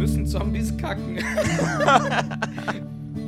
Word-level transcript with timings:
müssen 0.00 0.26
Zombies 0.26 0.74
kacken. 0.78 1.18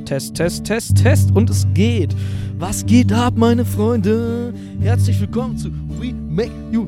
Test, 0.05 0.33
Test, 0.33 0.65
Test, 0.65 0.97
Test 0.97 1.29
und 1.35 1.47
es 1.51 1.67
geht. 1.75 2.15
Was 2.57 2.83
geht 2.83 3.13
ab, 3.13 3.35
meine 3.37 3.63
Freunde? 3.63 4.51
Herzlich 4.81 5.21
willkommen 5.21 5.55
zu 5.55 5.69
We 5.99 6.13
Make 6.13 6.51
You. 6.71 6.87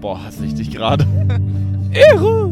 Boah, 0.00 0.24
hasse 0.24 0.44
ich 0.44 0.54
dich 0.54 0.72
gerade. 0.72 1.06
Ehre! 1.92 2.50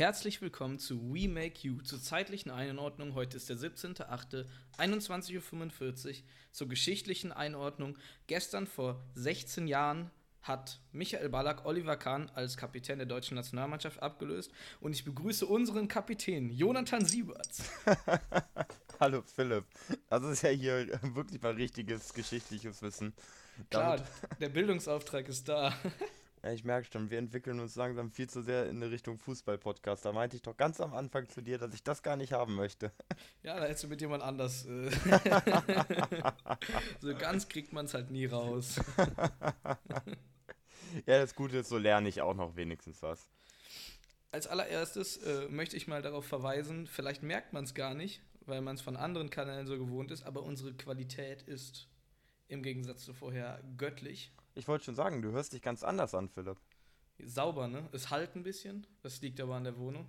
Herzlich 0.00 0.40
willkommen 0.40 0.78
zu 0.78 1.12
We 1.12 1.28
Make 1.28 1.60
You 1.60 1.82
zur 1.82 2.00
zeitlichen 2.00 2.50
Einordnung. 2.50 3.14
Heute 3.14 3.36
ist 3.36 3.50
der 3.50 3.58
17.08.21.45 3.58 6.08
Uhr. 6.08 6.14
Zur 6.52 6.68
geschichtlichen 6.70 7.32
Einordnung. 7.32 7.98
Gestern 8.26 8.66
vor 8.66 9.04
16 9.12 9.68
Jahren 9.68 10.10
hat 10.40 10.80
Michael 10.92 11.28
Ballack 11.28 11.66
Oliver 11.66 11.98
Kahn 11.98 12.30
als 12.30 12.56
Kapitän 12.56 12.96
der 12.96 13.06
deutschen 13.06 13.34
Nationalmannschaft 13.34 14.02
abgelöst. 14.02 14.50
Und 14.80 14.94
ich 14.94 15.04
begrüße 15.04 15.44
unseren 15.44 15.86
Kapitän, 15.86 16.48
Jonathan 16.48 17.04
Sieberts. 17.04 17.64
Hallo 19.00 19.20
Philipp. 19.20 19.66
Das 20.08 20.22
ist 20.22 20.40
ja 20.40 20.48
hier 20.48 20.98
wirklich 21.14 21.42
mal 21.42 21.52
richtiges 21.52 22.14
geschichtliches 22.14 22.80
Wissen. 22.80 23.12
Klar, 23.68 24.02
der 24.40 24.48
Bildungsauftrag 24.48 25.28
ist 25.28 25.46
da. 25.46 25.74
Ja, 26.42 26.52
ich 26.52 26.64
merke 26.64 26.88
schon, 26.90 27.10
wir 27.10 27.18
entwickeln 27.18 27.60
uns 27.60 27.76
langsam 27.76 28.10
viel 28.10 28.28
zu 28.28 28.42
sehr 28.42 28.70
in 28.70 28.76
eine 28.76 28.90
Richtung 28.90 29.18
Fußball-Podcast. 29.18 30.06
Da 30.06 30.12
meinte 30.12 30.36
ich 30.36 30.42
doch 30.42 30.56
ganz 30.56 30.80
am 30.80 30.94
Anfang 30.94 31.28
zu 31.28 31.42
dir, 31.42 31.58
dass 31.58 31.74
ich 31.74 31.82
das 31.82 32.02
gar 32.02 32.16
nicht 32.16 32.32
haben 32.32 32.54
möchte. 32.54 32.92
Ja, 33.42 33.58
da 33.58 33.64
hättest 33.64 33.84
du 33.84 33.88
mit 33.88 34.02
jemand 34.02 34.22
anders. 34.22 34.66
Äh 34.66 34.90
so 37.00 37.14
ganz 37.14 37.48
kriegt 37.48 37.72
man 37.72 37.86
es 37.86 37.94
halt 37.94 38.10
nie 38.10 38.26
raus. 38.26 38.78
ja, 41.06 41.18
das 41.18 41.34
Gute 41.34 41.58
ist, 41.58 41.70
so 41.70 41.78
lerne 41.78 42.08
ich 42.08 42.20
auch 42.20 42.34
noch 42.34 42.56
wenigstens 42.56 43.02
was. 43.02 43.30
Als 44.30 44.46
allererstes 44.46 45.16
äh, 45.18 45.48
möchte 45.48 45.76
ich 45.76 45.88
mal 45.88 46.02
darauf 46.02 46.26
verweisen, 46.26 46.86
vielleicht 46.86 47.22
merkt 47.22 47.54
man 47.54 47.64
es 47.64 47.72
gar 47.72 47.94
nicht, 47.94 48.20
weil 48.42 48.60
man 48.60 48.76
es 48.76 48.82
von 48.82 48.96
anderen 48.96 49.30
Kanälen 49.30 49.66
so 49.66 49.78
gewohnt 49.78 50.10
ist, 50.10 50.22
aber 50.22 50.42
unsere 50.42 50.74
Qualität 50.74 51.42
ist 51.42 51.88
im 52.48 52.62
Gegensatz 52.62 53.04
zu 53.04 53.14
vorher 53.14 53.62
göttlich. 53.78 54.32
Ich 54.60 54.68
wollte 54.68 54.84
schon 54.84 54.94
sagen, 54.94 55.22
du 55.22 55.32
hörst 55.32 55.54
dich 55.54 55.62
ganz 55.62 55.82
anders 55.82 56.14
an, 56.14 56.28
Philipp. 56.28 56.58
Sauber, 57.24 57.66
ne? 57.66 57.88
Es 57.92 58.10
halt 58.10 58.36
ein 58.36 58.42
bisschen. 58.42 58.86
Das 59.00 59.22
liegt 59.22 59.40
aber 59.40 59.54
an 59.54 59.64
der 59.64 59.78
Wohnung. 59.78 60.06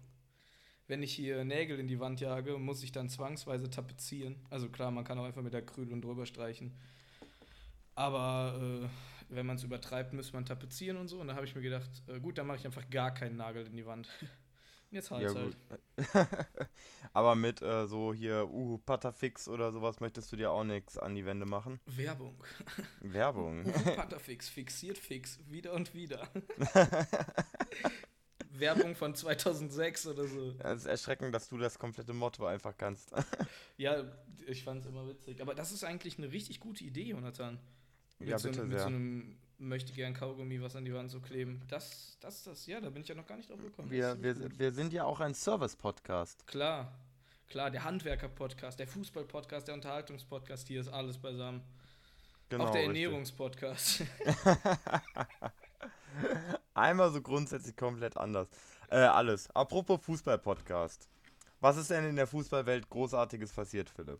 Wenn 0.88 1.02
ich 1.04 1.14
hier 1.14 1.46
Nägel 1.46 1.80
in 1.80 1.88
die 1.88 2.02
Wand 2.02 2.20
jage, 2.20 2.58
muss 2.58 2.84
ich 2.84 2.92
dann 2.92 3.08
zwangsweise 3.08 3.70
tapezieren. 3.70 4.36
Also 4.50 4.68
klar, 4.68 4.92
man 4.92 5.06
kann 5.06 5.18
auch 5.18 5.24
einfach 5.24 5.42
mit 5.42 5.54
der 5.54 5.66
Krüdel 5.66 6.02
drüber 6.02 6.26
streichen. 6.26 6.74
Aber 7.96 8.60
äh, 8.62 8.90
wenn 9.34 9.46
man 9.46 9.56
es 9.56 9.64
übertreibt, 9.64 10.12
müsste 10.12 10.34
man 10.34 10.46
tapezieren 10.46 10.98
und 10.98 11.08
so. 11.08 11.22
Und 11.22 11.30
da 11.30 11.36
habe 11.36 11.46
ich 11.46 11.56
mir 11.56 11.62
gedacht, 11.62 11.90
äh, 12.08 12.20
gut, 12.20 12.38
dann 12.38 12.46
mache 12.46 12.58
ich 12.58 12.66
einfach 12.66 12.90
gar 12.90 13.14
keinen 13.14 13.38
Nagel 13.38 13.66
in 13.66 13.78
die 13.78 13.86
Wand. 13.86 14.10
Jetzt 14.92 15.10
halt 15.10 15.24
ja, 15.24 15.34
halt. 15.34 15.58
Aber 17.14 17.36
mit 17.36 17.62
äh, 17.62 17.88
so 17.88 18.14
hier 18.14 18.50
Uhu 18.50 18.78
Patafix 18.78 19.48
oder 19.48 19.72
sowas 19.72 20.02
möchtest 20.02 20.32
du 20.32 20.36
dir 20.36 20.52
auch 20.52 20.66
nichts 20.66 20.98
an 20.98 21.16
die 21.16 21.26
Wände 21.26 21.46
machen? 21.46 21.80
Werbung. 21.86 22.36
Werbung. 23.00 23.66
Uhu 23.66 23.96
Patafix, 23.96 24.50
fixiert 24.50 24.98
fix, 24.98 25.40
wieder 25.50 25.72
und 25.74 25.94
wieder. 25.96 26.28
Werbung 28.50 28.96
von 28.96 29.16
2006 29.16 30.08
oder 30.08 30.28
so. 30.28 30.52
Ja, 30.60 30.74
es 30.74 30.82
ist 30.82 30.88
erschreckend, 30.88 31.34
dass 31.34 31.48
du 31.48 31.58
das 31.58 31.80
komplette 31.80 32.14
Motto 32.14 32.46
einfach 32.46 32.76
kannst. 32.78 33.14
ja, 33.78 34.04
ich 34.46 34.66
fand 34.66 34.82
es 34.82 34.88
immer 34.88 35.08
witzig. 35.08 35.42
Aber 35.42 35.56
das 35.56 35.72
ist 35.72 35.86
eigentlich 35.86 36.18
eine 36.18 36.34
richtig 36.34 36.60
gute 36.60 36.84
Idee, 36.84 37.04
Jonathan. 37.04 37.60
Mit 38.20 38.28
ja, 38.28 38.36
bitte 38.36 38.54
so, 38.54 38.64
mit 38.64 38.72
sehr. 38.72 38.82
so 38.82 38.88
einem 38.88 39.38
möchte 39.62 39.94
gern 39.94 40.14
Kaugummi 40.14 40.62
was 40.62 40.76
an 40.76 40.86
die 40.86 40.94
Wand 40.94 41.12
so 41.12 41.20
kleben. 41.20 41.62
Das, 41.70 42.18
das, 42.20 42.44
das, 42.44 42.66
ja, 42.66 42.82
da 42.82 42.90
bin 42.90 43.04
ich 43.04 43.08
ja 43.08 43.16
noch 43.16 43.28
gar 43.28 43.38
nicht 43.38 43.50
drauf 43.50 43.62
gekommen. 43.62 43.90
Wir, 43.90 44.22
wir, 44.22 44.60
wir 44.60 44.72
sind 44.72 44.92
ja 44.92 45.06
auch 45.06 45.20
ein 45.20 45.34
Service-Podcast. 45.34 46.46
Klar, 46.48 46.92
klar, 47.48 47.72
der 47.72 47.84
Handwerker-Podcast, 47.84 48.80
der 48.80 48.88
Fußball-Podcast, 48.88 49.68
der 49.68 49.76
Unterhaltungspodcast, 49.76 50.68
hier 50.68 50.82
ist 50.82 50.90
alles 50.90 51.18
beisammen. 51.18 51.62
Genau, 52.50 52.66
auch 52.66 52.72
der 52.72 52.84
Ernährungspodcast. 52.84 54.04
Einmal 56.74 57.12
so 57.12 57.22
grundsätzlich 57.22 57.76
komplett 57.76 58.18
anders. 58.18 58.50
Äh, 58.90 58.98
alles. 58.98 59.50
Apropos 59.56 60.02
Fußball-Podcast. 60.04 61.08
Was 61.62 61.78
ist 61.78 61.92
denn 61.92 62.06
in 62.06 62.16
der 62.16 62.28
Fußballwelt 62.28 62.90
Großartiges 62.90 63.54
passiert, 63.54 63.90
Philipp? 63.90 64.20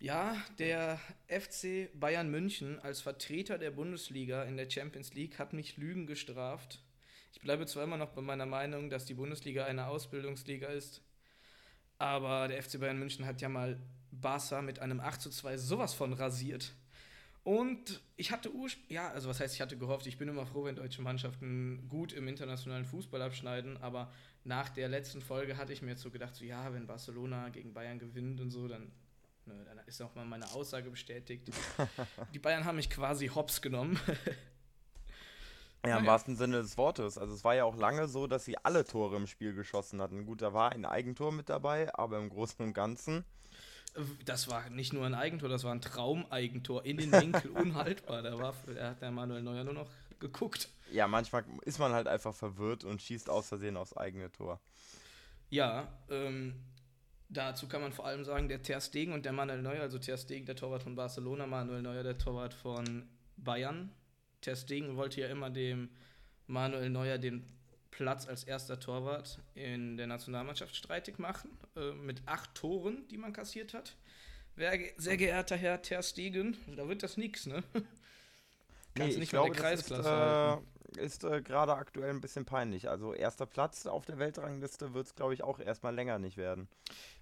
Ja, 0.00 0.36
der 0.60 1.00
FC 1.26 1.90
Bayern 1.98 2.30
München 2.30 2.78
als 2.78 3.00
Vertreter 3.00 3.58
der 3.58 3.72
Bundesliga 3.72 4.44
in 4.44 4.56
der 4.56 4.70
Champions 4.70 5.12
League 5.14 5.40
hat 5.40 5.52
mich 5.52 5.76
Lügen 5.76 6.06
gestraft. 6.06 6.80
Ich 7.32 7.40
bleibe 7.40 7.66
zwar 7.66 7.82
immer 7.82 7.96
noch 7.96 8.10
bei 8.10 8.22
meiner 8.22 8.46
Meinung, 8.46 8.90
dass 8.90 9.06
die 9.06 9.14
Bundesliga 9.14 9.64
eine 9.64 9.88
Ausbildungsliga 9.88 10.68
ist, 10.68 11.02
aber 11.98 12.46
der 12.46 12.62
FC 12.62 12.78
Bayern 12.78 13.00
München 13.00 13.26
hat 13.26 13.40
ja 13.40 13.48
mal 13.48 13.80
Barca 14.12 14.62
mit 14.62 14.78
einem 14.78 15.00
8 15.00 15.20
zu 15.20 15.30
2 15.30 15.56
sowas 15.56 15.94
von 15.94 16.12
rasiert. 16.12 16.74
Und 17.42 18.00
ich 18.16 18.30
hatte 18.30 18.54
ursprünglich, 18.54 18.92
ja, 18.94 19.10
also 19.10 19.28
was 19.28 19.40
heißt, 19.40 19.56
ich 19.56 19.60
hatte 19.60 19.76
gehofft, 19.76 20.06
ich 20.06 20.16
bin 20.16 20.28
immer 20.28 20.46
froh, 20.46 20.62
wenn 20.62 20.76
deutsche 20.76 21.02
Mannschaften 21.02 21.88
gut 21.88 22.12
im 22.12 22.28
internationalen 22.28 22.84
Fußball 22.84 23.20
abschneiden, 23.20 23.76
aber 23.78 24.12
nach 24.44 24.68
der 24.68 24.88
letzten 24.88 25.22
Folge 25.22 25.56
hatte 25.56 25.72
ich 25.72 25.82
mir 25.82 25.90
jetzt 25.90 26.02
so 26.02 26.10
gedacht, 26.10 26.36
so 26.36 26.44
ja, 26.44 26.72
wenn 26.72 26.86
Barcelona 26.86 27.48
gegen 27.48 27.72
Bayern 27.72 27.98
gewinnt 27.98 28.40
und 28.40 28.50
so, 28.50 28.68
dann 28.68 28.92
Ne, 29.48 29.64
dann 29.64 29.78
ist 29.86 30.02
auch 30.02 30.14
mal 30.14 30.26
meine 30.26 30.50
Aussage 30.52 30.90
bestätigt. 30.90 31.50
die 32.34 32.38
Bayern 32.38 32.66
haben 32.66 32.76
mich 32.76 32.90
quasi 32.90 33.28
hops 33.28 33.62
genommen. 33.62 33.98
Ja, 35.86 35.98
im 35.98 36.06
wahrsten 36.06 36.36
Sinne 36.36 36.60
des 36.60 36.76
Wortes. 36.76 37.16
Also 37.16 37.32
es 37.34 37.44
war 37.44 37.54
ja 37.54 37.62
auch 37.62 37.76
lange 37.76 38.08
so, 38.08 38.26
dass 38.26 38.44
sie 38.44 38.58
alle 38.58 38.84
Tore 38.84 39.16
im 39.16 39.28
Spiel 39.28 39.54
geschossen 39.54 40.02
hatten. 40.02 40.26
Gut, 40.26 40.42
da 40.42 40.52
war 40.52 40.72
ein 40.72 40.84
Eigentor 40.84 41.30
mit 41.30 41.48
dabei, 41.48 41.94
aber 41.94 42.18
im 42.18 42.28
Großen 42.28 42.62
und 42.64 42.74
Ganzen. 42.74 43.24
Das 44.24 44.48
war 44.50 44.68
nicht 44.70 44.92
nur 44.92 45.06
ein 45.06 45.14
Eigentor, 45.14 45.48
das 45.48 45.62
war 45.62 45.72
ein 45.72 45.80
Traumeigentor 45.80 46.84
in 46.84 46.96
den 46.96 47.12
Winkel, 47.12 47.50
unhaltbar. 47.54 48.22
Da, 48.22 48.36
war, 48.36 48.54
da 48.74 48.90
hat 48.90 49.00
der 49.00 49.12
Manuel 49.12 49.42
Neuer 49.42 49.62
nur 49.62 49.72
noch 49.72 49.88
geguckt. 50.18 50.68
Ja, 50.90 51.06
manchmal 51.06 51.44
ist 51.62 51.78
man 51.78 51.92
halt 51.92 52.08
einfach 52.08 52.34
verwirrt 52.34 52.82
und 52.82 53.00
schießt 53.00 53.30
aus 53.30 53.48
Versehen 53.48 53.76
aufs 53.76 53.96
eigene 53.96 54.32
Tor. 54.32 54.60
Ja, 55.48 55.86
ähm, 56.10 56.56
Dazu 57.30 57.68
kann 57.68 57.82
man 57.82 57.92
vor 57.92 58.06
allem 58.06 58.24
sagen, 58.24 58.48
der 58.48 58.62
Ter 58.62 58.80
Stegen 58.80 59.12
und 59.12 59.24
der 59.24 59.32
Manuel 59.32 59.60
Neuer, 59.60 59.82
also 59.82 59.98
Ter 59.98 60.16
Stegen, 60.16 60.46
der 60.46 60.56
Torwart 60.56 60.82
von 60.82 60.94
Barcelona, 60.94 61.46
Manuel 61.46 61.82
Neuer, 61.82 62.02
der 62.02 62.16
Torwart 62.16 62.54
von 62.54 63.06
Bayern. 63.36 63.90
Ter 64.40 64.56
Stegen 64.56 64.96
wollte 64.96 65.20
ja 65.20 65.28
immer 65.28 65.50
dem 65.50 65.90
Manuel 66.46 66.88
Neuer 66.88 67.18
den 67.18 67.44
Platz 67.90 68.26
als 68.26 68.44
erster 68.44 68.80
Torwart 68.80 69.40
in 69.54 69.96
der 69.96 70.06
Nationalmannschaft 70.06 70.74
streitig 70.74 71.18
machen, 71.18 71.50
äh, 71.76 71.92
mit 71.92 72.22
acht 72.26 72.54
Toren, 72.54 73.06
die 73.08 73.18
man 73.18 73.32
kassiert 73.32 73.74
hat. 73.74 73.96
Sehr 74.96 75.16
geehrter 75.16 75.56
Herr 75.56 75.82
Ter 75.82 76.02
Stegen, 76.02 76.56
da 76.76 76.88
wird 76.88 77.02
das 77.02 77.16
nichts, 77.16 77.46
ne? 77.46 77.62
Kannst 78.94 79.14
nee, 79.14 79.20
nicht 79.20 79.30
glaube, 79.30 79.52
der 79.52 79.60
Kreisklasse 79.60 80.00
ist, 80.00 80.08
halten 80.08 80.66
ist 80.96 81.24
äh, 81.24 81.42
gerade 81.42 81.74
aktuell 81.74 82.10
ein 82.10 82.20
bisschen 82.20 82.44
peinlich. 82.44 82.88
Also 82.88 83.12
erster 83.12 83.46
Platz 83.46 83.86
auf 83.86 84.06
der 84.06 84.18
Weltrangliste 84.18 84.94
wird 84.94 85.06
es, 85.06 85.14
glaube 85.14 85.34
ich, 85.34 85.42
auch 85.42 85.58
erstmal 85.58 85.94
länger 85.94 86.18
nicht 86.18 86.36
werden. 86.36 86.68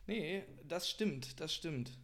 Nee, 0.07 0.45
das 0.65 0.89
stimmt, 0.89 1.41
das 1.41 1.53
stimmt. 1.53 1.99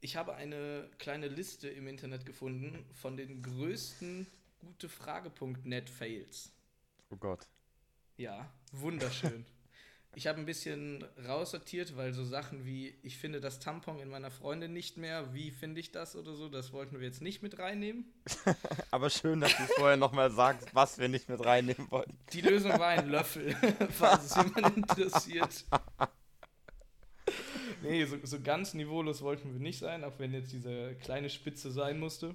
Ich 0.00 0.16
habe 0.16 0.34
eine 0.34 0.88
kleine 0.98 1.28
Liste 1.28 1.68
im 1.68 1.86
Internet 1.86 2.24
gefunden 2.24 2.86
von 2.94 3.16
den 3.16 3.42
größten 3.42 4.26
gute 4.58 4.88
Frage.net 4.88 5.90
Fails. 5.90 6.52
Oh 7.10 7.16
Gott. 7.16 7.46
Ja, 8.16 8.50
wunderschön. 8.72 9.44
Ich 10.16 10.26
habe 10.26 10.40
ein 10.40 10.46
bisschen 10.46 11.04
raussortiert, 11.26 11.96
weil 11.96 12.12
so 12.12 12.24
Sachen 12.24 12.66
wie, 12.66 12.94
ich 13.02 13.16
finde 13.16 13.40
das 13.40 13.60
Tampon 13.60 14.00
in 14.00 14.08
meiner 14.08 14.30
Freundin 14.30 14.72
nicht 14.72 14.96
mehr, 14.96 15.32
wie 15.32 15.52
finde 15.52 15.80
ich 15.80 15.92
das 15.92 16.16
oder 16.16 16.34
so, 16.34 16.48
das 16.48 16.72
wollten 16.72 16.98
wir 16.98 17.06
jetzt 17.06 17.22
nicht 17.22 17.42
mit 17.42 17.58
reinnehmen. 17.60 18.12
Aber 18.90 19.08
schön, 19.08 19.40
dass 19.40 19.56
du 19.56 19.62
vorher 19.76 19.96
nochmal 19.96 20.32
sagst, 20.32 20.74
was 20.74 20.98
wir 20.98 21.08
nicht 21.08 21.28
mit 21.28 21.44
reinnehmen 21.44 21.90
wollten. 21.90 22.18
Die 22.32 22.40
Lösung 22.40 22.72
war 22.72 22.88
ein 22.88 23.08
Löffel, 23.08 23.54
falls 23.90 24.24
es 24.24 24.36
jemand 24.36 24.76
interessiert. 24.76 25.64
Nee, 27.82 28.04
so, 28.04 28.18
so 28.24 28.40
ganz 28.40 28.74
niveaulos 28.74 29.22
wollten 29.22 29.52
wir 29.52 29.60
nicht 29.60 29.78
sein, 29.78 30.02
auch 30.02 30.18
wenn 30.18 30.32
jetzt 30.32 30.52
diese 30.52 30.96
kleine 30.96 31.30
Spitze 31.30 31.70
sein 31.70 32.00
musste. 32.00 32.34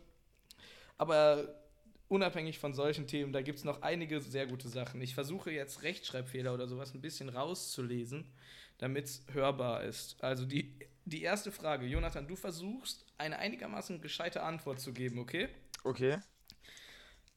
Aber 0.98 1.65
unabhängig 2.08 2.60
von 2.60 2.74
solchen 2.74 3.08
Themen, 3.08 3.34
da 3.34 3.42
gibt 3.42 3.60
es 3.60 3.66
noch 3.66 3.82
einige 3.82 4.22
sehr 4.22 4.48
gute 4.48 4.70
Sachen. 4.70 5.02
Ich 5.02 5.16
versuche 5.16 5.52
jetzt 5.52 5.84
Rechtschreibfehler 5.84 6.54
oder 6.54 6.68
sowas 6.68 6.94
ein 6.94 7.02
bisschen 7.02 7.30
rauszulesen, 7.30 8.32
damit 8.78 9.06
es 9.06 9.26
hörbar 9.32 9.84
ist. 9.84 10.24
Also 10.24 10.46
die, 10.46 10.78
die 11.06 11.22
erste 11.22 11.52
Frage, 11.52 11.86
Jonathan, 11.86 12.28
du 12.28 12.36
versuchst 12.36 13.06
eine 13.18 13.40
einigermaßen 13.40 14.02
gescheite 14.02 14.44
Antwort 14.44 14.80
zu 14.80 14.94
geben, 14.94 15.20
okay? 15.20 15.50
Okay. 15.84 16.18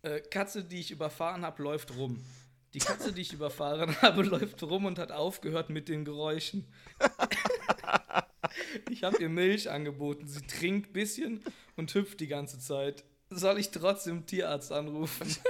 Äh, 0.02 0.20
Katze, 0.20 0.64
die 0.64 0.80
ich 0.80 0.90
überfahren 0.90 1.42
habe, 1.42 1.62
läuft 1.62 1.96
rum. 1.96 2.24
Die 2.74 2.78
Katze, 2.78 3.12
die 3.12 3.22
ich 3.22 3.32
überfahren 3.32 3.96
habe, 4.02 4.22
läuft 4.22 4.62
rum 4.62 4.84
und 4.84 4.98
hat 4.98 5.12
aufgehört 5.12 5.70
mit 5.70 5.88
den 5.88 6.04
Geräuschen. 6.04 6.66
Ich 8.90 9.04
habe 9.04 9.18
ihr 9.18 9.28
Milch 9.28 9.70
angeboten. 9.70 10.26
Sie 10.26 10.40
trinkt 10.42 10.90
ein 10.90 10.92
bisschen 10.92 11.44
und 11.76 11.94
hüpft 11.94 12.20
die 12.20 12.26
ganze 12.26 12.58
Zeit. 12.58 13.04
Soll 13.30 13.58
ich 13.58 13.70
trotzdem 13.70 14.26
Tierarzt 14.26 14.72
anrufen? 14.72 15.34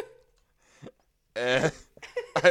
Äh. 1.34 1.70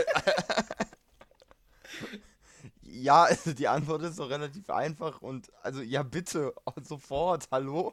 ja, 2.84 3.24
also 3.24 3.52
die 3.52 3.68
Antwort 3.68 4.04
ist 4.04 4.18
doch 4.18 4.30
relativ 4.30 4.70
einfach 4.70 5.22
und 5.22 5.52
also 5.62 5.82
ja 5.82 6.04
bitte, 6.04 6.54
sofort, 6.84 7.50
hallo? 7.52 7.92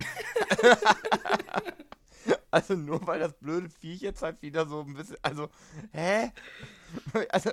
also 2.53 2.75
nur 2.75 3.05
weil 3.09 3.19
das 3.19 3.33
blöde 3.33 3.69
Viech 3.69 4.03
jetzt 4.03 4.23
halt 4.23 4.41
wieder 4.43 4.69
so 4.69 4.83
ein 4.83 4.95
bisschen, 4.95 5.17
also, 5.23 5.49
hä? 5.91 6.31
Also, 7.31 7.51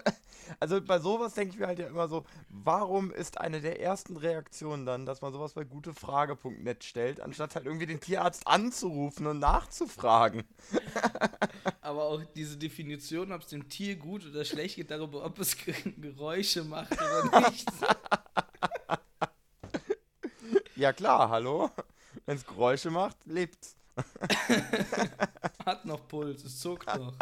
also 0.59 0.81
bei 0.81 0.99
sowas 0.99 1.33
denke 1.33 1.53
ich 1.53 1.59
mir 1.59 1.67
halt 1.67 1.79
ja 1.79 1.87
immer 1.87 2.07
so, 2.07 2.25
warum 2.49 3.11
ist 3.11 3.39
eine 3.39 3.61
der 3.61 3.79
ersten 3.79 4.17
Reaktionen 4.17 4.85
dann, 4.85 5.05
dass 5.05 5.21
man 5.21 5.33
sowas 5.33 5.53
bei 5.53 5.63
gutefrage.net 5.63 6.83
stellt, 6.83 7.21
anstatt 7.21 7.55
halt 7.55 7.65
irgendwie 7.65 7.85
den 7.85 7.99
Tierarzt 7.99 8.47
anzurufen 8.47 9.27
und 9.27 9.39
nachzufragen? 9.39 10.43
Aber 11.81 12.03
auch 12.03 12.21
diese 12.35 12.57
Definition, 12.57 13.31
ob 13.31 13.41
es 13.41 13.47
dem 13.47 13.69
Tier 13.69 13.95
gut 13.95 14.25
oder 14.25 14.45
schlecht 14.45 14.75
geht, 14.75 14.91
darüber, 14.91 15.25
ob 15.25 15.39
es 15.39 15.55
Geräusche 15.57 16.63
macht 16.63 16.93
oder 16.93 17.39
nicht. 17.49 17.67
ja 20.75 20.93
klar, 20.93 21.29
hallo? 21.29 21.71
Wenn 22.25 22.37
es 22.37 22.45
Geräusche 22.45 22.91
macht, 22.91 23.17
lebt's. 23.25 23.75
Hat 25.65 25.85
noch 25.85 26.07
Puls, 26.07 26.43
es 26.43 26.59
zuckt 26.59 26.87
noch. 26.95 27.13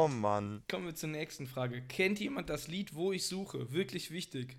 Oh 0.00 0.06
Mann. 0.06 0.62
Kommen 0.70 0.86
wir 0.86 0.94
zur 0.94 1.08
nächsten 1.08 1.48
Frage. 1.48 1.82
Kennt 1.82 2.20
jemand 2.20 2.48
das 2.50 2.68
Lied, 2.68 2.94
wo 2.94 3.10
ich 3.10 3.26
suche? 3.26 3.72
Wirklich 3.72 4.12
wichtig. 4.12 4.56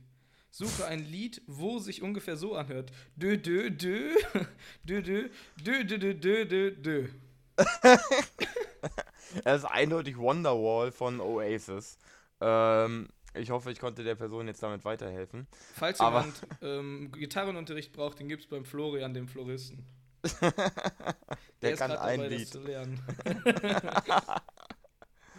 Suche 0.51 0.85
ein 0.85 0.99
Lied, 0.99 1.41
wo 1.47 1.79
sich 1.79 2.01
ungefähr 2.01 2.35
so 2.35 2.55
anhört. 2.55 2.91
Dö, 3.15 3.37
dö, 3.37 3.71
dö. 3.71 4.15
Dö, 4.83 5.01
dö, 5.01 5.29
dö, 5.63 5.85
dö, 5.85 5.97
dö, 5.97 6.13
dö, 6.13 6.45
dö, 6.45 6.71
dö. 6.71 7.07
das 9.45 9.63
ist 9.63 9.65
eindeutig 9.65 10.17
Wonderwall 10.17 10.91
von 10.91 11.21
Oasis. 11.21 11.97
Ähm, 12.41 13.07
ich 13.33 13.49
hoffe, 13.49 13.71
ich 13.71 13.79
konnte 13.79 14.03
der 14.03 14.15
Person 14.15 14.47
jetzt 14.47 14.61
damit 14.61 14.83
weiterhelfen. 14.83 15.47
Falls 15.73 16.01
Aber 16.01 16.19
jemand 16.19 16.47
ähm, 16.61 17.13
Gitarrenunterricht 17.13 17.93
braucht, 17.93 18.19
den 18.19 18.27
gibt 18.27 18.43
es 18.43 18.49
beim 18.49 18.65
Florian, 18.65 19.13
dem 19.13 19.29
Floristen. 19.29 19.85
der, 20.41 20.51
der 21.61 21.77
kann 21.77 21.91
ein 21.91 22.19
dabei, 22.19 22.27
Lied. 22.27 22.59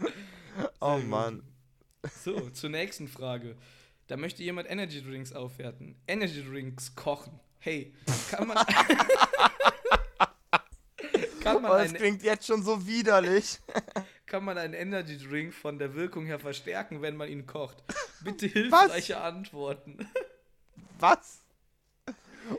oh 0.81 0.99
Mann. 0.99 1.43
So, 2.25 2.51
zur 2.51 2.71
nächsten 2.71 3.09
Frage. 3.09 3.57
Da 4.07 4.17
möchte 4.17 4.43
jemand 4.43 4.69
Energy 4.71 5.03
Drinks 5.03 5.33
aufwerten. 5.33 5.97
Energy 6.09 6.45
Drinks 6.45 6.95
kochen. 6.95 7.39
Hey, 7.59 7.95
kann 8.31 8.49
man. 8.49 8.57
kann 11.41 11.63
man 11.63 11.71
oh, 11.71 11.75
das 11.75 11.93
klingt 11.95 12.23
jetzt 12.23 12.47
schon 12.47 12.63
so 12.63 12.87
widerlich. 12.87 13.61
kann 14.27 14.45
man 14.45 14.57
einen 14.59 14.75
Energy 14.75 15.19
Drink 15.19 15.53
von 15.53 15.79
der 15.79 15.95
Wirkung 15.95 16.25
her 16.25 16.39
verstärken, 16.39 17.03
wenn 17.03 17.17
man 17.17 17.29
ihn 17.29 17.47
kocht? 17.47 17.83
Bitte 18.23 18.47
hilfreiche 18.47 19.15
Was? 19.15 19.23
Antworten. 19.23 20.09
Was? 20.99 21.41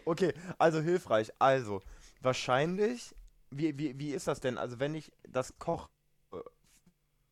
Okay, 0.05 0.33
also 0.57 0.81
hilfreich. 0.81 1.31
Also, 1.39 1.81
wahrscheinlich. 2.21 3.15
Wie, 3.49 3.77
wie, 3.77 3.97
wie 3.99 4.11
ist 4.11 4.27
das 4.27 4.39
denn? 4.39 4.57
Also, 4.57 4.79
wenn 4.79 4.95
ich 4.95 5.11
das 5.27 5.57
Koch 5.59 5.89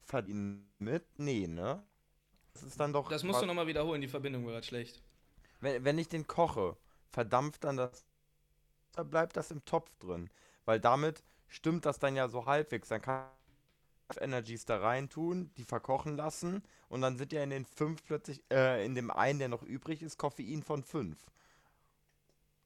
verdienen 0.09 0.69
mit? 0.79 1.05
Nee, 1.17 1.47
ne? 1.47 1.83
Das 2.53 2.63
ist 2.63 2.79
dann 2.79 2.91
doch. 2.91 3.09
Das 3.09 3.23
musst 3.23 3.41
du 3.41 3.45
nochmal 3.45 3.67
wiederholen, 3.67 4.01
die 4.01 4.07
Verbindung 4.07 4.45
war 4.45 4.53
gerade 4.53 4.65
schlecht. 4.65 5.01
Wenn, 5.61 5.83
wenn 5.83 5.97
ich 5.97 6.09
den 6.09 6.27
koche, 6.27 6.75
verdampft 7.09 7.63
dann 7.63 7.77
das. 7.77 8.05
Da 8.93 9.03
bleibt 9.03 9.37
das 9.37 9.51
im 9.51 9.63
Topf 9.65 9.95
drin. 9.99 10.29
Weil 10.65 10.79
damit 10.79 11.23
stimmt 11.47 11.85
das 11.85 11.99
dann 11.99 12.15
ja 12.15 12.27
so 12.27 12.45
halbwegs. 12.45 12.89
Dann 12.89 13.01
kann 13.01 13.25
ich 14.11 14.21
Energies 14.21 14.65
da 14.65 14.77
rein 14.77 15.09
tun, 15.09 15.51
die 15.57 15.63
verkochen 15.63 16.17
lassen 16.17 16.63
und 16.89 17.01
dann 17.01 17.17
sind 17.17 17.31
ja 17.31 17.43
in 17.43 17.51
den 17.51 17.65
fünf 17.65 18.03
plötzlich, 18.03 18.43
äh, 18.51 18.83
in 18.83 18.95
dem 18.95 19.11
einen, 19.11 19.39
der 19.39 19.49
noch 19.49 19.61
übrig 19.61 20.01
ist, 20.01 20.17
Koffein 20.17 20.63
von 20.63 20.83
fünf. 20.83 21.17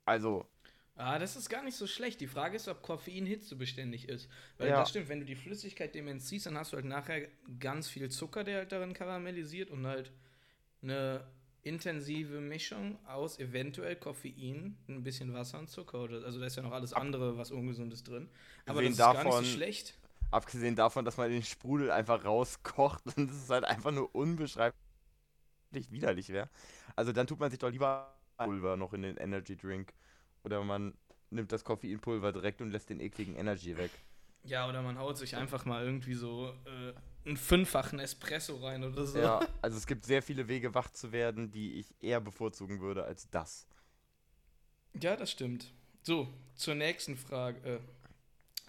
Also, 0.06 0.48
Ah, 0.96 1.18
das 1.18 1.36
ist 1.36 1.50
gar 1.50 1.64
nicht 1.64 1.76
so 1.76 1.88
schlecht. 1.88 2.22
Die 2.22 2.28
Frage 2.28 2.56
ist, 2.56 2.68
ob 2.68 2.84
Koffein 2.84 3.26
hitzebeständig 3.26 4.10
ist. 4.10 4.30
Weil 4.58 4.70
ja. 4.70 4.80
das 4.80 4.90
stimmt, 4.90 5.10
wenn 5.10 5.20
du 5.20 5.26
die 5.26 5.36
Flüssigkeit 5.36 5.96
dem 5.96 6.08
entziehst, 6.08 6.46
dann 6.46 6.58
hast 6.58 6.72
du 6.72 6.78
halt 6.78 6.86
nachher 6.86 7.28
ganz 7.60 7.90
viel 7.90 8.10
Zucker, 8.10 8.44
der 8.44 8.60
halt 8.60 8.72
darin 8.72 8.94
karamellisiert 8.94 9.72
und 9.72 9.88
halt 9.88 10.12
eine 10.84 11.26
intensive 11.64 12.42
Mischung 12.42 13.00
aus 13.08 13.40
eventuell 13.40 13.96
Koffein, 13.96 14.78
ein 14.88 15.04
bisschen 15.04 15.34
Wasser 15.34 15.60
und 15.60 15.70
Zucker. 15.70 16.10
Also 16.24 16.40
da 16.40 16.46
ist 16.46 16.58
ja 16.58 16.64
noch 16.64 16.74
alles 16.74 16.94
andere, 16.94 17.38
was 17.38 17.52
Ungesundes 17.52 18.04
drin. 18.04 18.30
Aber 18.66 18.82
das 18.82 18.92
ist 18.92 19.00
davon, 19.00 19.24
gar 19.24 19.42
nicht 19.42 19.50
so 19.50 19.56
schlecht. 19.56 19.98
Abgesehen 20.30 20.76
davon, 20.76 21.06
dass 21.06 21.18
man 21.18 21.32
den 21.32 21.44
Sprudel 21.44 21.90
einfach 21.90 22.24
rauskocht 22.24 23.02
und 23.18 23.32
es 23.32 23.50
halt 23.50 23.64
einfach 23.64 23.92
nur 23.92 24.14
unbeschreiblich 24.14 24.76
widerlich 25.90 26.30
wäre. 26.30 26.50
Also 26.96 27.14
dann 27.14 27.26
tut 27.26 27.40
man 27.40 27.50
sich 27.50 27.60
doch 27.60 27.72
lieber 27.72 28.14
Pulver 28.38 28.78
noch 28.78 28.94
in 28.94 29.02
den 29.02 29.18
Energy 29.18 29.56
Drink. 29.56 29.94
Oder 30.44 30.64
man 30.64 30.94
nimmt 31.30 31.52
das 31.52 31.64
Koffeinpulver 31.64 32.32
direkt 32.32 32.62
und 32.62 32.72
lässt 32.72 32.90
den 32.90 33.00
ekligen 33.00 33.36
Energy 33.36 33.78
weg. 33.78 33.92
Ja, 34.44 34.68
oder 34.68 34.82
man 34.82 34.98
haut 34.98 35.18
sich 35.18 35.36
einfach 35.36 35.66
mal 35.66 35.86
irgendwie 35.86 36.16
so 36.16 36.54
äh, 36.66 36.94
einen 37.26 37.38
fünffachen 37.38 38.00
Espresso 38.00 38.58
rein 38.58 38.84
oder 38.84 39.06
so. 39.06 39.18
Ja, 39.18 39.40
also 39.62 39.78
es 39.78 39.88
gibt 39.88 40.06
sehr 40.06 40.22
viele 40.22 40.48
Wege, 40.48 40.74
wach 40.74 40.90
zu 40.92 41.12
werden, 41.12 41.52
die 41.52 41.76
ich 41.76 41.94
eher 42.02 42.20
bevorzugen 42.20 42.82
würde 42.82 43.06
als 43.06 43.30
das. 43.30 43.68
Ja, 45.02 45.16
das 45.16 45.32
stimmt. 45.32 45.72
So, 46.02 46.34
zur 46.56 46.76
nächsten 46.76 47.16
Frage. 47.16 47.60
Äh, 47.68 47.80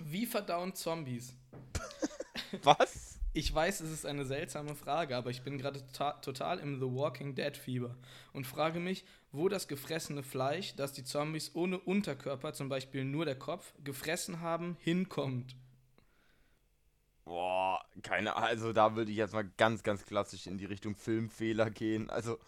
wie 0.05 0.27
verdauen 0.27 0.75
Zombies? 0.75 1.35
Was? 2.63 3.04
Ich 3.37 3.53
weiß, 3.53 3.81
es 3.81 3.91
ist 3.91 4.07
eine 4.07 4.25
seltsame 4.25 4.77
Frage, 4.77 5.17
aber 5.17 5.29
ich 5.29 5.43
bin 5.43 5.59
gerade 5.59 5.85
to 5.89 6.13
total 6.23 6.61
im 6.61 6.79
The 6.79 6.87
Walking 6.87 7.35
Dead 7.35 7.57
Fieber 7.57 7.97
und 8.33 8.47
frage 8.47 8.79
mich, 8.79 9.05
wo 9.33 9.49
das 9.49 9.67
gefressene 9.67 10.23
Fleisch, 10.23 10.77
das 10.77 10.93
die 10.93 11.03
Zombies 11.03 11.51
ohne 11.53 11.81
Unterkörper, 11.81 12.53
zum 12.53 12.69
Beispiel 12.69 13.05
nur 13.05 13.25
der 13.25 13.37
Kopf, 13.37 13.75
gefressen 13.83 14.41
haben, 14.41 14.77
hinkommt. 14.79 15.57
Boah, 17.25 17.85
keine 18.05 18.37
Ahnung. 18.37 18.49
Also 18.49 18.73
da 18.73 18.95
würde 18.95 19.11
ich 19.11 19.17
jetzt 19.17 19.35
mal 19.35 19.51
ganz, 19.57 19.83
ganz 19.83 20.07
klassisch 20.07 20.47
in 20.47 20.57
die 20.57 20.67
Richtung 20.67 20.95
Filmfehler 20.95 21.71
gehen. 21.71 22.11
Also 22.11 22.39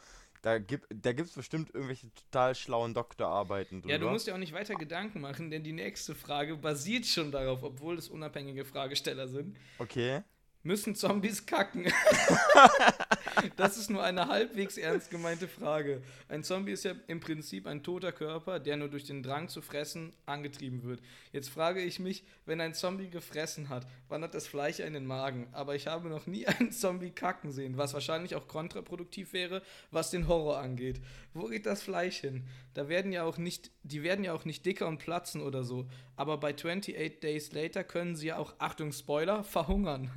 da 0.43 0.59
gibt 0.59 0.87
da 0.95 1.13
gibt's 1.13 1.33
bestimmt 1.33 1.75
irgendwelche 1.75 2.15
total 2.15 2.55
schlauen 2.55 2.95
Doktorarbeiten 2.95 3.81
drüber. 3.83 3.93
Ja, 3.93 3.99
du 3.99 4.09
musst 4.09 4.29
ja 4.29 4.35
auch 4.35 4.39
nicht 4.39 4.53
weiter 4.53 4.77
Gedanken 4.77 5.21
machen, 5.21 5.51
denn 5.51 5.65
die 5.65 5.73
nächste 5.73 6.15
Frage 6.15 6.55
basiert 6.55 7.07
schon 7.07 7.33
darauf, 7.33 7.65
obwohl 7.65 7.99
es 7.99 8.09
unabhängige 8.09 8.65
Fragesteller 8.65 9.27
sind. 9.27 9.57
Okay 9.81 10.23
müssen 10.67 10.95
Zombies 10.95 11.47
kacken? 11.47 11.87
das 13.57 13.77
ist 13.77 13.91
nur 13.91 14.03
eine 14.03 14.29
halbwegs 14.29 14.77
ernst 14.77 15.11
gemeinte 15.11 15.49
Frage. 15.49 16.03
Ein 16.29 16.43
Zombie 16.43 16.73
ist 16.73 16.85
ja 16.85 16.95
im 17.07 17.21
Prinzip 17.21 17.67
ein 17.67 17.83
toter 17.83 18.13
Körper, 18.13 18.59
der 18.59 18.77
nur 18.77 18.89
durch 18.89 19.05
den 19.05 19.23
Drang 19.23 19.49
zu 19.49 19.63
fressen 19.63 20.13
angetrieben 20.27 20.83
wird. 20.83 21.01
Jetzt 21.33 21.49
frage 21.49 21.81
ich 21.81 21.99
mich, 22.01 22.25
wenn 22.45 22.61
ein 22.61 22.75
Zombie 22.75 23.09
gefressen 23.09 23.69
hat, 23.69 23.87
wandert 24.09 24.35
das 24.35 24.47
Fleisch 24.47 24.81
in 24.81 24.93
den 24.93 25.07
Magen. 25.07 25.49
Aber 25.53 25.75
ich 25.75 25.87
habe 25.87 26.09
noch 26.09 26.27
nie 26.27 26.47
einen 26.47 26.73
Zombie 26.73 27.11
kacken 27.11 27.53
sehen, 27.53 27.77
was 27.77 27.95
wahrscheinlich 27.95 28.35
auch 28.35 28.49
kontraproduktiv 28.49 29.33
wäre, 29.33 29.63
was 29.91 30.11
den 30.11 30.29
Horror 30.29 30.59
angeht. 30.59 31.01
Wo 31.33 31.47
geht 31.47 31.67
das 31.67 31.83
Fleisch 31.83 32.19
hin? 32.19 32.45
Da 32.75 32.89
werden 32.89 33.13
ja 33.13 33.25
auch 33.25 33.39
nicht, 33.39 33.71
die 33.83 34.03
werden 34.03 34.25
ja 34.25 34.33
auch 34.33 34.45
nicht 34.45 34.67
dicker 34.67 34.89
und 34.89 34.99
platzen 34.99 35.41
oder 35.41 35.65
so. 35.65 35.87
Aber 36.17 36.39
bei 36.39 36.55
28 36.55 37.21
Days 37.21 37.53
Later 37.53 37.85
können 37.85 38.17
sie 38.17 38.29
ja 38.29 38.39
auch, 38.39 38.55
Achtung 38.59 38.93
Spoiler, 38.93 39.45
verhungern. 39.45 40.11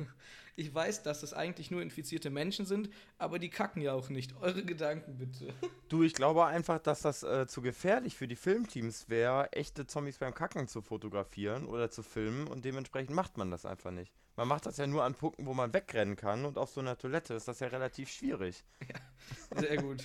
Ich 0.59 0.75
weiß, 0.75 1.03
dass 1.03 1.21
das 1.21 1.33
eigentlich 1.33 1.71
nur 1.71 1.81
infizierte 1.81 2.29
Menschen 2.29 2.65
sind, 2.65 2.89
aber 3.17 3.39
die 3.39 3.49
kacken 3.49 3.81
ja 3.81 3.93
auch 3.93 4.09
nicht. 4.09 4.35
Eure 4.41 4.65
Gedanken 4.65 5.17
bitte. 5.17 5.53
Du, 5.87 6.03
ich 6.03 6.13
glaube 6.13 6.45
einfach, 6.45 6.79
dass 6.79 7.01
das 7.01 7.23
äh, 7.23 7.47
zu 7.47 7.61
gefährlich 7.61 8.17
für 8.17 8.27
die 8.27 8.35
Filmteams 8.35 9.07
wäre, 9.07 9.53
echte 9.53 9.87
Zombies 9.87 10.17
beim 10.17 10.33
Kacken 10.33 10.67
zu 10.67 10.81
fotografieren 10.81 11.65
oder 11.65 11.89
zu 11.89 12.03
filmen 12.03 12.45
und 12.45 12.65
dementsprechend 12.65 13.15
macht 13.15 13.37
man 13.37 13.51
das 13.51 13.65
einfach 13.65 13.91
nicht. 13.91 14.11
Man 14.35 14.49
macht 14.49 14.65
das 14.65 14.75
ja 14.75 14.85
nur 14.85 15.05
an 15.05 15.15
Punkten, 15.15 15.45
wo 15.45 15.53
man 15.53 15.73
wegrennen 15.73 16.17
kann 16.17 16.43
und 16.43 16.57
auf 16.57 16.71
so 16.71 16.81
einer 16.81 16.97
Toilette 16.97 17.35
ist 17.35 17.47
das 17.47 17.61
ja 17.61 17.67
relativ 17.67 18.09
schwierig. 18.09 18.65
Ja, 18.81 19.61
sehr 19.61 19.77
gut. 19.77 20.03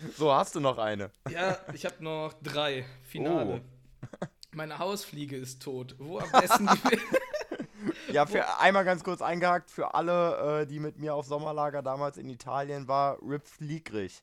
so, 0.16 0.32
hast 0.32 0.54
du 0.54 0.60
noch 0.60 0.78
eine? 0.78 1.10
Ja, 1.30 1.58
ich 1.74 1.84
habe 1.84 2.02
noch 2.02 2.32
drei. 2.42 2.86
Finale. 3.02 3.60
Oh. 3.62 4.26
Meine 4.56 4.78
Hausfliege 4.78 5.36
ist 5.36 5.60
tot. 5.60 5.94
Wo 5.98 6.18
am 6.18 6.32
besten 6.32 6.66
die. 6.66 6.98
Ja, 8.12 8.24
für 8.24 8.58
einmal 8.58 8.84
ganz 8.84 9.04
kurz 9.04 9.20
eingehakt, 9.20 9.70
für 9.70 9.94
alle, 9.94 10.62
äh, 10.62 10.66
die 10.66 10.80
mit 10.80 10.98
mir 10.98 11.14
auf 11.14 11.26
Sommerlager 11.26 11.82
damals 11.82 12.16
in 12.16 12.30
Italien 12.30 12.88
war, 12.88 13.18
Rip 13.20 13.46
Fliegrich. 13.46 14.22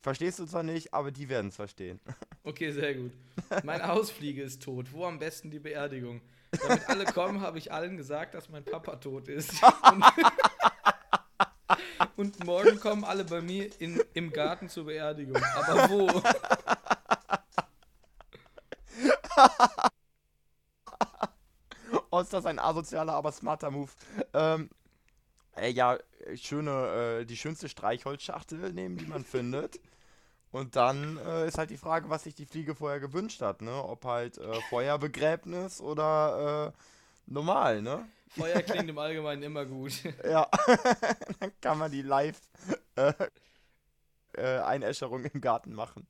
Verstehst 0.00 0.38
du 0.38 0.46
zwar 0.46 0.62
nicht, 0.62 0.92
aber 0.92 1.12
die 1.12 1.28
werden 1.28 1.48
es 1.48 1.56
verstehen. 1.56 2.00
Okay, 2.44 2.72
sehr 2.72 2.94
gut. 2.94 3.12
Meine 3.62 3.86
Hausfliege 3.86 4.42
ist 4.42 4.62
tot. 4.62 4.90
Wo 4.92 5.04
am 5.04 5.18
besten 5.18 5.50
die 5.50 5.58
Beerdigung? 5.58 6.22
Damit 6.62 6.88
alle 6.88 7.04
kommen, 7.04 7.42
habe 7.42 7.58
ich 7.58 7.70
allen 7.70 7.98
gesagt, 7.98 8.34
dass 8.34 8.48
mein 8.48 8.64
Papa 8.64 8.96
tot 8.96 9.28
ist. 9.28 9.52
und 12.16 12.42
morgen 12.46 12.80
kommen 12.80 13.04
alle 13.04 13.24
bei 13.24 13.42
mir 13.42 13.68
in, 13.80 14.02
im 14.14 14.32
Garten 14.32 14.70
zur 14.70 14.86
Beerdigung. 14.86 15.36
Aber 15.36 15.90
wo? 15.90 16.22
Oh, 22.10 22.20
ist 22.20 22.32
das 22.32 22.46
ein 22.46 22.58
asozialer, 22.58 23.14
aber 23.14 23.32
smarter 23.32 23.70
Move. 23.70 23.90
Ähm, 24.34 24.70
äh, 25.56 25.70
ja, 25.70 25.98
schöne, 26.36 27.20
äh, 27.20 27.24
die 27.26 27.36
schönste 27.36 27.68
Streichholzschachtel 27.68 28.72
nehmen, 28.72 28.96
die 28.96 29.06
man 29.06 29.24
findet. 29.24 29.80
Und 30.52 30.76
dann 30.76 31.18
äh, 31.18 31.46
ist 31.48 31.58
halt 31.58 31.70
die 31.70 31.76
Frage, 31.76 32.08
was 32.10 32.24
sich 32.24 32.34
die 32.34 32.46
Fliege 32.46 32.74
vorher 32.74 33.00
gewünscht 33.00 33.42
hat, 33.42 33.62
ne? 33.62 33.84
Ob 33.84 34.04
halt 34.04 34.38
äh, 34.38 34.60
Feuerbegräbnis 34.70 35.80
oder 35.80 36.72
äh, 36.74 36.78
normal, 37.26 37.82
ne? 37.82 38.06
Feuer 38.28 38.62
klingt 38.62 38.88
im 38.88 38.98
Allgemeinen 38.98 39.42
immer 39.42 39.66
gut. 39.66 39.92
Ja, 40.24 40.48
dann 41.40 41.52
kann 41.60 41.78
man 41.78 41.90
die 41.92 42.02
live 42.02 42.40
äh, 42.96 43.12
äh, 44.32 44.58
Einäscherung 44.60 45.24
im 45.24 45.40
Garten 45.40 45.74
machen. 45.74 46.06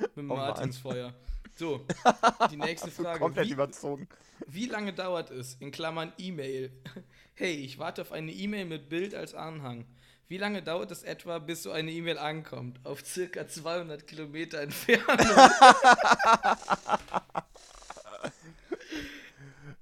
Mit 0.00 0.16
dem 0.16 0.30
Oh. 0.30 0.36
Martinsfeuer. 0.36 1.12
So, 1.56 1.84
die 2.50 2.56
nächste 2.56 2.90
Frage. 2.90 3.18
Komplett 3.18 3.48
Wie, 3.48 3.52
überzogen. 3.52 4.08
wie 4.46 4.66
lange 4.66 4.92
dauert 4.92 5.30
es, 5.30 5.54
in 5.60 5.70
Klammern 5.70 6.12
E-Mail? 6.18 6.72
Hey, 7.34 7.54
ich 7.54 7.78
warte 7.78 8.02
auf 8.02 8.12
eine 8.12 8.32
E-Mail 8.32 8.64
mit 8.64 8.88
Bild 8.88 9.14
als 9.14 9.34
Anhang. 9.34 9.84
Wie 10.28 10.38
lange 10.38 10.62
dauert 10.62 10.90
es 10.92 11.02
etwa, 11.02 11.38
bis 11.40 11.64
so 11.64 11.72
eine 11.72 11.90
E-Mail 11.90 12.16
ankommt? 12.18 12.78
Auf 12.84 13.04
circa 13.04 13.48
200 13.48 14.06
Kilometer 14.06 14.60
Entfernung. 14.60 15.26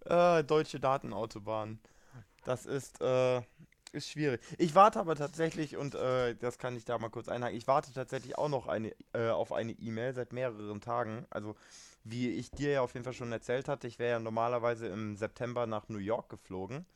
Äh, 0.05 0.43
deutsche 0.45 0.81
Datenautobahn. 0.81 1.79
Das 2.45 2.65
ist, 2.67 3.01
äh, 3.03 3.43
ist 3.93 4.11
schwierig. 4.11 4.41
Ich 4.59 4.75
warte 4.75 5.01
aber 5.01 5.17
tatsächlich, 5.17 5.77
und 5.77 5.95
äh, 5.95 6.35
das 6.37 6.59
kann 6.59 6.77
ich 6.77 6.85
da 6.85 6.99
mal 6.99 7.09
kurz 7.09 7.29
einhaken, 7.29 7.57
ich 7.57 7.67
warte 7.67 7.93
tatsächlich 7.93 8.39
auch 8.39 8.49
noch 8.49 8.67
eine, 8.67 8.95
äh, 9.13 9.29
auf 9.29 9.53
eine 9.53 9.73
E-Mail 9.73 10.15
seit 10.15 10.33
mehreren 10.33 10.81
Tagen. 10.81 11.27
Also, 11.31 11.57
wie 12.05 12.31
ich 12.31 12.51
dir 12.51 12.71
ja 12.71 12.81
auf 12.83 12.95
jeden 12.95 13.05
Fall 13.05 13.13
schon 13.13 13.33
erzählt 13.33 13.69
hatte, 13.69 13.87
ich 13.87 13.99
wäre 13.99 14.13
ja 14.13 14.19
normalerweise 14.21 14.87
im 14.89 15.17
September 15.17 15.67
nach 15.67 15.89
New 15.89 15.99
York 15.99 16.29
geflogen. 16.29 16.87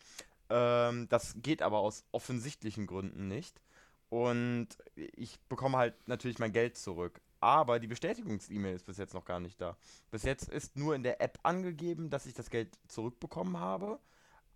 Ähm, 0.50 1.08
das 1.08 1.34
geht 1.42 1.62
aber 1.62 1.78
aus 1.78 2.04
offensichtlichen 2.12 2.86
Gründen 2.86 3.28
nicht. 3.28 3.60
Und 4.08 4.68
ich 4.94 5.40
bekomme 5.48 5.78
halt 5.78 5.94
natürlich 6.06 6.38
mein 6.38 6.52
Geld 6.52 6.76
zurück. 6.76 7.20
Aber 7.40 7.80
die 7.80 7.88
Bestätigungs-E-Mail 7.88 8.76
ist 8.76 8.86
bis 8.86 8.98
jetzt 8.98 9.14
noch 9.14 9.24
gar 9.24 9.40
nicht 9.40 9.60
da. 9.60 9.76
Bis 10.10 10.22
jetzt 10.22 10.48
ist 10.48 10.76
nur 10.76 10.94
in 10.94 11.02
der 11.02 11.20
App 11.20 11.40
angegeben, 11.42 12.08
dass 12.08 12.26
ich 12.26 12.34
das 12.34 12.50
Geld 12.50 12.78
zurückbekommen 12.86 13.58
habe. 13.58 13.98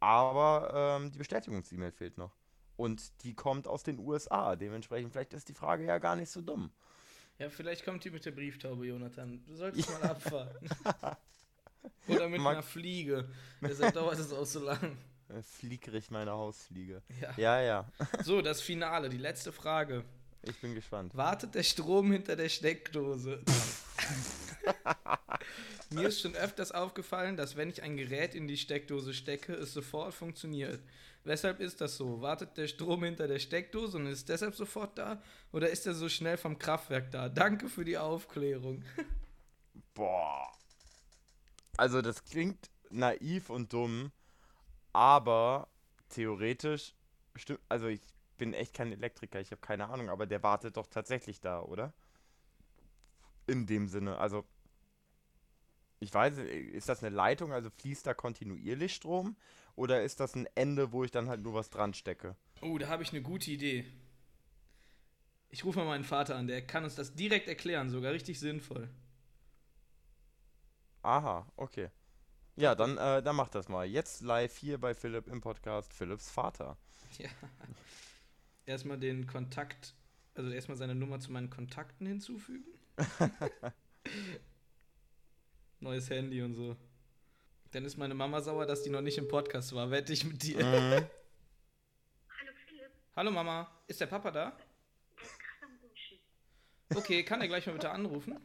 Aber 0.00 0.99
ähm, 1.00 1.11
die 1.12 1.19
Bestätigungs-E-Mail 1.19 1.93
fehlt 1.93 2.19
noch. 2.19 2.33
Und 2.76 3.23
die 3.25 3.35
kommt 3.35 3.67
aus 3.67 3.83
den 3.83 3.99
USA. 3.99 4.55
Dementsprechend, 4.57 5.12
vielleicht 5.12 5.33
ist 5.33 5.49
die 5.49 5.55
Frage 5.55 5.85
ja 5.85 5.99
gar 5.99 6.15
nicht 6.17 6.31
so 6.31 6.43
dumm. 6.43 6.71
Ja, 7.38 7.49
vielleicht 7.50 7.85
kommt 7.85 8.05
die 8.05 8.11
mit 8.11 8.25
der 8.25 8.33
Brieftaube, 8.33 8.87
Jonathan. 8.87 9.43
Du 9.47 9.55
solltest 9.55 9.88
mal 9.91 10.03
abfahren. 10.11 10.57
Oder 12.09 12.29
mit 12.29 12.41
Mag- 12.41 12.55
einer 12.55 12.62
Fliege. 12.62 13.29
Deshalb 13.61 13.95
dauert 13.95 14.19
es 14.19 14.33
auch 14.33 14.45
so 14.47 14.61
lang. 14.61 14.97
Äh, 15.29 15.43
Fliegrich 15.43 16.11
meine 16.11 16.33
Hausfliege. 16.33 17.03
Ja. 17.21 17.35
Ja, 17.37 17.61
ja. 17.61 17.88
So, 18.23 18.43
das 18.43 18.61
Finale, 18.61 19.09
die 19.09 19.19
letzte 19.19 19.53
Frage. 19.53 20.05
Ich 20.43 20.61
bin 20.61 20.75
gespannt. 20.75 21.17
Wartet 21.17 21.55
der 21.55 21.62
Strom 21.62 22.12
hinter 22.12 22.37
der 22.37 22.49
Steckdose? 22.49 23.43
Mir 25.91 26.09
ist 26.09 26.21
schon 26.21 26.35
öfters 26.35 26.73
aufgefallen, 26.73 27.37
dass 27.37 27.57
wenn 27.57 27.71
ich 27.71 27.83
ein 27.83 27.97
Gerät 27.97 28.35
in 28.35 28.49
die 28.49 28.57
Steckdose 28.57 29.15
stecke, 29.15 29.55
es 29.55 29.73
sofort 29.73 30.15
funktioniert. 30.15 30.81
Weshalb 31.25 31.61
ist 31.61 31.81
das 31.81 31.97
so? 31.97 32.21
Wartet 32.21 32.57
der 32.57 32.69
Strom 32.69 33.05
hinter 33.05 33.26
der 33.26 33.38
Steckdose 33.38 33.97
und 33.97 34.07
ist 34.07 34.29
deshalb 34.29 34.55
sofort 34.55 34.97
da? 34.97 35.23
Oder 35.53 35.71
ist 35.71 35.87
er 35.87 35.95
so 35.95 36.09
schnell 36.09 36.37
vom 36.37 36.59
Kraftwerk 36.59 37.11
da? 37.11 37.29
Danke 37.29 37.69
für 37.69 37.85
die 37.85 37.99
Aufklärung. 37.99 38.85
Boah. 39.95 40.53
Also 41.76 42.00
das 42.00 42.25
klingt 42.25 42.71
naiv 42.91 43.50
und 43.50 43.73
dumm, 43.73 44.12
aber 44.93 45.69
theoretisch 46.09 46.95
stimmt. 47.35 47.61
Also 47.69 47.88
ich 47.88 48.00
bin 48.38 48.55
echt 48.55 48.75
kein 48.75 48.93
Elektriker, 48.93 49.41
ich 49.41 49.50
habe 49.50 49.61
keine 49.61 49.88
Ahnung, 49.88 50.11
aber 50.11 50.26
der 50.26 50.43
wartet 50.43 50.76
doch 50.76 50.87
tatsächlich 50.87 51.41
da, 51.41 51.61
oder? 51.61 51.93
In 53.47 53.67
dem 53.67 53.88
Sinne, 53.88 54.19
also 54.19 54.45
ich 55.99 56.12
weiß, 56.12 56.38
ist 56.38 56.88
das 56.88 57.03
eine 57.03 57.15
Leitung, 57.15 57.53
also 57.53 57.71
fließt 57.71 58.07
da 58.07 58.15
kontinuierlich 58.15 58.95
Strom? 58.95 59.37
Oder 59.76 60.03
ist 60.03 60.21
das 60.21 60.35
ein 60.35 60.47
Ende, 60.55 60.93
wo 60.93 61.05
ich 61.05 61.11
dann 61.11 61.29
halt 61.29 61.43
nur 61.43 61.55
was 61.55 61.71
dran 61.71 61.95
stecke? 61.95 62.37
Oh, 62.61 62.79
da 62.79 62.88
habe 62.88 63.03
ich 63.03 63.11
eine 63.11 63.23
gute 63.23 63.50
Idee. 63.50 63.85
Ich 65.49 65.65
rufe 65.65 65.79
mal 65.79 65.87
meinen 65.87 66.05
Vater 66.05 66.37
an, 66.37 66.49
der 66.49 66.67
kann 66.67 66.85
uns 66.85 66.97
das 66.97 67.15
direkt 67.15 67.49
erklären, 67.49 67.88
sogar 67.88 68.12
richtig 68.12 68.38
sinnvoll. 68.38 68.88
Aha, 71.03 71.47
okay. 71.57 71.91
Ja, 72.57 72.75
dann, 72.75 72.99
äh, 72.99 73.23
dann 73.23 73.37
mach 73.37 73.49
das 73.49 73.69
mal. 73.69 73.87
Jetzt 73.87 74.23
live 74.23 74.57
hier 74.57 74.79
bei 74.79 74.95
Philipp 74.95 75.29
im 75.29 75.41
Podcast 75.41 75.93
Philipps 75.93 76.31
Vater. 76.31 76.76
Ja. 77.19 77.29
Erstmal 78.67 78.99
den 78.99 79.26
Kontakt, 79.26 79.95
also 80.35 80.50
erstmal 80.50 80.76
seine 80.76 80.97
Nummer 80.97 81.21
zu 81.21 81.31
meinen 81.31 81.50
Kontakten 81.50 82.05
hinzufügen. 82.07 82.75
Neues 85.81 86.09
Handy 86.11 86.43
und 86.43 86.55
so. 86.55 86.76
Dann 87.73 87.85
ist 87.85 87.97
meine 87.97 88.15
Mama 88.15 88.41
sauer, 88.41 88.67
dass 88.67 88.83
die 88.83 88.91
noch 88.91 89.03
nicht 89.03 89.19
im 89.19 89.29
Podcast 89.29 89.75
war. 89.75 89.91
Wette 89.91 90.12
ich 90.12 90.25
mit 90.25 90.43
dir. 90.43 90.59
Mhm. 90.59 90.62
Hallo 92.31 92.53
Philipp, 92.67 92.91
Hallo 93.15 93.31
Mama, 93.31 93.71
ist 93.87 94.00
der 94.00 94.07
Papa 94.07 94.31
da? 94.31 94.50
der 94.50 95.25
ist 95.25 95.38
gerade 95.38 95.65
am 95.65 95.79
Duschen. 95.81 96.19
Okay, 96.95 97.23
kann 97.25 97.41
er 97.41 97.49
gleich 97.49 97.67
mal 97.67 97.75
bitte 97.75 97.91
anrufen? 97.91 98.41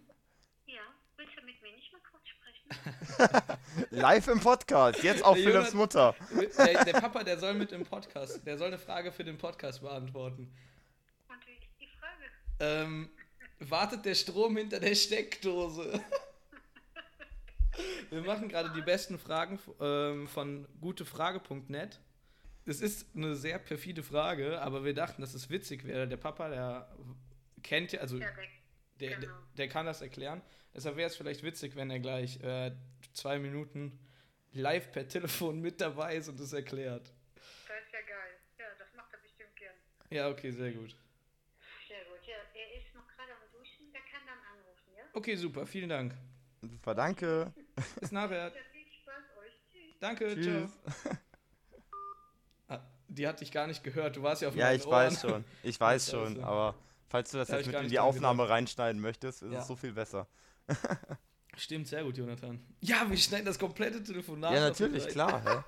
Ja, 0.65 0.81
willst 1.15 1.33
du 1.37 1.45
mit 1.45 1.61
mir 1.61 1.71
nicht 1.71 1.93
mal 1.93 2.01
kurz 2.11 2.27
sprechen? 2.27 3.57
Live 3.91 4.27
im 4.27 4.39
Podcast, 4.39 5.01
jetzt 5.03 5.23
auf 5.23 5.35
Der 5.35 5.45
Philipps 5.45 5.73
Mutter. 5.73 6.15
Der, 6.57 6.83
der 6.83 6.93
Papa, 6.99 7.23
der 7.23 7.37
soll 7.39 7.53
mit 7.53 7.71
im 7.71 7.85
Podcast. 7.85 8.45
Der 8.45 8.57
soll 8.57 8.67
eine 8.67 8.79
Frage 8.79 9.13
für 9.13 9.23
den 9.23 9.37
Podcast 9.37 9.81
beantworten. 9.81 10.53
Und 11.29 11.47
wie 11.47 11.53
ist 11.53 11.79
die 11.79 11.87
Frage? 11.87 12.25
Ähm, 12.59 13.09
wartet 13.69 14.05
der 14.05 14.15
Strom 14.15 14.57
hinter 14.57 14.79
der 14.79 14.95
Steckdose? 14.95 16.03
Wir 18.09 18.21
machen 18.21 18.49
gerade 18.49 18.71
die 18.75 18.81
besten 18.81 19.17
Fragen 19.17 19.57
ähm, 19.79 20.27
von 20.27 20.67
gutefrage.net. 20.81 21.99
Es 22.65 22.81
ist 22.81 23.15
eine 23.15 23.35
sehr 23.35 23.57
perfide 23.57 24.03
Frage, 24.03 24.61
aber 24.61 24.83
wir 24.83 24.93
dachten, 24.93 25.21
dass 25.21 25.33
es 25.33 25.49
witzig 25.49 25.85
wäre. 25.85 26.07
Der 26.07 26.17
Papa, 26.17 26.49
der 26.49 26.95
kennt 27.63 27.93
ja, 27.93 28.01
also 28.01 28.19
der, 28.19 28.33
der, 28.99 29.17
genau. 29.17 29.33
der 29.57 29.67
kann 29.67 29.85
das 29.85 30.01
erklären. 30.01 30.41
Deshalb 30.73 30.95
wäre 30.95 31.07
es 31.07 31.15
vielleicht 31.15 31.43
witzig, 31.43 31.75
wenn 31.75 31.89
er 31.89 31.99
gleich 31.99 32.41
äh, 32.43 32.71
zwei 33.13 33.39
Minuten 33.39 33.99
live 34.53 34.91
per 34.91 35.07
Telefon 35.07 35.59
mit 35.59 35.81
dabei 35.81 36.15
ist 36.15 36.27
und 36.27 36.39
es 36.39 36.53
erklärt. 36.53 37.11
Das 37.67 37.77
ist 37.85 37.93
ja 37.93 38.01
geil. 38.01 38.33
Ja, 38.59 38.65
das 38.77 38.87
macht 38.95 39.13
er 39.13 39.19
bestimmt 39.19 39.55
gern. 39.55 39.75
Ja, 40.09 40.29
okay, 40.29 40.51
sehr 40.51 40.71
gut. 40.71 40.95
Sehr 41.87 42.05
gut. 42.05 42.19
Ja, 42.27 42.37
er 42.53 42.79
ist 42.79 42.93
noch 42.93 43.07
gerade 43.07 43.31
am 43.31 43.51
Duschen, 43.51 43.91
der 43.91 44.01
kann 44.01 44.21
dann 44.25 44.39
anrufen, 44.39 44.93
ja? 44.95 45.00
Okay, 45.13 45.35
super, 45.35 45.65
vielen 45.65 45.89
Dank. 45.89 46.13
Super, 46.61 46.95
danke. 46.95 47.51
Bis 47.99 48.11
nachher. 48.11 48.47
Ja. 48.47 48.51
Danke, 49.99 50.35
Tschüss. 50.35 50.71
Ah, 52.67 52.79
die 53.07 53.27
hat 53.27 53.41
dich 53.41 53.51
gar 53.51 53.67
nicht 53.67 53.83
gehört, 53.83 54.15
du 54.15 54.23
warst 54.23 54.41
ja 54.41 54.47
auf 54.47 54.55
Ja, 54.55 54.67
meinen 54.67 54.77
ich 54.79 54.87
weiß 54.87 55.25
Ohren. 55.25 55.31
schon. 55.33 55.45
Ich 55.63 55.79
weiß 55.79 56.09
schon, 56.11 56.43
aber 56.43 56.75
falls 57.09 57.31
du 57.31 57.37
das 57.37 57.49
Da 57.49 57.57
jetzt 57.57 57.67
mit 57.67 57.75
in 57.75 57.89
die 57.89 57.99
Aufnahme 57.99 58.47
reinschneiden 58.47 59.01
möchtest, 59.01 59.43
ist 59.43 59.51
Ja. 59.51 59.59
es 59.59 59.67
so 59.67 59.75
viel 59.75 59.91
besser. 59.91 60.27
Stimmt, 61.57 61.87
sehr 61.87 62.03
gut, 62.03 62.17
Jonathan. 62.17 62.59
Ja, 62.79 63.09
wir 63.09 63.17
schneiden 63.17 63.45
das 63.45 63.59
komplette 63.59 64.01
Telefonat. 64.01 64.53
Ja, 64.53 64.61
natürlich, 64.61 65.05
klar. 65.09 65.65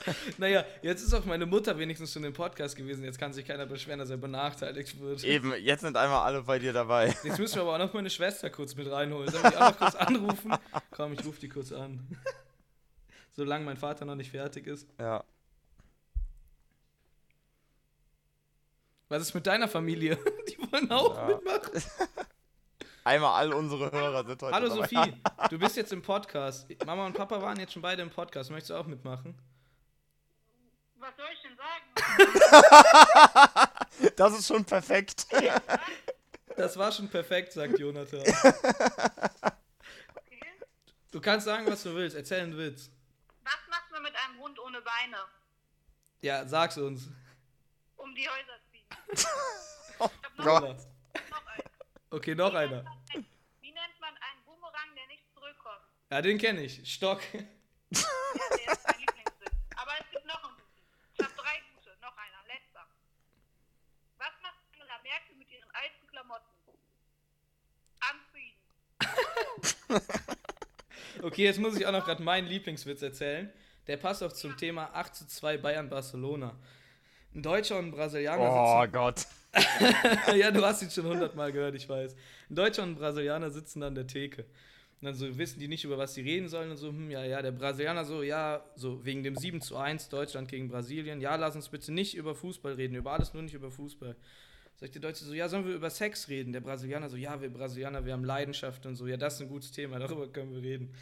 Naja, 0.38 0.64
jetzt 0.82 1.02
ist 1.02 1.14
auch 1.14 1.24
meine 1.24 1.46
Mutter 1.46 1.78
wenigstens 1.78 2.12
schon 2.12 2.24
im 2.24 2.32
Podcast 2.32 2.76
gewesen. 2.76 3.04
Jetzt 3.04 3.18
kann 3.18 3.32
sich 3.32 3.46
keiner 3.46 3.66
beschweren, 3.66 3.98
dass 3.98 4.10
er 4.10 4.16
benachteiligt 4.16 4.98
wird. 5.00 5.22
Eben, 5.24 5.52
jetzt 5.60 5.80
sind 5.82 5.96
einmal 5.96 6.22
alle 6.22 6.42
bei 6.42 6.58
dir 6.58 6.72
dabei. 6.72 7.14
Jetzt 7.22 7.38
müssen 7.38 7.56
wir 7.56 7.62
aber 7.62 7.74
auch 7.74 7.78
noch 7.78 7.92
meine 7.94 8.10
Schwester 8.10 8.50
kurz 8.50 8.74
mit 8.74 8.90
reinholen. 8.90 9.30
Sollen 9.30 9.44
wir 9.44 9.50
die 9.50 9.56
auch 9.56 9.70
noch 9.70 9.78
kurz 9.78 9.94
anrufen? 9.94 10.54
Komm, 10.90 11.12
ich 11.14 11.24
rufe 11.24 11.40
die 11.40 11.48
kurz 11.48 11.72
an. 11.72 12.00
Solange 13.32 13.64
mein 13.64 13.76
Vater 13.76 14.04
noch 14.04 14.14
nicht 14.16 14.30
fertig 14.30 14.66
ist. 14.66 14.86
Ja. 14.98 15.24
Was 19.08 19.22
ist 19.22 19.34
mit 19.34 19.46
deiner 19.46 19.68
Familie? 19.68 20.16
Die 20.48 20.58
wollen 20.72 20.90
auch 20.90 21.16
Ja. 21.16 21.26
mitmachen. 21.26 21.82
Einmal 23.04 23.32
all 23.32 23.52
unsere 23.52 23.90
Hörer 23.90 24.24
sind 24.24 24.40
heute 24.42 24.54
Hallo 24.54 24.68
dabei. 24.68 24.82
Sophie, 24.86 25.14
du 25.50 25.58
bist 25.58 25.76
jetzt 25.76 25.92
im 25.92 26.02
Podcast. 26.02 26.66
Mama 26.86 27.04
und 27.06 27.14
Papa 27.14 27.42
waren 27.42 27.58
jetzt 27.58 27.72
schon 27.72 27.82
beide 27.82 28.00
im 28.00 28.10
Podcast. 28.10 28.50
Möchtest 28.50 28.70
du 28.70 28.74
auch 28.76 28.86
mitmachen? 28.86 29.36
Was 30.98 31.16
soll 31.16 31.26
ich 31.34 31.42
denn 31.42 31.56
sagen? 31.56 32.01
Das 34.16 34.32
ist 34.38 34.46
schon 34.48 34.64
perfekt. 34.64 35.26
Das 36.56 36.76
war 36.76 36.90
schon 36.92 37.08
perfekt, 37.08 37.52
sagt 37.52 37.78
Jonathan. 37.78 38.22
Du 41.10 41.20
kannst 41.20 41.44
sagen, 41.46 41.66
was 41.66 41.82
du 41.82 41.94
willst. 41.94 42.16
Erzähl 42.16 42.40
einen 42.40 42.56
Witz. 42.56 42.90
Was 43.44 43.58
macht 43.68 43.90
man 43.92 44.02
mit 44.02 44.12
einem 44.16 44.38
Hund 44.40 44.58
ohne 44.58 44.80
Beine? 44.80 45.18
Ja, 46.20 46.46
sag's 46.46 46.76
uns. 46.78 47.08
Um 47.96 48.14
die 48.14 48.28
Häuser 48.28 48.58
ziehen. 48.70 48.86
Ich 49.98 50.00
hab 50.00 50.36
noch, 50.38 50.44
Gott. 50.44 50.62
noch 51.30 51.46
einen. 51.46 51.62
Okay, 52.10 52.34
noch 52.34 52.52
einer. 52.54 52.82
Wie 53.60 53.72
nennt 53.72 54.00
man 54.00 54.10
einen 54.10 54.44
Boomerang, 54.44 54.94
der 54.96 55.06
nicht 55.06 55.22
zurückkommt? 55.32 55.82
Ja, 56.10 56.20
den 56.22 56.38
kenne 56.38 56.62
ich. 56.62 56.92
Stock. 56.92 57.20
Ja, 57.32 57.40
der 57.92 58.72
ist 58.72 58.84
mein 58.86 58.98
Lieblingswitz. 58.98 59.52
Aber 59.76 59.92
es 60.00 60.10
gibt 60.10 60.26
noch 60.26 60.42
einen 60.42 60.54
guten. 60.56 60.72
Ich 61.14 61.24
habe 61.24 61.34
drei 61.36 61.62
gute. 61.74 61.90
Noch 62.00 62.16
einer. 62.16 62.42
Letzter. 62.48 62.84
Was 64.18 64.32
macht 64.42 64.54
Angela 64.72 64.98
Merkel 65.04 65.36
mit 65.36 65.48
ihren 65.50 65.70
alten 65.70 66.06
Klamotten? 66.08 66.50
Anziehen. 68.00 68.56
Okay, 71.22 71.44
jetzt 71.44 71.60
muss 71.60 71.76
ich 71.76 71.86
auch 71.86 71.92
noch 71.92 72.04
gerade 72.04 72.22
meinen 72.22 72.48
Lieblingswitz 72.48 73.02
erzählen. 73.02 73.50
Der 73.86 73.96
passt 73.96 74.22
auch 74.22 74.32
zum 74.32 74.56
Thema 74.56 74.90
8 74.94 75.14
zu 75.14 75.26
2 75.26 75.58
Bayern-Barcelona. 75.58 76.56
Ein 77.34 77.42
Deutscher 77.42 77.78
und 77.78 77.86
ein 77.86 77.90
Brasilianer 77.90 78.42
Oh 78.50 78.86
Gott. 78.90 79.20
sitzen. 79.20 79.36
ja, 80.36 80.50
du 80.50 80.64
hast 80.64 80.82
ihn 80.82 80.90
schon 80.90 81.04
hundertmal 81.06 81.52
gehört, 81.52 81.74
ich 81.74 81.88
weiß. 81.88 82.16
Ein 82.50 82.54
Deutscher 82.54 82.82
und 82.82 82.90
ein 82.90 82.94
Brasilianer 82.96 83.50
sitzen 83.50 83.82
an 83.82 83.94
der 83.94 84.06
Theke. 84.06 84.42
Und 84.42 85.06
dann 85.06 85.14
so 85.14 85.36
wissen 85.36 85.60
die 85.60 85.68
nicht, 85.68 85.84
über 85.84 85.98
was 85.98 86.14
sie 86.14 86.22
reden 86.22 86.48
sollen 86.48 86.70
und 86.70 86.76
so, 86.76 86.88
hm, 86.88 87.10
ja, 87.10 87.24
ja, 87.24 87.42
der 87.42 87.52
Brasilianer 87.52 88.04
so, 88.04 88.22
ja, 88.22 88.64
so 88.76 89.04
wegen 89.04 89.22
dem 89.22 89.36
7 89.36 89.60
zu 89.60 89.76
1 89.76 90.08
Deutschland 90.08 90.48
gegen 90.48 90.68
Brasilien, 90.68 91.20
ja, 91.20 91.34
lass 91.36 91.56
uns 91.56 91.68
bitte 91.68 91.92
nicht 91.92 92.14
über 92.16 92.34
Fußball 92.34 92.74
reden, 92.74 92.94
über 92.94 93.12
alles 93.12 93.34
nur 93.34 93.42
nicht 93.42 93.54
über 93.54 93.70
Fußball. 93.70 94.16
Sagt 94.82 94.96
der 94.96 95.00
Deutsche 95.00 95.24
so, 95.24 95.32
ja, 95.32 95.48
sollen 95.48 95.64
wir 95.64 95.76
über 95.76 95.90
Sex 95.90 96.26
reden? 96.26 96.52
Der 96.52 96.58
Brasilianer 96.60 97.08
so, 97.08 97.16
ja, 97.16 97.40
wir 97.40 97.52
Brasilianer, 97.52 98.04
wir 98.04 98.14
haben 98.14 98.24
Leidenschaft 98.24 98.84
und 98.84 98.96
so, 98.96 99.06
ja, 99.06 99.16
das 99.16 99.34
ist 99.34 99.42
ein 99.42 99.48
gutes 99.48 99.70
Thema, 99.70 100.00
darüber 100.00 100.26
können 100.26 100.52
wir 100.52 100.60
reden. 100.60 100.92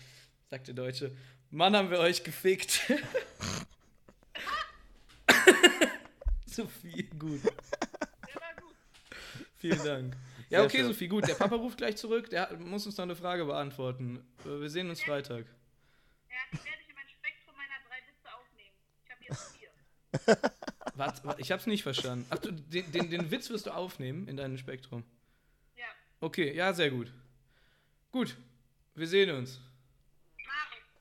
Sagt 0.50 0.66
der 0.66 0.74
Deutsche, 0.74 1.16
Mann, 1.48 1.74
haben 1.74 1.90
wir 1.90 1.98
euch 1.98 2.22
gefickt. 2.22 2.78
Sophie, 6.44 7.08
gut. 7.18 7.40
Vielen 9.56 9.82
Dank. 9.82 10.14
Ja, 10.50 10.58
Sehr 10.58 10.66
okay, 10.66 10.76
schön. 10.76 10.86
Sophie, 10.88 11.08
gut. 11.08 11.26
Der 11.26 11.34
Papa 11.36 11.56
ruft 11.56 11.78
gleich 11.78 11.96
zurück. 11.96 12.28
Der 12.28 12.54
muss 12.58 12.84
uns 12.84 12.98
noch 12.98 13.04
eine 13.04 13.16
Frage 13.16 13.46
beantworten. 13.46 14.22
Äh, 14.44 14.60
Wir 14.60 14.68
sehen 14.68 14.90
uns 14.90 15.02
Freitag. 15.02 15.46
Ja, 16.28 16.36
die 16.52 16.58
werde 16.58 16.82
ich 16.82 16.88
in 16.90 16.94
mein 16.94 17.08
Spektrum 17.08 17.54
meiner 17.56 17.80
drei 17.88 17.96
Witze 18.06 18.28
aufnehmen. 18.36 18.76
Ich 19.06 19.10
habe 19.10 19.24
jetzt 19.24 19.56
vier. 19.56 20.50
Warte, 20.94 21.24
warte, 21.24 21.40
ich 21.40 21.52
hab's 21.52 21.66
nicht 21.66 21.82
verstanden. 21.82 22.26
Ach, 22.30 22.38
du, 22.38 22.52
den, 22.52 22.90
den, 22.92 23.10
den 23.10 23.30
Witz 23.30 23.50
wirst 23.50 23.66
du 23.66 23.70
aufnehmen 23.70 24.28
in 24.28 24.36
deinem 24.36 24.58
Spektrum. 24.58 25.04
Ja. 25.76 25.84
Okay, 26.20 26.54
ja, 26.54 26.72
sehr 26.72 26.90
gut. 26.90 27.12
Gut, 28.10 28.36
wir 28.94 29.06
sehen 29.06 29.30
uns. 29.30 29.60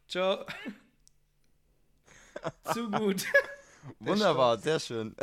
Ciao. 0.07 0.45
Zu 2.73 2.89
gut. 2.89 3.25
Wunderbar, 3.99 4.57
sehr 4.57 4.79
schön. 4.79 5.15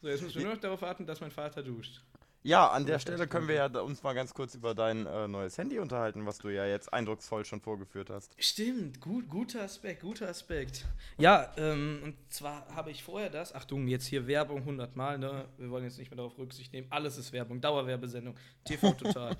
So, 0.00 0.08
jetzt 0.08 0.22
müssen 0.22 0.34
wir 0.34 0.42
nur 0.42 0.54
noch 0.54 0.60
darauf 0.60 0.82
warten, 0.82 1.06
dass 1.06 1.20
mein 1.20 1.30
Vater 1.30 1.62
duscht. 1.62 2.00
Ja, 2.44 2.68
an 2.70 2.86
der 2.86 2.98
Stelle 2.98 3.28
können 3.28 3.46
wir 3.46 3.54
ja 3.54 3.66
uns 3.66 4.02
mal 4.02 4.14
ganz 4.14 4.34
kurz 4.34 4.56
über 4.56 4.74
dein 4.74 5.06
äh, 5.06 5.28
neues 5.28 5.56
Handy 5.58 5.78
unterhalten, 5.78 6.26
was 6.26 6.38
du 6.38 6.48
ja 6.48 6.66
jetzt 6.66 6.92
eindrucksvoll 6.92 7.44
schon 7.44 7.60
vorgeführt 7.60 8.10
hast. 8.10 8.34
Stimmt, 8.36 9.00
gut, 9.00 9.28
guter 9.28 9.62
Aspekt, 9.62 10.02
guter 10.02 10.28
Aspekt. 10.28 10.84
Ja, 11.18 11.52
ähm, 11.56 12.00
und 12.02 12.16
zwar 12.30 12.66
habe 12.74 12.90
ich 12.90 13.04
vorher 13.04 13.30
das, 13.30 13.54
Achtung, 13.54 13.86
jetzt 13.86 14.06
hier 14.06 14.26
Werbung 14.26 14.58
100 14.58 14.96
Mal, 14.96 15.18
ne? 15.18 15.44
Wir 15.56 15.70
wollen 15.70 15.84
jetzt 15.84 15.98
nicht 15.98 16.10
mehr 16.10 16.16
darauf 16.16 16.36
Rücksicht 16.36 16.72
nehmen. 16.72 16.88
Alles 16.90 17.16
ist 17.16 17.32
Werbung, 17.32 17.60
Dauerwerbesendung, 17.60 18.34
TV 18.64 18.92
total. 18.94 19.36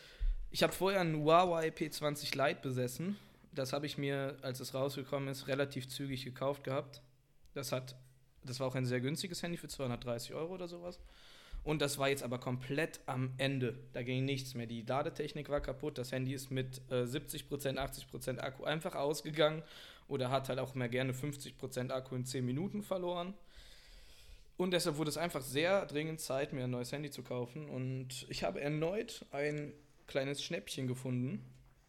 ich 0.50 0.62
habe 0.62 0.72
vorher 0.72 1.02
einen 1.02 1.22
Huawei 1.22 1.68
P20 1.68 2.36
Lite 2.36 2.60
besessen. 2.62 3.16
Das 3.52 3.74
habe 3.74 3.84
ich 3.84 3.98
mir, 3.98 4.38
als 4.40 4.60
es 4.60 4.72
rausgekommen 4.72 5.28
ist, 5.28 5.46
relativ 5.46 5.88
zügig 5.88 6.24
gekauft 6.24 6.64
gehabt. 6.64 7.02
Das 7.52 7.70
hat, 7.70 7.96
das 8.44 8.60
war 8.60 8.66
auch 8.66 8.74
ein 8.74 8.86
sehr 8.86 9.00
günstiges 9.02 9.42
Handy 9.42 9.58
für 9.58 9.68
230 9.68 10.32
Euro 10.32 10.54
oder 10.54 10.68
sowas. 10.68 10.98
Und 11.66 11.82
das 11.82 11.98
war 11.98 12.08
jetzt 12.08 12.22
aber 12.22 12.38
komplett 12.38 13.00
am 13.06 13.32
Ende. 13.38 13.76
Da 13.92 14.04
ging 14.04 14.24
nichts 14.24 14.54
mehr. 14.54 14.66
Die 14.66 14.82
Ladetechnik 14.82 15.48
war 15.48 15.60
kaputt. 15.60 15.98
Das 15.98 16.12
Handy 16.12 16.32
ist 16.32 16.52
mit 16.52 16.80
äh, 16.92 17.02
70%, 17.02 17.48
80% 17.48 18.38
Akku 18.38 18.62
einfach 18.62 18.94
ausgegangen. 18.94 19.64
Oder 20.06 20.30
hat 20.30 20.48
halt 20.48 20.60
auch 20.60 20.76
mehr 20.76 20.88
gerne 20.88 21.12
50% 21.12 21.90
Akku 21.90 22.14
in 22.14 22.24
10 22.24 22.46
Minuten 22.46 22.84
verloren. 22.84 23.34
Und 24.56 24.70
deshalb 24.70 24.96
wurde 24.96 25.10
es 25.10 25.16
einfach 25.16 25.40
sehr 25.40 25.86
dringend 25.86 26.20
Zeit, 26.20 26.52
mir 26.52 26.62
ein 26.62 26.70
neues 26.70 26.92
Handy 26.92 27.10
zu 27.10 27.24
kaufen. 27.24 27.68
Und 27.68 28.26
ich 28.28 28.44
habe 28.44 28.60
erneut 28.60 29.26
ein 29.32 29.72
kleines 30.06 30.44
Schnäppchen 30.44 30.86
gefunden. 30.86 31.44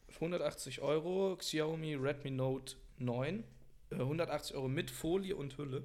Für 0.09 0.21
180 0.21 0.81
Euro 0.81 1.35
Xiaomi 1.37 1.93
Redmi 1.93 2.31
Note 2.31 2.77
9. 2.97 3.43
Äh, 3.91 3.95
180 3.95 4.55
Euro 4.55 4.69
mit 4.69 4.89
Folie 4.89 5.35
und 5.35 5.55
Hülle. 5.59 5.83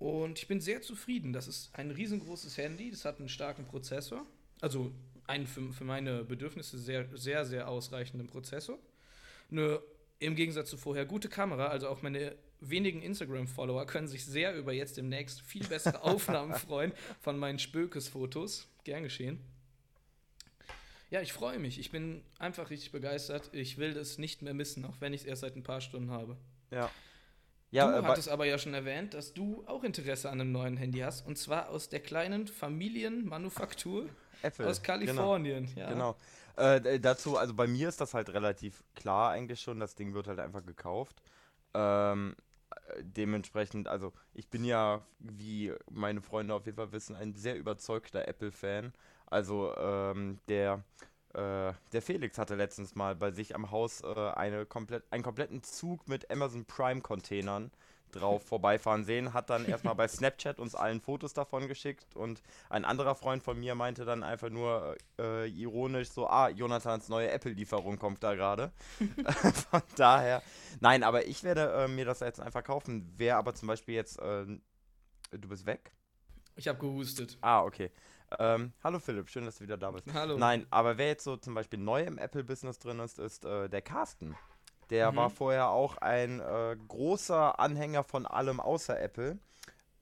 Und 0.00 0.38
ich 0.38 0.48
bin 0.48 0.62
sehr 0.62 0.80
zufrieden. 0.80 1.34
Das 1.34 1.46
ist 1.46 1.70
ein 1.74 1.90
riesengroßes 1.90 2.56
Handy. 2.56 2.90
Das 2.90 3.04
hat 3.04 3.18
einen 3.18 3.28
starken 3.28 3.66
Prozessor. 3.66 4.24
Also 4.62 4.92
einen 5.26 5.46
für, 5.46 5.72
für 5.74 5.84
meine 5.84 6.24
Bedürfnisse 6.24 6.78
sehr, 6.78 7.06
sehr, 7.14 7.44
sehr 7.44 7.68
ausreichenden 7.68 8.26
Prozessor. 8.26 8.78
Eine 9.50 9.80
im 10.18 10.36
Gegensatz 10.36 10.70
zu 10.70 10.78
vorher 10.78 11.04
gute 11.04 11.28
Kamera. 11.28 11.66
Also 11.66 11.86
auch 11.88 12.00
meine 12.00 12.34
wenigen 12.60 13.02
Instagram-Follower 13.02 13.84
können 13.84 14.08
sich 14.08 14.24
sehr 14.24 14.56
über 14.56 14.72
jetzt 14.72 14.96
demnächst 14.96 15.42
viel 15.42 15.66
bessere 15.66 16.02
Aufnahmen 16.02 16.54
freuen 16.54 16.92
von 17.20 17.38
meinen 17.38 17.58
Spökes-Fotos. 17.58 18.68
Gern 18.84 19.02
geschehen. 19.02 19.38
Ja, 21.10 21.20
ich 21.20 21.34
freue 21.34 21.58
mich. 21.58 21.78
Ich 21.78 21.90
bin 21.90 22.22
einfach 22.38 22.70
richtig 22.70 22.90
begeistert. 22.90 23.50
Ich 23.52 23.76
will 23.76 23.92
das 23.92 24.16
nicht 24.16 24.40
mehr 24.40 24.54
missen, 24.54 24.86
auch 24.86 24.98
wenn 25.00 25.12
ich 25.12 25.22
es 25.22 25.26
erst 25.26 25.42
seit 25.42 25.56
ein 25.56 25.62
paar 25.62 25.82
Stunden 25.82 26.10
habe. 26.10 26.38
Ja. 26.70 26.90
Ja, 27.70 27.90
du 27.90 28.04
äh, 28.04 28.08
hattest 28.08 28.28
aber 28.28 28.46
ja 28.46 28.58
schon 28.58 28.74
erwähnt, 28.74 29.14
dass 29.14 29.32
du 29.32 29.62
auch 29.66 29.84
Interesse 29.84 30.28
an 30.28 30.40
einem 30.40 30.52
neuen 30.52 30.76
Handy 30.76 31.00
hast. 31.00 31.26
Und 31.26 31.38
zwar 31.38 31.68
aus 31.68 31.88
der 31.88 32.00
kleinen 32.00 32.46
Familienmanufaktur 32.46 34.08
Apple. 34.42 34.66
aus 34.66 34.82
Kalifornien. 34.82 35.66
Genau. 35.66 35.80
Ja. 35.80 35.88
genau. 35.88 36.16
Äh, 36.56 37.00
dazu, 37.00 37.36
also 37.36 37.54
bei 37.54 37.66
mir 37.66 37.88
ist 37.88 38.00
das 38.00 38.12
halt 38.14 38.30
relativ 38.30 38.82
klar 38.94 39.30
eigentlich 39.30 39.60
schon. 39.60 39.78
Das 39.80 39.94
Ding 39.94 40.14
wird 40.14 40.26
halt 40.26 40.40
einfach 40.40 40.64
gekauft. 40.66 41.22
Ähm, 41.74 42.34
äh, 42.70 43.02
dementsprechend, 43.02 43.88
also 43.88 44.12
ich 44.34 44.48
bin 44.48 44.64
ja, 44.64 45.02
wie 45.20 45.72
meine 45.90 46.20
Freunde 46.22 46.54
auf 46.54 46.66
jeden 46.66 46.76
Fall 46.76 46.92
wissen, 46.92 47.14
ein 47.14 47.34
sehr 47.34 47.56
überzeugter 47.56 48.26
Apple-Fan. 48.26 48.92
Also 49.26 49.74
ähm, 49.76 50.38
der, 50.48 50.82
äh, 51.34 51.72
der 51.92 52.02
Felix 52.02 52.38
hatte 52.38 52.56
letztens 52.56 52.94
mal 52.94 53.14
bei 53.14 53.30
sich 53.30 53.54
am 53.54 53.70
Haus 53.70 54.02
äh, 54.02 54.06
eine 54.06 54.66
komplett, 54.66 55.04
einen 55.10 55.22
kompletten 55.22 55.62
Zug 55.62 56.08
mit 56.08 56.30
Amazon 56.30 56.64
Prime-Containern 56.64 57.70
drauf 58.10 58.42
vorbeifahren 58.44 59.04
sehen, 59.04 59.32
hat 59.32 59.50
dann 59.50 59.64
erstmal 59.64 59.94
bei 59.94 60.08
Snapchat 60.08 60.58
uns 60.58 60.74
allen 60.74 61.00
Fotos 61.00 61.32
davon 61.32 61.68
geschickt 61.68 62.16
und 62.16 62.42
ein 62.68 62.84
anderer 62.84 63.14
Freund 63.14 63.42
von 63.42 63.58
mir 63.58 63.74
meinte 63.74 64.04
dann 64.04 64.22
einfach 64.22 64.50
nur 64.50 64.96
äh, 65.20 65.48
ironisch 65.48 66.10
so, 66.10 66.26
ah, 66.26 66.48
Jonathans 66.48 67.08
neue 67.08 67.30
Apple-Lieferung 67.30 67.98
kommt 67.98 68.22
da 68.22 68.34
gerade. 68.34 68.72
von 69.70 69.82
daher, 69.96 70.42
nein, 70.80 71.02
aber 71.02 71.26
ich 71.26 71.44
werde 71.44 71.72
äh, 71.72 71.88
mir 71.88 72.04
das 72.04 72.20
jetzt 72.20 72.40
einfach 72.40 72.64
kaufen. 72.64 73.12
Wer 73.16 73.36
aber 73.36 73.54
zum 73.54 73.68
Beispiel 73.68 73.94
jetzt, 73.94 74.18
äh, 74.18 74.46
du 75.30 75.48
bist 75.48 75.66
weg? 75.66 75.92
Ich 76.56 76.68
habe 76.68 76.78
gehustet. 76.78 77.38
Ah, 77.40 77.62
okay. 77.62 77.90
Ähm, 78.38 78.72
hallo 78.84 79.00
Philipp, 79.00 79.28
schön, 79.28 79.44
dass 79.44 79.56
du 79.58 79.64
wieder 79.64 79.76
da 79.76 79.90
bist. 79.90 80.06
Hallo. 80.14 80.38
Nein, 80.38 80.66
aber 80.70 80.98
wer 80.98 81.08
jetzt 81.08 81.24
so 81.24 81.36
zum 81.36 81.54
Beispiel 81.54 81.78
neu 81.80 82.02
im 82.02 82.16
Apple-Business 82.18 82.78
drin 82.78 83.00
ist, 83.00 83.18
ist 83.18 83.44
äh, 83.44 83.68
der 83.68 83.82
Carsten. 83.82 84.36
Der 84.90 85.10
Mhm. 85.12 85.16
war 85.16 85.30
vorher 85.30 85.68
auch 85.70 85.96
ein 85.98 86.40
äh, 86.40 86.76
großer 86.88 87.58
Anhänger 87.58 88.04
von 88.04 88.26
allem 88.26 88.60
außer 88.60 89.00
Apple. 89.00 89.38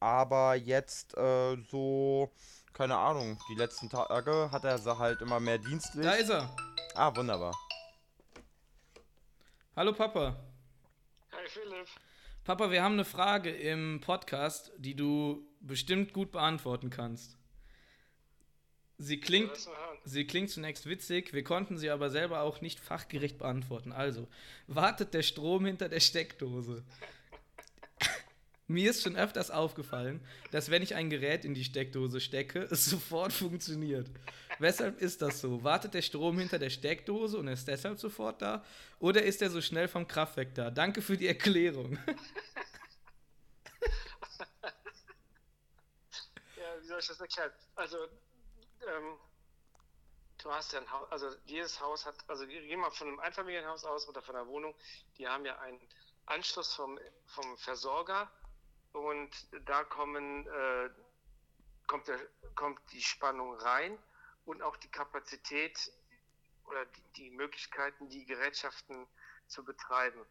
Aber 0.01 0.55
jetzt 0.55 1.17
äh, 1.17 1.57
so, 1.71 2.31
keine 2.73 2.97
Ahnung, 2.97 3.39
die 3.51 3.55
letzten 3.55 3.89
Tage 3.89 4.51
hat 4.53 4.65
er 4.65 4.79
sie 4.79 4.99
halt 4.99 5.21
immer 5.23 5.41
mehr 5.41 5.59
dienstlich. 5.59 6.05
Da 6.05 6.13
ist 6.13 6.29
er. 6.31 6.55
ah, 6.95 7.15
wunderbar. 7.17 7.55
Hallo 9.75 9.93
Papa. 9.93 10.37
Hi 11.33 11.49
Philipp. 11.49 11.87
Papa, 12.45 12.71
wir 12.71 12.83
haben 12.83 12.95
eine 12.95 13.05
Frage 13.05 13.51
im 13.51 14.01
Podcast, 14.01 14.73
die 14.79 14.95
du 14.95 15.43
bestimmt 15.61 16.13
gut 16.13 16.31
beantworten 16.33 16.91
kannst. 16.91 17.38
Sie 19.01 19.21
klingt, 19.21 19.53
sie 20.05 20.27
klingt 20.27 20.51
zunächst 20.51 20.87
witzig, 20.87 21.33
wir 21.33 21.45
konnten 21.45 21.79
sie 21.79 21.89
aber 21.91 22.11
selber 22.11 22.41
auch 22.41 22.61
nicht 22.61 22.81
fachgerecht 22.81 23.39
beantworten. 23.39 23.93
Also, 23.93 24.27
wartet 24.67 25.15
der 25.15 25.23
Strom 25.23 25.67
hinter 25.67 25.89
der 25.89 26.01
Steckdose? 26.01 26.83
Mir 28.67 28.91
ist 28.91 29.03
schon 29.03 29.17
öfters 29.17 29.51
aufgefallen, 29.51 30.21
dass 30.51 30.71
wenn 30.71 30.83
ich 30.83 30.95
ein 30.95 31.09
Gerät 31.09 31.45
in 31.45 31.55
die 31.55 31.65
Steckdose 31.65 32.21
stecke, 32.21 32.69
es 32.71 32.85
sofort 32.85 33.33
funktioniert. 33.33 34.11
Weshalb 34.59 35.01
ist 35.01 35.23
das 35.23 35.41
so? 35.41 35.63
Wartet 35.63 35.95
der 35.95 36.03
Strom 36.03 36.39
hinter 36.39 36.59
der 36.59 36.69
Steckdose 36.69 37.39
und 37.39 37.49
ist 37.49 37.69
deshalb 37.69 37.99
sofort 37.99 38.43
da? 38.43 38.65
Oder 38.99 39.23
ist 39.23 39.41
er 39.41 39.49
so 39.49 39.63
schnell 39.63 39.89
vom 39.89 40.07
Kraftwerk 40.07 40.55
da? 40.55 40.71
Danke 40.71 41.01
für 41.03 41.17
die 41.17 41.29
Erklärung. 41.29 41.99
Ja, 46.57 46.83
wie 46.83 46.87
soll 46.87 46.99
ich 46.99 47.07
das 47.07 47.21
erklären? 47.21 47.53
Also, 47.77 47.97
ähm, 48.87 49.19
du 50.39 50.53
hast 50.53 50.73
ja 50.73 50.81
ein 50.81 50.91
Haus, 50.91 51.11
also 51.11 51.31
jedes 51.47 51.81
Haus 51.81 52.07
hat, 52.07 52.17
also 52.29 52.47
gehen 52.47 52.81
wir 52.81 52.91
von 52.91 53.09
einem 53.09 53.21
Einfamilienhaus 53.21 53.85
aus 53.85 54.09
oder 54.09 54.23
von 54.23 54.37
einer 54.37 54.47
Wohnung, 54.47 54.75
die 55.19 55.29
haben 55.29 55.45
ja 55.45 55.59
einen 55.59 55.81
Anschluss 56.27 56.75
vom, 56.75 56.99
vom 57.27 57.57
Versorger 57.59 58.31
und 58.93 59.31
da 59.67 59.85
kommen, 59.85 60.47
äh, 60.47 60.91
kommt, 61.87 62.09
der, 62.09 62.19
kommt 62.55 62.81
die 62.93 63.03
Spannung 63.03 63.55
rein 63.55 63.99
und 64.45 64.63
auch 64.63 64.77
die 64.77 64.91
Kapazität 64.91 65.93
oder 66.65 66.85
die, 66.87 67.03
die 67.17 67.31
Möglichkeiten, 67.31 68.09
die 68.09 68.25
Gerätschaften 68.25 69.07
zu 69.47 69.65
betreiben. 69.65 70.25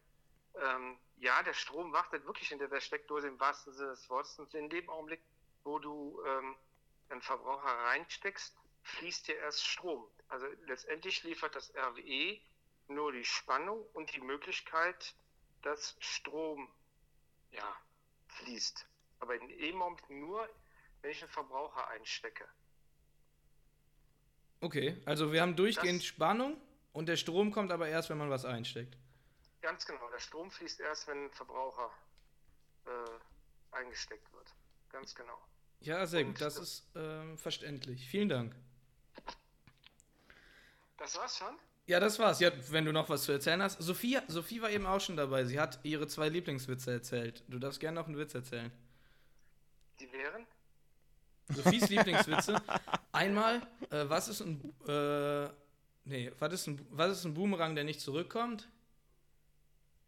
Ähm, 0.55 0.97
ja, 1.17 1.41
der 1.43 1.53
Strom 1.53 1.91
wartet 1.93 2.25
wirklich 2.25 2.49
hinter 2.49 2.67
der 2.67 2.81
Steckdose 2.81 3.27
im 3.27 3.39
wahrsten 3.39 3.73
Sinne 3.73 3.91
des 3.91 4.09
Wortes. 4.09 4.37
Und 4.39 4.53
in 4.53 4.69
dem 4.69 4.89
Augenblick, 4.89 5.21
wo 5.63 5.79
du 5.79 6.21
ähm, 6.25 6.55
einen 7.09 7.21
Verbraucher 7.21 7.67
reinsteckst, 7.67 8.55
fließt 8.83 9.27
dir 9.27 9.37
erst 9.37 9.65
Strom. 9.65 10.07
Also 10.29 10.45
letztendlich 10.65 11.23
liefert 11.23 11.55
das 11.55 11.73
RWE 11.75 12.39
nur 12.87 13.11
die 13.11 13.25
Spannung 13.25 13.85
und 13.93 14.13
die 14.15 14.21
Möglichkeit, 14.21 15.15
dass 15.61 15.95
Strom 15.99 16.69
ja, 17.51 17.75
fließt. 18.27 18.85
Aber 19.19 19.35
in 19.35 19.75
Moment 19.75 20.09
nur, 20.09 20.47
wenn 21.01 21.11
ich 21.11 21.21
einen 21.21 21.31
Verbraucher 21.31 21.87
einstecke. 21.87 22.47
Okay, 24.61 25.01
also 25.05 25.31
wir 25.31 25.41
haben 25.41 25.55
durchgehend 25.55 26.01
Das- 26.01 26.07
Spannung 26.07 26.59
und 26.93 27.07
der 27.07 27.15
Strom 27.17 27.51
kommt 27.51 27.71
aber 27.71 27.87
erst, 27.87 28.09
wenn 28.09 28.17
man 28.17 28.29
was 28.29 28.45
einsteckt. 28.45 28.97
Ganz 29.61 29.85
genau, 29.85 30.09
der 30.09 30.19
Strom 30.19 30.49
fließt 30.51 30.79
erst, 30.79 31.07
wenn 31.07 31.25
ein 31.25 31.31
Verbraucher 31.31 31.91
äh, 32.85 33.75
eingesteckt 33.75 34.31
wird. 34.33 34.53
Ganz 34.89 35.13
genau. 35.13 35.37
Ja, 35.81 36.05
sehr 36.05 36.21
Und 36.25 36.33
gut, 36.33 36.41
das 36.41 36.57
ist 36.57 36.87
ähm, 36.95 37.37
verständlich. 37.37 38.07
Vielen 38.07 38.29
Dank. 38.29 38.55
Das 40.97 41.15
war's 41.15 41.37
schon? 41.37 41.55
Ja, 41.85 41.99
das 41.99 42.19
war's. 42.19 42.39
Ja, 42.39 42.51
wenn 42.69 42.83
du 42.83 42.91
noch 42.91 43.07
was 43.07 43.23
zu 43.23 43.31
erzählen 43.31 43.61
hast. 43.61 43.81
Sophie, 43.81 44.19
Sophie 44.27 44.61
war 44.61 44.69
eben 44.69 44.85
auch 44.85 44.99
schon 44.99 45.15
dabei. 45.15 45.45
Sie 45.45 45.59
hat 45.59 45.79
ihre 45.83 46.07
zwei 46.07 46.27
Lieblingswitze 46.27 46.91
erzählt. 46.91 47.43
Du 47.47 47.59
darfst 47.59 47.79
gerne 47.79 47.95
noch 47.95 48.07
einen 48.07 48.17
Witz 48.17 48.33
erzählen. 48.33 48.71
Die 49.99 50.11
wären? 50.11 50.45
Sophies 51.49 51.87
Lieblingswitze. 51.89 52.61
Einmal, 53.13 53.61
äh, 53.89 54.03
was 54.09 54.27
ist 54.27 54.41
ein, 54.41 54.73
äh, 54.87 55.49
nee, 56.03 56.31
was 56.39 56.53
ist 56.53 56.67
ein, 56.67 56.85
was 56.89 57.11
ist 57.19 57.25
ein 57.25 57.33
Boomerang, 57.33 57.75
der 57.75 57.85
nicht 57.85 58.01
zurückkommt? 58.01 58.67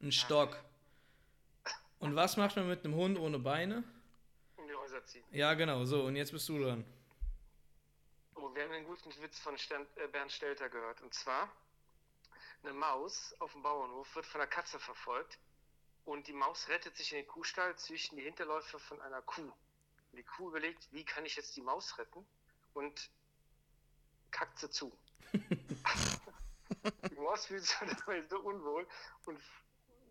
Ein 0.02 0.12
Stock. 0.12 0.62
Und 2.00 2.16
was 2.16 2.38
macht 2.38 2.56
man 2.56 2.68
mit 2.68 2.84
einem 2.84 2.96
Hund 2.96 3.18
ohne 3.18 3.40
Beine? 3.40 3.84
In 5.00 5.06
die 5.06 5.06
Häuser 5.06 5.06
ziehen. 5.06 5.24
Ja, 5.32 5.54
genau, 5.54 5.86
so. 5.86 6.04
Und 6.04 6.16
jetzt 6.16 6.32
bist 6.32 6.48
du 6.50 6.60
dran. 6.60 6.86
Oh, 8.36 8.54
wir 8.54 8.64
haben 8.64 8.72
einen 8.72 8.86
guten 8.86 9.10
Witz 9.22 9.40
von 9.40 9.58
Stern, 9.58 9.86
äh, 9.96 10.08
Bernd 10.08 10.32
Stelter 10.32 10.70
gehört. 10.70 11.02
Und 11.02 11.14
zwar, 11.14 11.52
eine 12.64 12.74
Maus 12.74 13.34
auf 13.40 13.52
dem 13.54 13.64
Bauernhof 13.64 14.16
wird 14.16 14.26
von 14.26 14.42
einer 14.42 14.50
Katze 14.50 14.80
verfolgt 14.80 15.40
und 16.06 16.28
die 16.28 16.34
Maus 16.34 16.68
rettet 16.68 16.96
sich 16.96 17.12
in 17.12 17.20
den 17.20 17.28
Kuhstall 17.28 17.76
zwischen 17.78 18.18
die 18.18 18.24
Hinterläufe 18.24 18.80
von 18.80 19.02
einer 19.02 19.22
Kuh. 19.22 19.42
Und 20.12 20.18
die 20.18 20.24
Kuh 20.24 20.50
überlegt, 20.50 20.88
wie 20.92 21.06
kann 21.06 21.26
ich 21.26 21.36
jetzt 21.36 21.56
die 21.56 21.62
Maus 21.62 21.98
retten? 21.98 22.26
Und 22.74 23.10
kackt 24.32 24.60
sie 24.60 24.70
zu. 24.70 24.92
die 25.34 27.16
Maus 27.16 27.46
fühlt 27.46 27.64
sich 27.64 27.78
dabei 27.78 28.22
so 28.28 28.40
unwohl 28.40 28.88
und 29.26 29.40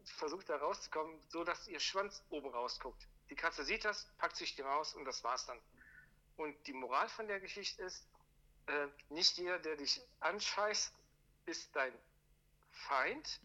versucht 0.05 0.49
da 0.49 0.57
rauszukommen, 0.57 1.21
so 1.29 1.45
dass 1.45 1.69
ihr 1.69 1.81
Schwanz 1.81 2.25
oben 2.31 2.49
rausguckt. 2.49 3.07
Die 3.31 3.35
Katze 3.37 3.65
sieht 3.65 3.85
das, 3.85 4.09
packt 4.19 4.37
sich 4.37 4.55
die 4.57 4.63
Maus 4.63 4.95
und 4.95 5.05
das 5.05 5.23
war's 5.25 5.47
dann. 5.47 5.59
Und 6.37 6.55
die 6.67 6.73
Moral 6.73 7.09
von 7.09 7.27
der 7.29 7.41
Geschichte 7.41 7.83
ist, 7.83 8.07
äh, 8.67 8.87
nicht 9.11 9.37
jeder, 9.39 9.59
der 9.59 9.77
dich 9.77 10.01
anscheißt, 10.21 10.93
ist 11.47 11.75
dein 11.75 11.93
Feind. 12.71 13.41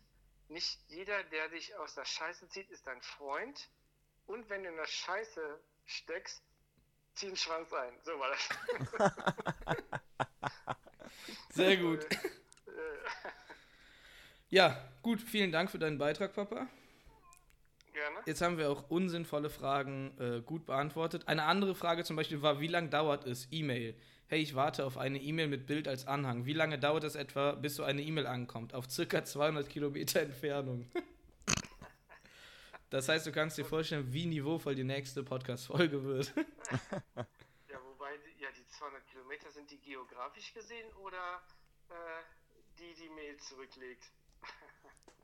Nicht 0.50 0.80
jeder, 0.88 1.24
der 1.26 1.50
dich 1.50 1.76
aus 1.76 1.96
der 1.96 2.06
Scheiße 2.06 2.48
zieht, 2.50 2.70
ist 2.70 2.86
dein 2.86 3.02
Freund. 3.02 3.70
Und 4.28 4.50
wenn 4.50 4.64
du 4.64 4.70
in 4.70 4.78
der 4.78 4.86
Scheiße 4.86 5.60
steckst, 5.86 6.42
zieh 7.16 7.28
den 7.28 7.38
Schwanz 7.38 7.72
ein. 7.74 7.94
So 8.04 8.20
war 8.20 8.30
das. 8.30 8.50
Sehr 11.50 11.78
gut. 11.78 12.04
Äh, 12.04 12.20
Ja, 14.50 14.88
gut, 15.02 15.20
vielen 15.20 15.52
Dank 15.52 15.72
für 15.72 15.80
deinen 15.80 15.98
Beitrag, 15.98 16.34
Papa. 16.34 16.68
Gerne. 18.14 18.28
Jetzt 18.28 18.42
haben 18.42 18.58
wir 18.58 18.70
auch 18.70 18.90
unsinnvolle 18.90 19.50
Fragen 19.50 20.18
äh, 20.20 20.42
gut 20.42 20.66
beantwortet. 20.66 21.28
Eine 21.28 21.44
andere 21.44 21.76
Frage 21.76 22.04
zum 22.04 22.16
Beispiel 22.16 22.42
war, 22.42 22.60
wie 22.60 22.68
lange 22.68 22.90
dauert 22.90 23.26
es? 23.26 23.48
E-Mail. 23.52 23.96
Hey, 24.28 24.42
ich 24.42 24.56
warte 24.56 24.86
auf 24.86 24.98
eine 24.98 25.20
E-Mail 25.20 25.48
mit 25.48 25.68
Bild 25.68 25.88
als 25.88 26.08
Anhang. 26.08 26.46
Wie 26.46 26.54
lange 26.54 26.80
dauert 26.80 27.04
es 27.04 27.16
etwa, 27.16 27.52
bis 27.52 27.76
so 27.76 27.84
eine 27.84 28.02
E-Mail 28.02 28.28
ankommt? 28.28 28.74
Auf 28.74 28.90
circa 28.90 29.24
200 29.24 29.70
Kilometer 29.70 30.22
Entfernung. 30.22 30.90
das 32.90 33.10
heißt, 33.10 33.26
du 33.28 33.32
kannst 33.32 33.58
dir 33.58 33.66
vorstellen, 33.66 34.12
wie 34.14 34.26
niveauvoll 34.26 34.76
die 34.76 34.84
nächste 34.84 35.24
Podcast-Folge 35.24 36.04
wird. 36.04 36.34
Ja, 37.70 37.80
wobei, 37.86 38.12
ja, 38.38 38.50
die 38.56 38.68
200 38.68 39.06
Kilometer 39.08 39.50
sind 39.50 39.70
die 39.72 39.80
geografisch 39.80 40.54
gesehen 40.54 40.92
oder 40.94 41.42
äh, 41.90 41.94
die, 42.78 42.94
die 42.94 43.10
Mail 43.10 43.38
zurücklegt? 43.38 44.12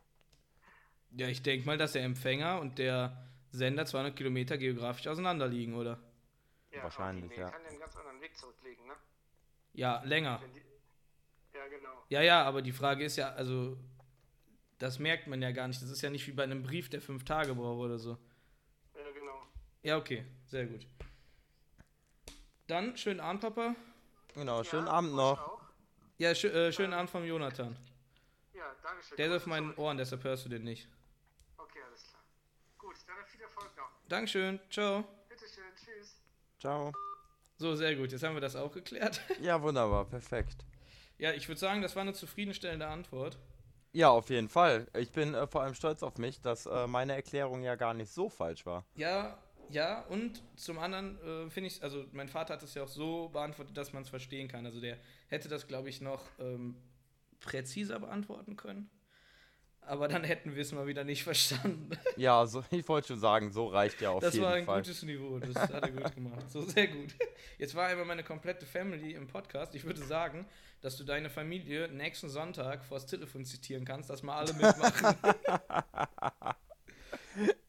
ja, 1.11 1.27
ich 1.27 1.41
denke 1.41 1.65
mal, 1.65 1.77
dass 1.77 1.93
der 1.93 2.03
Empfänger 2.03 2.59
und 2.59 2.77
der 2.77 3.25
Sender 3.51 3.85
200 3.85 4.15
Kilometer 4.15 4.57
geografisch 4.57 5.07
auseinander 5.07 5.47
liegen, 5.47 5.75
oder? 5.75 5.99
Ja, 6.71 6.83
Wahrscheinlich, 6.83 7.25
aber 7.25 7.33
die 7.33 7.39
ja. 7.39 7.49
kann 7.49 7.63
ja 7.63 7.69
einen 7.69 7.79
ganz 7.79 7.95
anderen 7.95 8.21
Weg 8.21 8.37
zurücklegen, 8.37 8.85
ne? 8.87 8.93
Ja, 9.73 10.03
länger. 10.03 10.41
Die, 10.53 11.57
ja, 11.57 11.67
genau. 11.67 12.03
Ja, 12.09 12.21
ja, 12.21 12.43
aber 12.43 12.61
die 12.61 12.71
Frage 12.71 13.03
ist 13.03 13.15
ja, 13.15 13.31
also, 13.33 13.77
das 14.77 14.99
merkt 14.99 15.27
man 15.27 15.41
ja 15.41 15.51
gar 15.51 15.67
nicht. 15.67 15.81
Das 15.81 15.89
ist 15.89 16.01
ja 16.01 16.09
nicht 16.09 16.27
wie 16.27 16.31
bei 16.31 16.43
einem 16.43 16.63
Brief, 16.63 16.89
der 16.89 17.01
fünf 17.01 17.23
Tage 17.23 17.55
braucht 17.55 17.79
oder 17.79 17.97
so. 17.97 18.17
Ja, 18.95 19.11
genau. 19.11 19.47
Ja, 19.81 19.97
okay, 19.97 20.25
sehr 20.45 20.65
gut. 20.67 20.85
Dann 22.67 22.95
schönen 22.97 23.19
Abend, 23.19 23.41
Papa. 23.41 23.75
Genau, 24.35 24.63
schönen 24.63 24.85
Ja, 24.85 24.93
Abend 24.93 25.09
euch 25.11 25.15
noch. 25.15 25.39
Auch. 25.39 25.61
Ja, 26.19 26.35
schö 26.35 26.49
äh, 26.49 26.71
schönen 26.71 26.93
Abend 26.93 27.09
vom 27.09 27.25
Jonathan. 27.25 27.75
Ja, 28.53 28.75
danke 28.83 29.03
schön. 29.03 29.17
Der 29.17 29.27
ist 29.27 29.33
auf 29.33 29.45
meinen. 29.47 29.73
Ohren, 29.75 29.97
deshalb 29.97 30.23
hörst 30.23 30.45
du 30.45 30.49
den 30.49 30.63
nicht. 30.63 30.87
Okay, 31.57 31.79
alles 31.87 32.03
klar. 32.07 32.21
Gut, 32.77 32.95
dann 33.07 33.25
viel 33.25 33.41
Erfolg 33.41 33.75
noch. 33.75 33.98
Dankeschön, 34.09 34.59
ciao. 34.71 35.03
Bitteschön, 35.29 35.63
tschüss. 35.75 36.19
Ciao. 36.59 36.91
So, 37.57 37.75
sehr 37.75 37.95
gut, 37.95 38.11
jetzt 38.11 38.23
haben 38.23 38.33
wir 38.33 38.41
das 38.41 38.55
auch 38.55 38.71
geklärt. 38.71 39.21
Ja, 39.41 39.61
wunderbar, 39.61 40.05
perfekt. 40.05 40.65
Ja, 41.19 41.31
ich 41.33 41.47
würde 41.47 41.59
sagen, 41.59 41.83
das 41.83 41.95
war 41.95 42.01
eine 42.01 42.13
zufriedenstellende 42.13 42.87
Antwort. 42.87 43.37
Ja, 43.91 44.09
auf 44.09 44.31
jeden 44.31 44.49
Fall. 44.49 44.87
Ich 44.97 45.11
bin 45.11 45.35
äh, 45.35 45.45
vor 45.45 45.61
allem 45.61 45.75
stolz 45.75 46.01
auf 46.01 46.17
mich, 46.17 46.41
dass 46.41 46.65
äh, 46.65 46.87
meine 46.87 47.13
Erklärung 47.13 47.61
ja 47.61 47.75
gar 47.75 47.93
nicht 47.93 48.11
so 48.11 48.29
falsch 48.29 48.65
war. 48.65 48.83
Ja, 48.95 49.37
ja, 49.69 50.01
und 50.05 50.41
zum 50.55 50.79
anderen 50.79 51.21
äh, 51.21 51.49
finde 51.51 51.67
ich, 51.67 51.83
also 51.83 52.03
mein 52.11 52.29
Vater 52.29 52.55
hat 52.55 52.63
es 52.63 52.73
ja 52.73 52.83
auch 52.83 52.87
so 52.87 53.29
beantwortet, 53.29 53.77
dass 53.77 53.93
man 53.93 54.01
es 54.01 54.09
verstehen 54.09 54.47
kann. 54.47 54.65
Also 54.65 54.81
der 54.81 54.97
hätte 55.27 55.49
das, 55.49 55.67
glaube 55.67 55.87
ich, 55.89 56.01
noch 56.01 56.23
ähm, 56.39 56.75
präziser 57.41 57.99
beantworten 57.99 58.55
können. 58.55 58.89
Aber 59.89 60.07
dann 60.07 60.23
hätten 60.23 60.53
wir 60.55 60.61
es 60.61 60.71
mal 60.71 60.85
wieder 60.85 61.03
nicht 61.03 61.23
verstanden. 61.23 61.89
Ja, 62.15 62.45
so, 62.45 62.63
ich 62.69 62.87
wollte 62.87 63.07
schon 63.07 63.19
sagen, 63.19 63.51
so 63.51 63.67
reicht 63.67 64.01
ja 64.01 64.11
auf 64.11 64.21
das 64.21 64.33
jeden 64.35 64.45
war 64.45 64.53
ein 64.53 64.65
Fall. 64.65 64.81
gutes 64.81 65.01
Niveau, 65.03 65.39
das 65.39 65.55
hat 65.55 65.71
er 65.83 65.89
gut 65.89 66.13
gemacht. 66.13 66.51
So 66.51 66.61
sehr 66.61 66.87
gut. 66.87 67.15
Jetzt 67.57 67.73
war 67.73 67.87
einmal 67.87 68.05
meine 68.05 68.23
komplette 68.23 68.65
Family 68.65 69.13
im 69.13 69.25
Podcast. 69.27 69.73
Ich 69.73 69.85
würde 69.85 70.01
sagen, 70.03 70.45
dass 70.81 70.95
du 70.97 71.03
deine 71.03 71.29
Familie 71.29 71.87
nächsten 71.87 72.29
Sonntag 72.29 72.83
vors 72.85 73.07
Telefon 73.07 73.45
zitieren 73.45 73.83
kannst, 73.83 74.09
dass 74.09 74.21
mal 74.21 74.37
alle 74.37 74.53
mitmachen. 74.53 75.15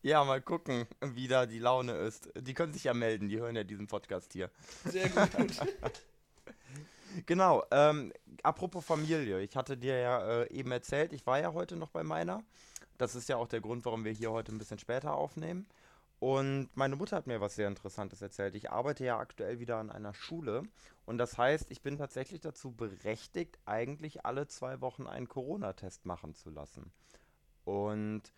Ja, 0.02 0.24
mal 0.24 0.40
gucken, 0.40 0.86
wie 1.00 1.28
da 1.28 1.46
die 1.46 1.58
Laune 1.58 1.92
ist. 1.92 2.30
Die 2.34 2.54
können 2.54 2.72
sich 2.72 2.84
ja 2.84 2.94
melden, 2.94 3.28
die 3.28 3.38
hören 3.38 3.54
ja 3.54 3.62
diesen 3.62 3.86
Podcast 3.86 4.32
hier. 4.32 4.50
Sehr 4.84 5.08
gut. 5.10 5.28
Genau, 7.26 7.64
ähm, 7.70 8.12
apropos 8.42 8.84
Familie, 8.84 9.40
ich 9.40 9.56
hatte 9.56 9.76
dir 9.76 9.98
ja 9.98 10.42
äh, 10.42 10.52
eben 10.52 10.70
erzählt, 10.72 11.12
ich 11.12 11.26
war 11.26 11.40
ja 11.40 11.52
heute 11.52 11.76
noch 11.76 11.90
bei 11.90 12.02
meiner. 12.04 12.42
Das 12.98 13.14
ist 13.14 13.28
ja 13.28 13.36
auch 13.36 13.48
der 13.48 13.60
Grund, 13.60 13.84
warum 13.84 14.04
wir 14.04 14.12
hier 14.12 14.30
heute 14.30 14.52
ein 14.52 14.58
bisschen 14.58 14.78
später 14.78 15.14
aufnehmen. 15.14 15.66
Und 16.18 16.68
meine 16.74 16.96
Mutter 16.96 17.16
hat 17.16 17.26
mir 17.26 17.40
was 17.40 17.54
sehr 17.56 17.66
Interessantes 17.68 18.20
erzählt. 18.20 18.54
Ich 18.54 18.70
arbeite 18.70 19.04
ja 19.04 19.18
aktuell 19.18 19.58
wieder 19.58 19.78
an 19.78 19.90
einer 19.90 20.12
Schule 20.14 20.64
und 21.06 21.16
das 21.18 21.38
heißt, 21.38 21.70
ich 21.70 21.80
bin 21.82 21.96
tatsächlich 21.96 22.40
dazu 22.40 22.72
berechtigt, 22.72 23.58
eigentlich 23.64 24.26
alle 24.26 24.46
zwei 24.46 24.80
Wochen 24.82 25.06
einen 25.06 25.28
Corona-Test 25.28 26.04
machen 26.06 26.34
zu 26.34 26.50
lassen. 26.50 26.92
Und 27.64 28.34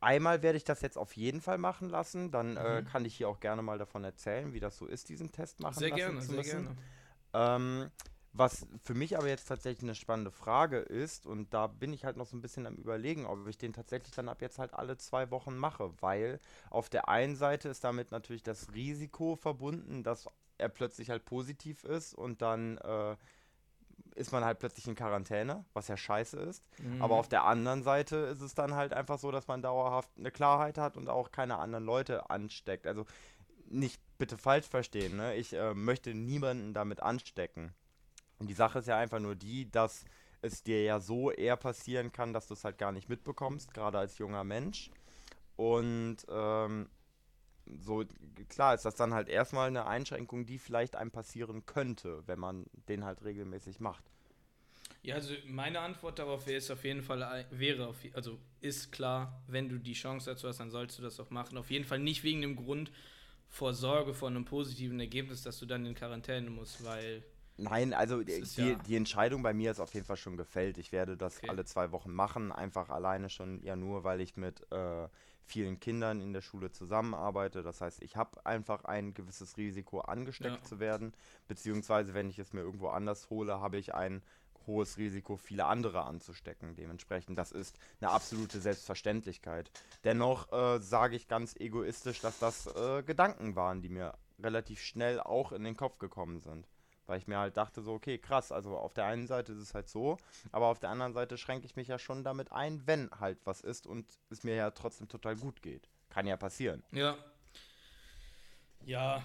einmal 0.00 0.42
werde 0.42 0.58
ich 0.58 0.64
das 0.64 0.80
jetzt 0.82 0.98
auf 0.98 1.16
jeden 1.16 1.40
Fall 1.40 1.58
machen 1.58 1.88
lassen. 1.88 2.30
Dann 2.30 2.56
äh, 2.56 2.82
Mhm. 2.82 2.84
kann 2.84 3.04
ich 3.04 3.16
hier 3.16 3.28
auch 3.28 3.40
gerne 3.40 3.62
mal 3.62 3.78
davon 3.78 4.04
erzählen, 4.04 4.52
wie 4.52 4.60
das 4.60 4.76
so 4.76 4.86
ist, 4.86 5.08
diesen 5.08 5.32
Test 5.32 5.60
machen 5.60 5.78
Sehr 5.78 5.88
lassen 5.90 6.00
gerne, 6.00 6.20
zu 6.20 6.32
sehr 6.32 6.36
müssen. 6.36 6.64
gerne. 6.64 6.76
Ähm, 7.34 7.90
was 8.34 8.66
für 8.82 8.94
mich 8.94 9.18
aber 9.18 9.28
jetzt 9.28 9.46
tatsächlich 9.46 9.82
eine 9.82 9.94
spannende 9.94 10.30
Frage 10.30 10.78
ist, 10.78 11.26
und 11.26 11.52
da 11.52 11.66
bin 11.66 11.92
ich 11.92 12.04
halt 12.04 12.16
noch 12.16 12.26
so 12.26 12.36
ein 12.36 12.40
bisschen 12.40 12.66
am 12.66 12.76
Überlegen, 12.76 13.26
ob 13.26 13.46
ich 13.46 13.58
den 13.58 13.74
tatsächlich 13.74 14.14
dann 14.14 14.30
ab 14.30 14.40
jetzt 14.40 14.58
halt 14.58 14.72
alle 14.72 14.96
zwei 14.96 15.30
Wochen 15.30 15.56
mache, 15.56 15.92
weil 16.00 16.40
auf 16.70 16.88
der 16.88 17.08
einen 17.10 17.36
Seite 17.36 17.68
ist 17.68 17.84
damit 17.84 18.10
natürlich 18.10 18.42
das 18.42 18.72
Risiko 18.72 19.36
verbunden, 19.36 20.02
dass 20.02 20.28
er 20.56 20.70
plötzlich 20.70 21.10
halt 21.10 21.26
positiv 21.26 21.84
ist 21.84 22.14
und 22.14 22.40
dann 22.40 22.78
äh, 22.78 23.16
ist 24.14 24.32
man 24.32 24.44
halt 24.44 24.58
plötzlich 24.58 24.86
in 24.86 24.94
Quarantäne, 24.94 25.64
was 25.74 25.88
ja 25.88 25.96
scheiße 25.96 26.38
ist. 26.38 26.68
Mhm. 26.78 27.02
Aber 27.02 27.16
auf 27.16 27.28
der 27.28 27.44
anderen 27.44 27.82
Seite 27.82 28.16
ist 28.16 28.40
es 28.40 28.54
dann 28.54 28.74
halt 28.74 28.92
einfach 28.92 29.18
so, 29.18 29.30
dass 29.30 29.46
man 29.46 29.60
dauerhaft 29.62 30.10
eine 30.16 30.30
Klarheit 30.30 30.78
hat 30.78 30.96
und 30.96 31.08
auch 31.08 31.32
keine 31.32 31.58
anderen 31.58 31.84
Leute 31.84 32.30
ansteckt. 32.30 32.86
Also 32.86 33.06
nicht 33.68 34.00
bitte 34.18 34.38
falsch 34.38 34.66
verstehen, 34.66 35.16
ne? 35.16 35.36
Ich 35.36 35.52
äh, 35.52 35.74
möchte 35.74 36.14
niemanden 36.14 36.74
damit 36.74 37.00
anstecken. 37.00 37.74
Und 38.38 38.48
die 38.48 38.54
Sache 38.54 38.80
ist 38.80 38.88
ja 38.88 38.98
einfach 38.98 39.20
nur 39.20 39.34
die, 39.34 39.70
dass 39.70 40.04
es 40.42 40.62
dir 40.62 40.82
ja 40.82 41.00
so 41.00 41.30
eher 41.30 41.56
passieren 41.56 42.12
kann, 42.12 42.32
dass 42.32 42.48
du 42.48 42.54
es 42.54 42.64
halt 42.64 42.78
gar 42.78 42.92
nicht 42.92 43.08
mitbekommst, 43.08 43.72
gerade 43.72 43.98
als 43.98 44.18
junger 44.18 44.44
Mensch. 44.44 44.90
Und 45.56 46.18
ähm, 46.28 46.88
so 47.66 48.04
klar 48.48 48.74
ist 48.74 48.84
das 48.84 48.96
dann 48.96 49.14
halt 49.14 49.28
erstmal 49.28 49.68
eine 49.68 49.86
Einschränkung, 49.86 50.46
die 50.46 50.58
vielleicht 50.58 50.96
einem 50.96 51.10
passieren 51.10 51.64
könnte, 51.66 52.22
wenn 52.26 52.38
man 52.38 52.66
den 52.88 53.04
halt 53.04 53.24
regelmäßig 53.24 53.80
macht. 53.80 54.04
Ja, 55.02 55.16
also 55.16 55.34
meine 55.46 55.80
Antwort 55.80 56.18
darauf 56.18 56.46
wäre, 56.46 56.72
auf 56.72 56.84
jeden 56.84 57.02
Fall, 57.02 57.46
wäre, 57.50 57.92
also 58.14 58.38
ist 58.60 58.92
klar, 58.92 59.42
wenn 59.48 59.68
du 59.68 59.78
die 59.78 59.94
Chance 59.94 60.30
dazu 60.30 60.46
hast, 60.46 60.60
dann 60.60 60.70
sollst 60.70 60.98
du 60.98 61.02
das 61.02 61.18
auch 61.18 61.30
machen. 61.30 61.58
Auf 61.58 61.70
jeden 61.70 61.84
Fall 61.84 61.98
nicht 61.98 62.22
wegen 62.22 62.40
dem 62.40 62.54
Grund 62.54 62.92
vor 63.52 63.74
Sorge 63.74 64.14
vor 64.14 64.28
einem 64.30 64.44
positiven 64.46 64.98
Ergebnis, 64.98 65.42
dass 65.42 65.58
du 65.58 65.66
dann 65.66 65.84
in 65.86 65.94
Quarantäne 65.94 66.50
musst, 66.50 66.82
weil, 66.82 67.22
Nein, 67.58 67.92
also 67.92 68.22
die, 68.22 68.32
ja- 68.56 68.74
die 68.76 68.96
Entscheidung 68.96 69.42
bei 69.42 69.52
mir 69.52 69.70
ist 69.70 69.78
auf 69.78 69.92
jeden 69.94 70.06
Fall 70.06 70.16
schon 70.16 70.36
gefällt. 70.38 70.78
Ich 70.78 70.90
werde 70.90 71.16
das 71.18 71.36
Okay. 71.38 71.48
alle 71.48 71.64
zwei 71.64 71.92
Wochen 71.92 72.10
machen, 72.12 72.50
einfach 72.50 72.88
alleine 72.88 73.28
schon, 73.28 73.62
ja 73.62 73.76
nur, 73.76 74.04
weil 74.04 74.20
ich 74.22 74.36
mit 74.36 74.66
äh, 74.72 75.08
vielen 75.44 75.78
Kindern 75.78 76.20
in 76.22 76.32
der 76.32 76.40
Schule 76.40 76.70
zusammenarbeite. 76.72 77.62
Das 77.62 77.80
heißt, 77.82 78.02
ich 78.02 78.16
habe 78.16 78.44
einfach 78.46 78.84
ein 78.84 79.12
gewisses 79.12 79.58
Risiko, 79.58 80.00
angesteckt 80.00 80.62
Ja. 80.62 80.62
zu 80.62 80.80
werden, 80.80 81.12
beziehungsweise 81.46 82.14
wenn 82.14 82.30
ich 82.30 82.38
es 82.38 82.52
mir 82.54 82.62
irgendwo 82.62 82.88
anders 82.88 83.28
hole, 83.28 83.60
habe 83.60 83.76
ich 83.76 83.94
ein 83.94 84.22
hohes 84.66 84.98
Risiko, 84.98 85.36
viele 85.36 85.66
andere 85.66 86.02
anzustecken. 86.02 86.74
Dementsprechend, 86.74 87.38
das 87.38 87.52
ist 87.52 87.78
eine 88.00 88.10
absolute 88.10 88.60
Selbstverständlichkeit. 88.60 89.70
Dennoch 90.04 90.52
äh, 90.52 90.80
sage 90.80 91.16
ich 91.16 91.28
ganz 91.28 91.54
egoistisch, 91.56 92.20
dass 92.20 92.38
das 92.38 92.66
äh, 92.66 93.02
Gedanken 93.02 93.56
waren, 93.56 93.82
die 93.82 93.88
mir 93.88 94.14
relativ 94.38 94.80
schnell 94.80 95.20
auch 95.20 95.52
in 95.52 95.64
den 95.64 95.76
Kopf 95.76 95.98
gekommen 95.98 96.40
sind. 96.40 96.68
Weil 97.06 97.18
ich 97.18 97.26
mir 97.26 97.38
halt 97.38 97.56
dachte, 97.56 97.82
so, 97.82 97.92
okay, 97.92 98.18
krass, 98.18 98.52
also 98.52 98.76
auf 98.76 98.94
der 98.94 99.06
einen 99.06 99.26
Seite 99.26 99.52
ist 99.52 99.58
es 99.58 99.74
halt 99.74 99.88
so, 99.88 100.18
aber 100.52 100.66
auf 100.66 100.78
der 100.78 100.90
anderen 100.90 101.12
Seite 101.12 101.36
schränke 101.36 101.66
ich 101.66 101.76
mich 101.76 101.88
ja 101.88 101.98
schon 101.98 102.22
damit 102.22 102.52
ein, 102.52 102.86
wenn 102.86 103.10
halt 103.18 103.38
was 103.44 103.60
ist 103.60 103.86
und 103.86 104.06
es 104.30 104.44
mir 104.44 104.54
ja 104.54 104.70
trotzdem 104.70 105.08
total 105.08 105.36
gut 105.36 105.62
geht. 105.62 105.88
Kann 106.10 106.26
ja 106.26 106.36
passieren. 106.36 106.82
ja. 106.92 107.16
Ja, 108.84 109.22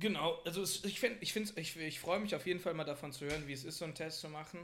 genau. 0.00 0.40
Also 0.44 0.62
es, 0.62 0.84
ich 0.84 0.98
finde, 1.00 1.18
ich, 1.20 1.36
ich, 1.36 1.76
ich 1.76 2.00
freue 2.00 2.20
mich 2.20 2.34
auf 2.34 2.46
jeden 2.46 2.60
Fall 2.60 2.74
mal 2.74 2.84
davon 2.84 3.12
zu 3.12 3.26
hören, 3.26 3.46
wie 3.46 3.52
es 3.52 3.64
ist, 3.64 3.78
so 3.78 3.84
einen 3.84 3.94
Test 3.94 4.20
zu 4.20 4.28
machen. 4.28 4.60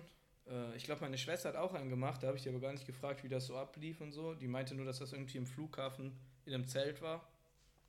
Äh, 0.48 0.76
ich 0.76 0.84
glaube, 0.84 1.02
meine 1.02 1.18
Schwester 1.18 1.50
hat 1.50 1.56
auch 1.56 1.74
einen 1.74 1.90
gemacht, 1.90 2.22
da 2.22 2.28
habe 2.28 2.36
ich 2.36 2.42
die 2.42 2.48
aber 2.48 2.60
gar 2.60 2.72
nicht 2.72 2.86
gefragt, 2.86 3.22
wie 3.24 3.28
das 3.28 3.46
so 3.46 3.56
ablief 3.56 4.00
und 4.00 4.12
so. 4.12 4.34
Die 4.34 4.48
meinte 4.48 4.74
nur, 4.74 4.86
dass 4.86 4.98
das 4.98 5.12
irgendwie 5.12 5.38
im 5.38 5.46
Flughafen 5.46 6.18
in 6.44 6.54
einem 6.54 6.66
Zelt 6.66 7.02
war. 7.02 7.26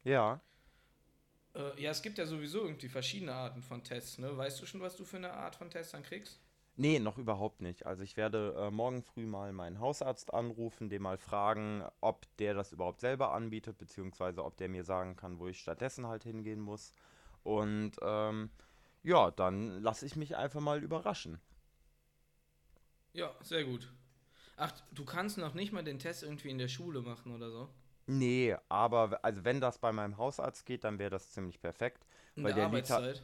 Ja. 0.03 0.39
Äh, 1.55 1.81
ja, 1.81 1.91
es 1.91 2.01
gibt 2.01 2.17
ja 2.17 2.25
sowieso 2.25 2.63
irgendwie 2.63 2.89
verschiedene 2.89 3.33
Arten 3.33 3.63
von 3.63 3.83
Tests, 3.83 4.17
ne? 4.19 4.35
Weißt 4.37 4.61
du 4.61 4.65
schon, 4.65 4.81
was 4.81 4.95
du 4.95 5.03
für 5.05 5.17
eine 5.17 5.33
Art 5.33 5.55
von 5.55 5.69
Test 5.69 5.93
dann 5.93 6.03
kriegst? 6.03 6.39
Nee, 6.79 6.99
noch 6.99 7.17
überhaupt 7.17 7.61
nicht. 7.61 7.87
Also 7.87 8.03
ich 8.03 8.17
werde 8.17 8.53
äh, 8.55 8.69
morgen 8.69 9.01
früh 9.01 9.25
mal 9.25 9.51
meinen 9.51 9.79
Hausarzt 9.79 10.31
anrufen, 10.31 10.89
den 10.89 11.01
mal 11.01 11.17
fragen, 11.17 11.83
ob 12.01 12.27
der 12.37 12.53
das 12.53 12.71
überhaupt 12.71 13.01
selber 13.01 13.33
anbietet, 13.33 13.79
beziehungsweise 13.79 14.45
ob 14.45 14.57
der 14.57 14.69
mir 14.69 14.83
sagen 14.83 15.15
kann, 15.15 15.39
wo 15.39 15.47
ich 15.47 15.59
stattdessen 15.59 16.05
halt 16.05 16.23
hingehen 16.23 16.59
muss. 16.59 16.93
Und 17.47 17.93
ähm, 18.01 18.49
ja, 19.03 19.31
dann 19.31 19.81
lasse 19.81 20.05
ich 20.05 20.17
mich 20.17 20.35
einfach 20.35 20.59
mal 20.59 20.83
überraschen. 20.83 21.39
Ja, 23.13 23.33
sehr 23.41 23.63
gut. 23.63 23.91
Ach, 24.57 24.73
du 24.91 25.05
kannst 25.05 25.37
noch 25.37 25.53
nicht 25.53 25.71
mal 25.71 25.83
den 25.83 25.97
Test 25.99 26.23
irgendwie 26.23 26.49
in 26.49 26.57
der 26.57 26.67
Schule 26.67 27.01
machen 27.01 27.33
oder 27.33 27.49
so? 27.49 27.69
Nee, 28.05 28.55
aber 28.67 29.19
also 29.23 29.45
wenn 29.45 29.61
das 29.61 29.79
bei 29.79 29.91
meinem 29.93 30.17
Hausarzt 30.17 30.65
geht, 30.65 30.83
dann 30.83 30.99
wäre 30.99 31.09
das 31.09 31.31
ziemlich 31.31 31.61
perfekt. 31.61 32.05
In 32.35 32.43
Weil 32.43 32.53
der 32.53 32.57
der 32.57 32.65
Arbeitszeit? 32.65 33.21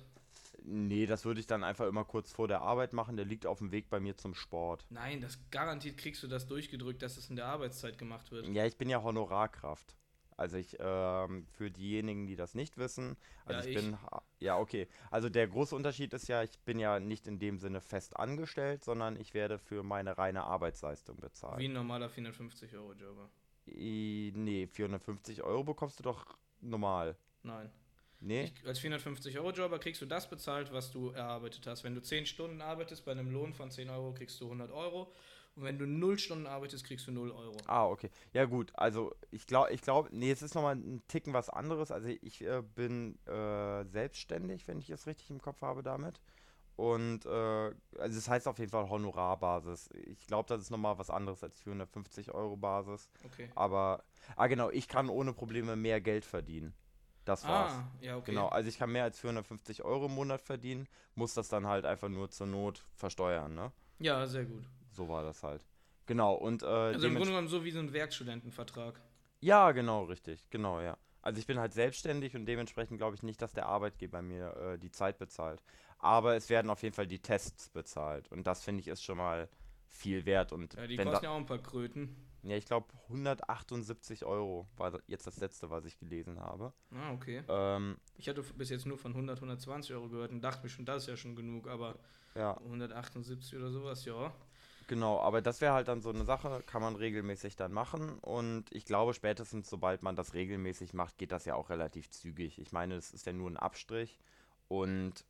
Nee, 0.65 1.05
das 1.05 1.25
würde 1.25 1.41
ich 1.41 1.47
dann 1.47 1.63
einfach 1.63 1.87
immer 1.87 2.05
kurz 2.05 2.31
vor 2.31 2.47
der 2.47 2.61
Arbeit 2.61 2.93
machen. 2.93 3.17
Der 3.17 3.25
liegt 3.25 3.45
auf 3.45 3.57
dem 3.59 3.71
Weg 3.71 3.89
bei 3.89 3.99
mir 3.99 4.15
zum 4.15 4.35
Sport. 4.35 4.85
Nein, 4.89 5.19
das 5.19 5.37
garantiert 5.51 5.97
kriegst 5.97 6.23
du 6.23 6.27
das 6.27 6.47
durchgedrückt, 6.47 7.01
dass 7.01 7.17
es 7.17 7.29
in 7.29 7.35
der 7.35 7.47
Arbeitszeit 7.47 7.97
gemacht 7.97 8.31
wird. 8.31 8.47
Ja, 8.47 8.65
ich 8.65 8.77
bin 8.77 8.89
ja 8.89 9.03
Honorarkraft. 9.03 9.95
Also 10.37 10.57
ich, 10.57 10.77
ähm, 10.79 11.45
für 11.51 11.71
diejenigen, 11.71 12.27
die 12.27 12.35
das 12.35 12.55
nicht 12.55 12.77
wissen, 12.77 13.17
also 13.45 13.61
Ja, 13.61 13.65
ich, 13.67 13.75
bin, 13.75 13.97
ja, 14.39 14.57
okay. 14.57 14.87
Also 15.11 15.29
der 15.29 15.47
große 15.47 15.75
Unterschied 15.75 16.13
ist 16.13 16.27
ja, 16.27 16.43
ich 16.43 16.59
bin 16.59 16.79
ja 16.79 16.99
nicht 16.99 17.27
in 17.27 17.39
dem 17.39 17.59
Sinne 17.59 17.81
fest 17.81 18.17
angestellt, 18.17 18.83
sondern 18.83 19.15
ich 19.19 19.33
werde 19.33 19.59
für 19.59 19.83
meine 19.83 20.17
reine 20.17 20.43
Arbeitsleistung 20.43 21.17
bezahlt. 21.17 21.59
Wie 21.59 21.67
ein 21.67 21.73
normaler 21.73 22.07
450-Euro-Jobber. 22.07 23.29
I, 23.67 24.33
nee, 24.35 24.67
450 24.67 25.43
Euro 25.43 25.63
bekommst 25.63 25.99
du 25.99 26.03
doch 26.03 26.37
normal. 26.61 27.15
Nein. 27.43 27.71
Nee? 28.19 28.53
Ich, 28.55 28.65
als 28.65 28.81
450-Euro-Jobber 28.81 29.79
kriegst 29.79 30.01
du 30.01 30.05
das 30.05 30.29
bezahlt, 30.29 30.71
was 30.71 30.91
du 30.91 31.09
erarbeitet 31.09 31.67
hast. 31.67 31.83
Wenn 31.83 31.93
du 31.93 32.01
10 32.01 32.25
Stunden 32.25 32.61
arbeitest, 32.61 33.03
bei 33.03 33.11
einem 33.11 33.29
Lohn 33.31 33.53
von 33.53 33.69
10 33.69 33.89
Euro 33.89 34.13
kriegst 34.13 34.39
du 34.39 34.45
100 34.45 34.71
Euro. 34.71 35.13
Und 35.55 35.63
wenn 35.63 35.77
du 35.77 35.85
0 35.85 36.17
Stunden 36.17 36.47
arbeitest, 36.47 36.83
kriegst 36.83 37.07
du 37.07 37.11
0 37.11 37.31
Euro. 37.31 37.57
Ah, 37.67 37.85
okay. 37.85 38.09
Ja 38.33 38.45
gut, 38.45 38.71
also 38.75 39.15
ich 39.29 39.45
glaube, 39.45 39.71
ich 39.71 39.81
glaube, 39.81 40.09
nee, 40.11 40.31
es 40.31 40.41
ist 40.41 40.55
nochmal 40.55 40.75
ein 40.75 41.03
Ticken 41.07 41.33
was 41.33 41.49
anderes. 41.49 41.91
Also 41.91 42.07
ich 42.09 42.41
äh, 42.41 42.63
bin 42.75 43.19
äh, 43.27 43.85
selbstständig, 43.85 44.67
wenn 44.67 44.79
ich 44.79 44.89
es 44.89 45.05
richtig 45.05 45.29
im 45.29 45.41
Kopf 45.41 45.61
habe 45.61 45.83
damit. 45.83 46.19
Und 46.75 47.25
äh, 47.27 47.29
also 47.29 47.75
das 48.15 48.27
heißt 48.27 48.47
auf 48.47 48.57
jeden 48.57 48.71
Fall 48.71 48.89
Honorarbasis. 48.89 49.89
Ich 50.07 50.25
glaube, 50.25 50.49
das 50.49 50.61
ist 50.61 50.71
nochmal 50.71 50.97
was 50.97 51.11
anderes 51.11 51.43
als 51.43 51.59
450 51.59 52.33
Euro 52.33 52.57
Basis. 52.57 53.07
Okay. 53.25 53.49
Aber, 53.53 54.03
ah 54.35 54.47
genau, 54.47 54.71
ich 54.71 54.87
kann 54.87 55.07
ohne 55.07 55.33
Probleme 55.33 55.75
mehr 55.75 56.01
Geld 56.01 56.25
verdienen. 56.25 56.73
Das 57.25 57.47
war's. 57.47 57.73
Ah, 57.73 57.91
ja, 58.01 58.17
okay. 58.17 58.31
Genau, 58.31 58.47
also 58.47 58.67
ich 58.67 58.77
kann 58.77 58.91
mehr 58.91 59.03
als 59.03 59.19
450 59.19 59.83
Euro 59.83 60.07
im 60.07 60.15
Monat 60.15 60.41
verdienen, 60.41 60.87
muss 61.15 61.33
das 61.33 61.47
dann 61.47 61.67
halt 61.67 61.85
einfach 61.85 62.09
nur 62.09 62.29
zur 62.31 62.47
Not 62.47 62.83
versteuern, 62.95 63.53
ne? 63.53 63.71
Ja, 63.99 64.25
sehr 64.25 64.43
gut. 64.45 64.65
So 64.93 65.07
war 65.09 65.23
das 65.23 65.43
halt. 65.43 65.65
Genau, 66.05 66.33
und 66.35 66.63
äh, 66.63 66.65
Also 66.65 67.07
im 67.07 67.13
Grunde 67.15 67.29
genommen 67.29 67.47
so 67.47 67.63
wie 67.63 67.71
so 67.71 67.79
ein 67.79 67.93
Werkstudentenvertrag. 67.93 69.01
ja, 69.39 69.71
genau, 69.71 70.03
richtig. 70.03 70.49
Genau, 70.49 70.81
ja. 70.81 70.97
Also 71.21 71.39
ich 71.39 71.47
bin 71.47 71.57
halt 71.57 71.71
selbstständig 71.73 72.35
und 72.35 72.45
dementsprechend 72.45 72.97
glaube 72.97 73.15
ich 73.15 73.23
nicht, 73.23 73.41
dass 73.41 73.53
der 73.53 73.65
Arbeitgeber 73.67 74.21
mir 74.21 74.55
äh, 74.57 74.77
die 74.77 74.91
Zeit 74.91 75.17
bezahlt. 75.17 75.61
Aber 75.99 76.35
es 76.35 76.49
werden 76.49 76.69
auf 76.69 76.83
jeden 76.83 76.93
Fall 76.93 77.07
die 77.07 77.19
Tests 77.21 77.69
bezahlt. 77.69 78.29
Und 78.29 78.45
das 78.45 78.61
finde 78.61 78.81
ich 78.81 78.87
ist 78.89 79.03
schon 79.03 79.17
mal 79.17 79.47
viel 79.87 80.25
wert. 80.25 80.51
Und 80.51 80.73
Ja, 80.73 80.85
die 80.85 80.97
kosten 80.97 81.23
ja 81.23 81.31
auch 81.31 81.37
ein 81.37 81.45
paar 81.45 81.59
Kröten. 81.59 82.13
ja, 82.43 82.57
ich 82.57 82.65
glaube 82.65 82.87
178 83.07 84.25
Euro 84.25 84.67
war 84.75 84.99
jetzt 85.07 85.25
das 85.25 85.37
letzte, 85.39 85.69
was 85.69 85.85
ich 85.85 85.97
gelesen 85.97 86.41
habe. 86.41 86.73
Ah, 86.91 87.13
okay. 87.13 87.43
Ähm, 87.47 87.97
Ich 88.17 88.27
hatte 88.27 88.43
bis 88.43 88.69
jetzt 88.69 88.85
nur 88.85 88.97
von 88.97 89.13
100, 89.13 89.37
120 89.37 89.93
Euro 89.95 90.09
gehört 90.09 90.31
und 90.31 90.41
dachte 90.41 90.63
mir 90.63 90.69
schon, 90.69 90.85
das 90.85 91.03
ist 91.03 91.07
ja 91.07 91.15
schon 91.15 91.37
genug, 91.37 91.67
aber 91.69 91.97
ja, 92.35 92.57
178 92.57 93.55
oder 93.55 93.71
sowas, 93.71 94.03
ja. 94.03 94.33
Genau. 94.87 95.19
Aber 95.19 95.41
das 95.41 95.61
wäre 95.61 95.73
halt 95.73 95.87
dann 95.87 96.01
so 96.01 96.09
eine 96.09 96.25
Sache, 96.25 96.63
kann 96.65 96.81
man 96.81 96.95
regelmäßig 96.95 97.55
dann 97.55 97.71
machen. 97.71 98.17
Und 98.19 98.65
ich 98.71 98.85
glaube, 98.85 99.13
spätestens 99.13 99.69
sobald 99.69 100.03
man 100.03 100.15
das 100.15 100.33
regelmäßig 100.33 100.93
macht, 100.93 101.17
geht 101.17 101.31
das 101.31 101.45
ja 101.45 101.55
auch 101.55 101.69
relativ 101.69 102.09
zügig. 102.09 102.59
Ich 102.59 102.71
meine, 102.71 102.95
es 102.95 103.13
ist 103.13 103.25
ja 103.25 103.33
nur 103.33 103.49
ein 103.49 103.57
Abstrich. 103.57 104.17
Und 104.67 105.25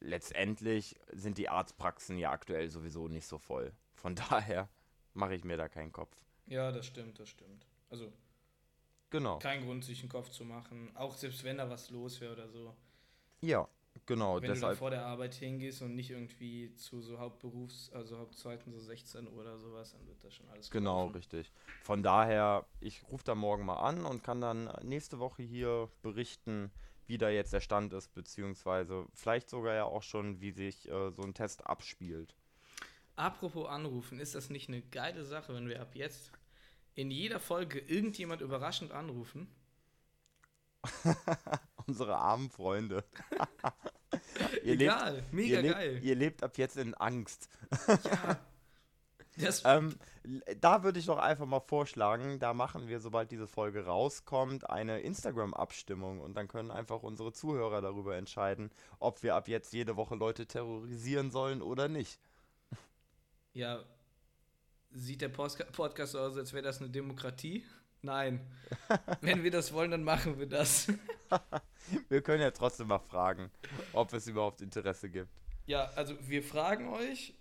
letztendlich 0.00 0.96
sind 1.12 1.38
die 1.38 1.48
Arztpraxen 1.48 2.18
ja 2.18 2.30
aktuell 2.30 2.70
sowieso 2.70 3.08
nicht 3.08 3.26
so 3.26 3.38
voll. 3.38 3.72
Von 3.94 4.14
daher 4.30 4.68
mache 5.14 5.34
ich 5.34 5.44
mir 5.44 5.56
da 5.56 5.68
keinen 5.68 5.92
Kopf. 5.92 6.16
Ja, 6.46 6.72
das 6.72 6.86
stimmt, 6.86 7.18
das 7.18 7.28
stimmt. 7.28 7.66
Also 7.90 8.12
Genau. 9.10 9.38
kein 9.38 9.62
Grund, 9.64 9.84
sich 9.84 10.00
einen 10.00 10.08
Kopf 10.08 10.30
zu 10.30 10.44
machen, 10.44 10.90
auch 10.96 11.14
selbst 11.14 11.44
wenn 11.44 11.58
da 11.58 11.68
was 11.68 11.90
los 11.90 12.20
wäre 12.22 12.32
oder 12.32 12.48
so. 12.48 12.74
Ja, 13.42 13.68
genau. 14.06 14.40
wenn 14.40 14.54
du 14.54 14.60
dann 14.60 14.60
deshalb. 14.60 14.78
vor 14.78 14.90
der 14.90 15.06
Arbeit 15.06 15.34
hingehst 15.34 15.82
und 15.82 15.94
nicht 15.94 16.10
irgendwie 16.10 16.74
zu 16.74 17.00
so 17.02 17.18
Hauptberufs-, 17.18 17.92
also 17.92 18.18
Hauptzweiten 18.18 18.72
so 18.72 18.78
16 18.80 19.26
Uhr 19.28 19.34
oder 19.40 19.58
sowas, 19.58 19.92
dann 19.92 20.06
wird 20.06 20.22
das 20.24 20.34
schon 20.34 20.48
alles 20.48 20.70
Genau, 20.70 21.10
gelaufen. 21.10 21.12
richtig. 21.12 21.52
Von 21.80 22.02
daher, 22.02 22.66
ich 22.80 23.02
rufe 23.10 23.24
da 23.24 23.34
morgen 23.34 23.64
mal 23.64 23.76
an 23.76 24.04
und 24.06 24.22
kann 24.24 24.40
dann 24.40 24.72
nächste 24.82 25.18
Woche 25.18 25.42
hier 25.42 25.90
berichten, 26.02 26.72
wie 27.06 27.18
da 27.18 27.28
jetzt 27.30 27.52
der 27.52 27.60
Stand 27.60 27.92
ist, 27.92 28.12
beziehungsweise 28.14 29.06
vielleicht 29.14 29.50
sogar 29.50 29.74
ja 29.74 29.84
auch 29.84 30.02
schon, 30.02 30.40
wie 30.40 30.52
sich 30.52 30.88
äh, 30.88 31.10
so 31.12 31.22
ein 31.22 31.34
Test 31.34 31.66
abspielt. 31.66 32.34
Apropos 33.16 33.68
anrufen, 33.68 34.18
ist 34.20 34.34
das 34.34 34.50
nicht 34.50 34.68
eine 34.68 34.82
geile 34.82 35.24
Sache, 35.24 35.54
wenn 35.54 35.68
wir 35.68 35.80
ab 35.80 35.94
jetzt 35.94 36.32
in 36.94 37.10
jeder 37.10 37.40
Folge 37.40 37.78
irgendjemand 37.78 38.40
überraschend 38.42 38.92
anrufen? 38.92 39.48
Unsere 41.86 42.16
armen 42.16 42.50
Freunde. 42.50 43.04
ihr 44.64 44.74
Egal, 44.74 45.22
mega 45.32 45.60
ihr, 45.60 45.72
geil. 45.72 45.92
Lebt, 45.94 46.04
ihr 46.04 46.14
lebt 46.14 46.42
ab 46.42 46.58
jetzt 46.58 46.76
in 46.76 46.94
Angst. 46.94 47.48
ja. 47.88 48.38
Ähm, 49.64 49.96
da 50.60 50.82
würde 50.84 50.98
ich 50.98 51.06
doch 51.06 51.16
einfach 51.16 51.46
mal 51.46 51.60
vorschlagen, 51.60 52.38
da 52.38 52.52
machen 52.52 52.88
wir, 52.88 53.00
sobald 53.00 53.30
diese 53.30 53.46
Folge 53.46 53.86
rauskommt, 53.86 54.68
eine 54.68 55.00
Instagram-Abstimmung 55.00 56.20
und 56.20 56.34
dann 56.34 56.48
können 56.48 56.70
einfach 56.70 57.02
unsere 57.02 57.32
Zuhörer 57.32 57.80
darüber 57.80 58.14
entscheiden, 58.16 58.70
ob 58.98 59.22
wir 59.22 59.34
ab 59.34 59.48
jetzt 59.48 59.72
jede 59.72 59.96
Woche 59.96 60.16
Leute 60.16 60.46
terrorisieren 60.46 61.30
sollen 61.30 61.62
oder 61.62 61.88
nicht. 61.88 62.20
Ja, 63.54 63.82
sieht 64.90 65.22
der 65.22 65.30
Postka- 65.32 65.70
Podcast 65.72 66.12
so 66.12 66.18
aus, 66.20 66.36
als 66.36 66.52
wäre 66.52 66.62
das 66.62 66.80
eine 66.82 66.90
Demokratie? 66.90 67.64
Nein. 68.02 68.40
Wenn 69.20 69.44
wir 69.44 69.50
das 69.50 69.72
wollen, 69.72 69.92
dann 69.92 70.04
machen 70.04 70.38
wir 70.38 70.46
das. 70.46 70.88
Wir 72.08 72.22
können 72.22 72.40
ja 72.40 72.50
trotzdem 72.50 72.88
mal 72.88 73.00
fragen, 73.00 73.50
ob 73.92 74.12
es 74.12 74.26
überhaupt 74.26 74.60
Interesse 74.60 75.10
gibt. 75.10 75.28
Ja, 75.66 75.90
also 75.96 76.16
wir 76.20 76.42
fragen 76.42 76.88
euch, 76.88 77.34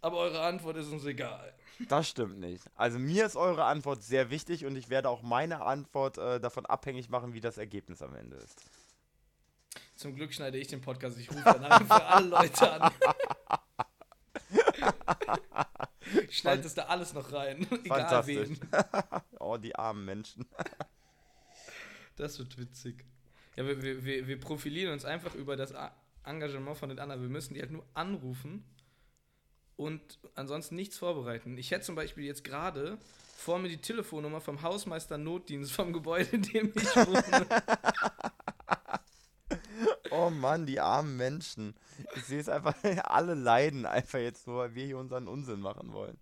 aber 0.00 0.18
eure 0.18 0.42
Antwort 0.42 0.76
ist 0.76 0.88
uns 0.88 1.04
egal. 1.04 1.54
Das 1.88 2.08
stimmt 2.08 2.38
nicht. 2.38 2.64
Also 2.74 2.98
mir 2.98 3.24
ist 3.24 3.36
eure 3.36 3.64
Antwort 3.64 4.02
sehr 4.02 4.30
wichtig 4.30 4.66
und 4.66 4.76
ich 4.76 4.90
werde 4.90 5.08
auch 5.08 5.22
meine 5.22 5.62
Antwort 5.62 6.18
äh, 6.18 6.40
davon 6.40 6.66
abhängig 6.66 7.08
machen, 7.08 7.34
wie 7.34 7.40
das 7.40 7.56
Ergebnis 7.56 8.02
am 8.02 8.14
Ende 8.14 8.36
ist. 8.36 8.62
Zum 9.96 10.14
Glück 10.14 10.32
schneide 10.32 10.58
ich 10.58 10.68
den 10.68 10.80
Podcast. 10.80 11.18
Ich 11.18 11.30
rufe 11.30 11.42
dann 11.44 11.86
für 11.86 12.04
alle 12.04 12.28
Leute 12.28 12.72
an. 12.72 12.92
Ich 16.28 16.38
schneide 16.38 16.62
das 16.62 16.74
da 16.74 16.84
alles 16.84 17.14
noch 17.14 17.32
rein. 17.32 17.66
Egal 17.84 18.26
wen. 18.26 18.58
Oh, 19.40 19.56
die 19.56 19.74
armen 19.74 20.04
Menschen. 20.04 20.46
Das 22.16 22.38
wird 22.38 22.58
witzig. 22.58 23.04
Ja, 23.56 23.66
wir, 23.66 24.04
wir, 24.04 24.26
wir, 24.26 24.40
profilieren 24.40 24.92
uns 24.92 25.04
einfach 25.04 25.34
über 25.34 25.56
das 25.56 25.72
Engagement 26.24 26.76
von 26.76 26.88
den 26.90 26.98
anderen. 26.98 27.22
Wir 27.22 27.28
müssen 27.28 27.54
die 27.54 27.60
halt 27.60 27.70
nur 27.70 27.86
anrufen 27.94 28.64
und 29.76 30.18
ansonsten 30.34 30.76
nichts 30.76 30.98
vorbereiten. 30.98 31.56
Ich 31.56 31.70
hätte 31.70 31.84
zum 31.84 31.94
Beispiel 31.94 32.24
jetzt 32.24 32.44
gerade 32.44 32.98
vor 33.36 33.58
mir 33.58 33.68
die 33.68 33.78
Telefonnummer 33.78 34.40
vom 34.40 34.62
Hausmeister 34.62 35.18
Notdienst 35.18 35.72
vom 35.72 35.92
Gebäude, 35.92 36.36
in 36.36 36.42
dem 36.42 36.72
ich 36.74 36.96
wohne. 36.96 37.46
Oh 40.16 40.30
Mann, 40.30 40.64
die 40.66 40.80
armen 40.80 41.16
Menschen. 41.16 41.74
Ich 42.14 42.24
sehe 42.24 42.40
es 42.40 42.48
einfach, 42.48 42.74
alle 43.04 43.34
leiden 43.34 43.84
einfach 43.84 44.20
jetzt 44.20 44.46
nur, 44.46 44.58
weil 44.58 44.74
wir 44.74 44.84
hier 44.86 44.98
unseren 44.98 45.26
Unsinn 45.26 45.60
machen 45.60 45.92
wollen. 45.92 46.16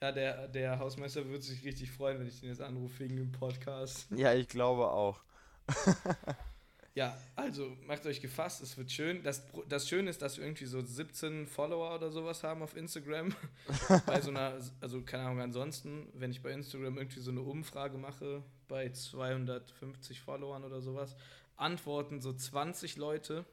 Ja, 0.00 0.12
der, 0.12 0.48
der 0.48 0.78
Hausmeister 0.78 1.26
würde 1.26 1.42
sich 1.42 1.62
richtig 1.62 1.90
freuen, 1.90 2.18
wenn 2.18 2.26
ich 2.26 2.40
den 2.40 2.48
jetzt 2.48 2.62
anrufe 2.62 3.00
wegen 3.00 3.16
dem 3.16 3.32
Podcast. 3.32 4.06
Ja, 4.10 4.32
ich 4.32 4.48
glaube 4.48 4.90
auch. 4.90 5.20
Ja, 6.94 7.16
also 7.36 7.76
macht 7.86 8.04
euch 8.04 8.20
gefasst, 8.20 8.62
es 8.62 8.76
wird 8.76 8.90
schön. 8.90 9.22
Das, 9.22 9.44
das 9.68 9.88
Schöne 9.88 10.10
ist, 10.10 10.22
dass 10.22 10.38
wir 10.38 10.44
irgendwie 10.44 10.66
so 10.66 10.84
17 10.84 11.46
Follower 11.46 11.94
oder 11.94 12.10
sowas 12.10 12.42
haben 12.42 12.62
auf 12.62 12.76
Instagram. 12.76 13.32
bei 14.06 14.20
so 14.20 14.30
einer, 14.30 14.54
also 14.80 15.00
keine 15.02 15.24
Ahnung, 15.24 15.40
ansonsten, 15.40 16.08
wenn 16.14 16.32
ich 16.32 16.42
bei 16.42 16.50
Instagram 16.50 16.98
irgendwie 16.98 17.20
so 17.20 17.30
eine 17.30 17.42
Umfrage 17.42 17.96
mache, 17.96 18.42
bei 18.66 18.90
250 18.90 20.20
Followern 20.20 20.64
oder 20.64 20.80
sowas, 20.80 21.14
antworten 21.60 22.20
so 22.20 22.32
20 22.32 22.96
Leute. 22.96 23.44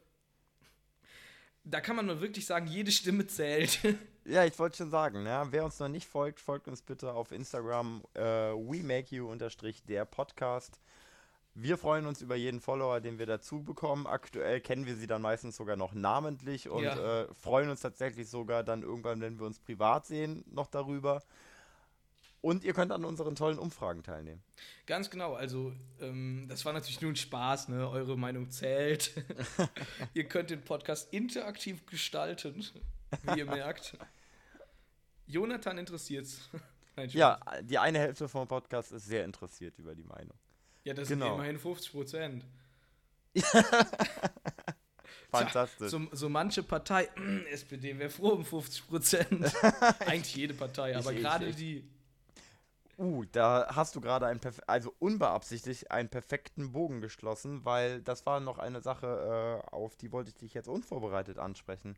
Da 1.63 1.81
kann 1.81 1.95
man 1.97 2.05
nur 2.05 2.21
wirklich 2.21 2.45
sagen, 2.45 2.67
jede 2.67 2.91
Stimme 2.91 3.27
zählt. 3.27 3.79
Ja, 4.29 4.43
ich 4.43 4.59
wollte 4.59 4.75
schon 4.75 4.89
sagen, 4.89 5.25
ja, 5.25 5.49
wer 5.53 5.63
uns 5.63 5.79
noch 5.79 5.87
nicht 5.87 6.05
folgt, 6.05 6.41
folgt 6.41 6.67
uns 6.67 6.81
bitte 6.81 7.13
auf 7.13 7.31
Instagram 7.31 8.03
äh, 8.13 8.19
we 8.21 8.83
make 8.83 9.15
you 9.15 9.25
unterstrich 9.31 9.85
der 9.85 10.03
Podcast. 10.03 10.81
Wir 11.53 11.77
freuen 11.77 12.05
uns 12.05 12.21
über 12.21 12.35
jeden 12.35 12.59
Follower, 12.59 12.99
den 12.99 13.19
wir 13.19 13.25
dazu 13.25 13.63
bekommen. 13.63 14.05
Aktuell 14.05 14.59
kennen 14.59 14.85
wir 14.85 14.97
sie 14.97 15.07
dann 15.07 15.21
meistens 15.21 15.55
sogar 15.55 15.77
noch 15.77 15.93
namentlich 15.93 16.67
und 16.67 16.83
Ja. 16.83 17.21
äh, 17.21 17.27
freuen 17.35 17.69
uns 17.69 17.79
tatsächlich 17.79 18.29
sogar 18.29 18.65
dann 18.65 18.81
irgendwann, 18.83 19.21
wenn 19.21 19.39
wir 19.39 19.45
uns 19.45 19.59
privat 19.59 20.05
sehen, 20.05 20.43
noch 20.51 20.67
darüber. 20.67 21.23
Und 22.41 22.63
ihr 22.63 22.73
könnt 22.73 22.91
an 22.91 23.04
unseren 23.04 23.36
tollen 23.36 23.58
Umfragen 23.58 24.04
teilnehmen. 24.04 24.43
Ganz 24.86 25.10
genau, 25.10 25.34
also 25.34 25.73
ähm, 26.00 26.45
das 26.47 26.63
war 26.65 26.73
natürlich 26.73 27.02
nur 27.02 27.12
ein 27.12 27.15
Spaß, 27.15 27.69
ne? 27.69 27.89
Eure 27.89 28.17
Meinung 28.17 28.50
zählt. 28.50 29.12
ihr 30.13 30.26
könnt 30.26 30.52
den 30.52 30.63
Podcast 30.63 31.12
interaktiv 31.13 31.86
gestalten, 31.88 32.65
wie 33.23 33.39
ihr 33.39 33.45
merkt. 33.45 33.97
Jonathan 35.26 35.78
interessiert's. 35.78 36.50
Nein. 36.95 37.10
Ja, 37.10 37.39
die 37.62 37.78
eine 37.78 38.00
Hälfte 38.00 38.28
vom 38.28 38.47
Podcast 38.47 38.91
ist 38.91 39.06
sehr 39.06 39.23
interessiert 39.23 39.78
über 39.78 39.93
die 39.93 40.04
Meinung. 40.04 40.34
ja, 40.84 40.95
das 40.95 41.08
genau. 41.10 41.26
sind 41.26 41.36
immerhin 41.36 41.60
50 41.60 41.91
Prozent. 41.91 42.45
Fantastisch. 45.30 45.91
So, 45.91 46.08
so 46.12 46.30
manche 46.30 46.63
Partei, 46.63 47.10
SPD 47.52 48.00
wäre 48.00 48.10
froh 48.10 48.30
um 48.30 48.45
50 48.45 48.88
Prozent. 48.88 49.54
Eigentlich 50.00 50.36
jede 50.36 50.54
Partei, 50.54 50.95
aber 50.95 51.13
gerade 51.13 51.52
die. 51.54 51.88
Uh, 52.97 53.25
da 53.31 53.67
hast 53.75 53.95
du 53.95 54.01
gerade 54.01 54.25
einen, 54.25 54.41
also 54.65 54.91
unbeabsichtigt 54.97 55.91
einen 55.91 56.10
perfekten 56.10 56.71
Bogen 56.71 56.99
geschlossen, 56.99 57.63
weil 57.63 58.01
das 58.01 58.25
war 58.25 58.39
noch 58.39 58.57
eine 58.57 58.81
Sache, 58.81 59.62
äh, 59.63 59.69
auf 59.69 59.95
die 59.95 60.12
wollte 60.12 60.29
ich 60.29 60.36
dich 60.36 60.55
jetzt 60.55 60.67
unvorbereitet 60.67 61.38
ansprechen. 61.38 61.95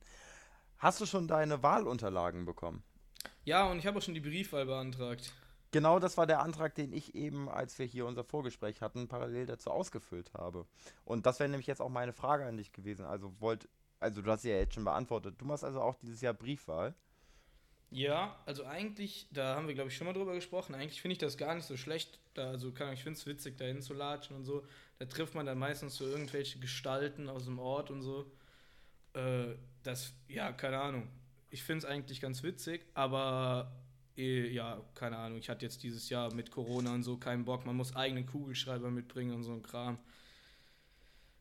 Hast 0.77 0.99
du 0.99 1.05
schon 1.05 1.27
deine 1.27 1.63
Wahlunterlagen 1.63 2.45
bekommen? 2.45 2.83
Ja, 3.45 3.65
und 3.69 3.79
ich 3.79 3.87
habe 3.87 3.97
auch 3.97 4.01
schon 4.01 4.13
die 4.13 4.19
Briefwahl 4.19 4.65
beantragt. 4.65 5.33
Genau 5.71 5.99
das 5.99 6.17
war 6.17 6.25
der 6.25 6.41
Antrag, 6.41 6.75
den 6.75 6.91
ich 6.91 7.15
eben, 7.15 7.47
als 7.47 7.77
wir 7.77 7.85
hier 7.85 8.05
unser 8.05 8.23
Vorgespräch 8.23 8.81
hatten, 8.81 9.07
parallel 9.07 9.45
dazu 9.45 9.69
ausgefüllt 9.69 10.33
habe. 10.33 10.65
Und 11.05 11.25
das 11.25 11.39
wäre 11.39 11.49
nämlich 11.49 11.67
jetzt 11.67 11.81
auch 11.81 11.89
meine 11.89 12.13
Frage 12.13 12.45
an 12.45 12.57
dich 12.57 12.73
gewesen. 12.73 13.05
Also 13.05 13.33
wollt, 13.39 13.69
also 13.99 14.21
du 14.21 14.31
hast 14.31 14.41
sie 14.41 14.49
ja 14.49 14.57
jetzt 14.57 14.73
schon 14.73 14.85
beantwortet. 14.85 15.35
Du 15.37 15.45
machst 15.45 15.63
also 15.63 15.79
auch 15.81 15.95
dieses 15.95 16.21
Jahr 16.21 16.33
Briefwahl. 16.33 16.95
Ja, 17.91 18.37
also 18.45 18.65
eigentlich, 18.65 19.27
da 19.31 19.55
haben 19.55 19.67
wir, 19.67 19.73
glaube 19.73 19.89
ich, 19.89 19.97
schon 19.97 20.05
mal 20.05 20.13
drüber 20.13 20.35
gesprochen. 20.35 20.75
Eigentlich 20.75 21.01
finde 21.01 21.13
ich 21.13 21.17
das 21.17 21.37
gar 21.37 21.55
nicht 21.55 21.65
so 21.65 21.75
schlecht. 21.75 22.19
Da, 22.35 22.49
also, 22.49 22.71
kann, 22.71 22.93
ich 22.93 23.03
finde 23.03 23.17
es 23.17 23.25
witzig, 23.25 23.57
da 23.57 23.65
hinzulatschen 23.65 24.35
und 24.35 24.45
so. 24.45 24.63
Da 24.99 25.05
trifft 25.05 25.33
man 25.33 25.45
dann 25.45 25.57
meistens 25.57 25.95
so 25.95 26.05
irgendwelche 26.05 26.59
Gestalten 26.59 27.29
aus 27.29 27.45
dem 27.45 27.57
Ort 27.57 27.89
und 27.89 28.03
so. 28.03 28.31
Äh, 29.13 29.55
das, 29.83 30.13
ja, 30.27 30.51
keine 30.51 30.79
Ahnung. 30.79 31.07
Ich 31.49 31.63
finde 31.63 31.79
es 31.79 31.91
eigentlich 31.91 32.21
ganz 32.21 32.43
witzig, 32.43 32.85
aber 32.93 33.71
eh, 34.17 34.49
ja, 34.51 34.79
keine 34.93 35.17
Ahnung. 35.17 35.39
Ich 35.39 35.49
hatte 35.49 35.65
jetzt 35.65 35.81
dieses 35.81 36.09
Jahr 36.09 36.31
mit 36.33 36.51
Corona 36.51 36.93
und 36.93 37.01
so 37.01 37.17
keinen 37.17 37.45
Bock. 37.45 37.65
Man 37.65 37.75
muss 37.75 37.95
eigenen 37.95 38.27
Kugelschreiber 38.27 38.91
mitbringen 38.91 39.33
und 39.33 39.43
so 39.43 39.53
ein 39.53 39.63
Kram. 39.63 39.97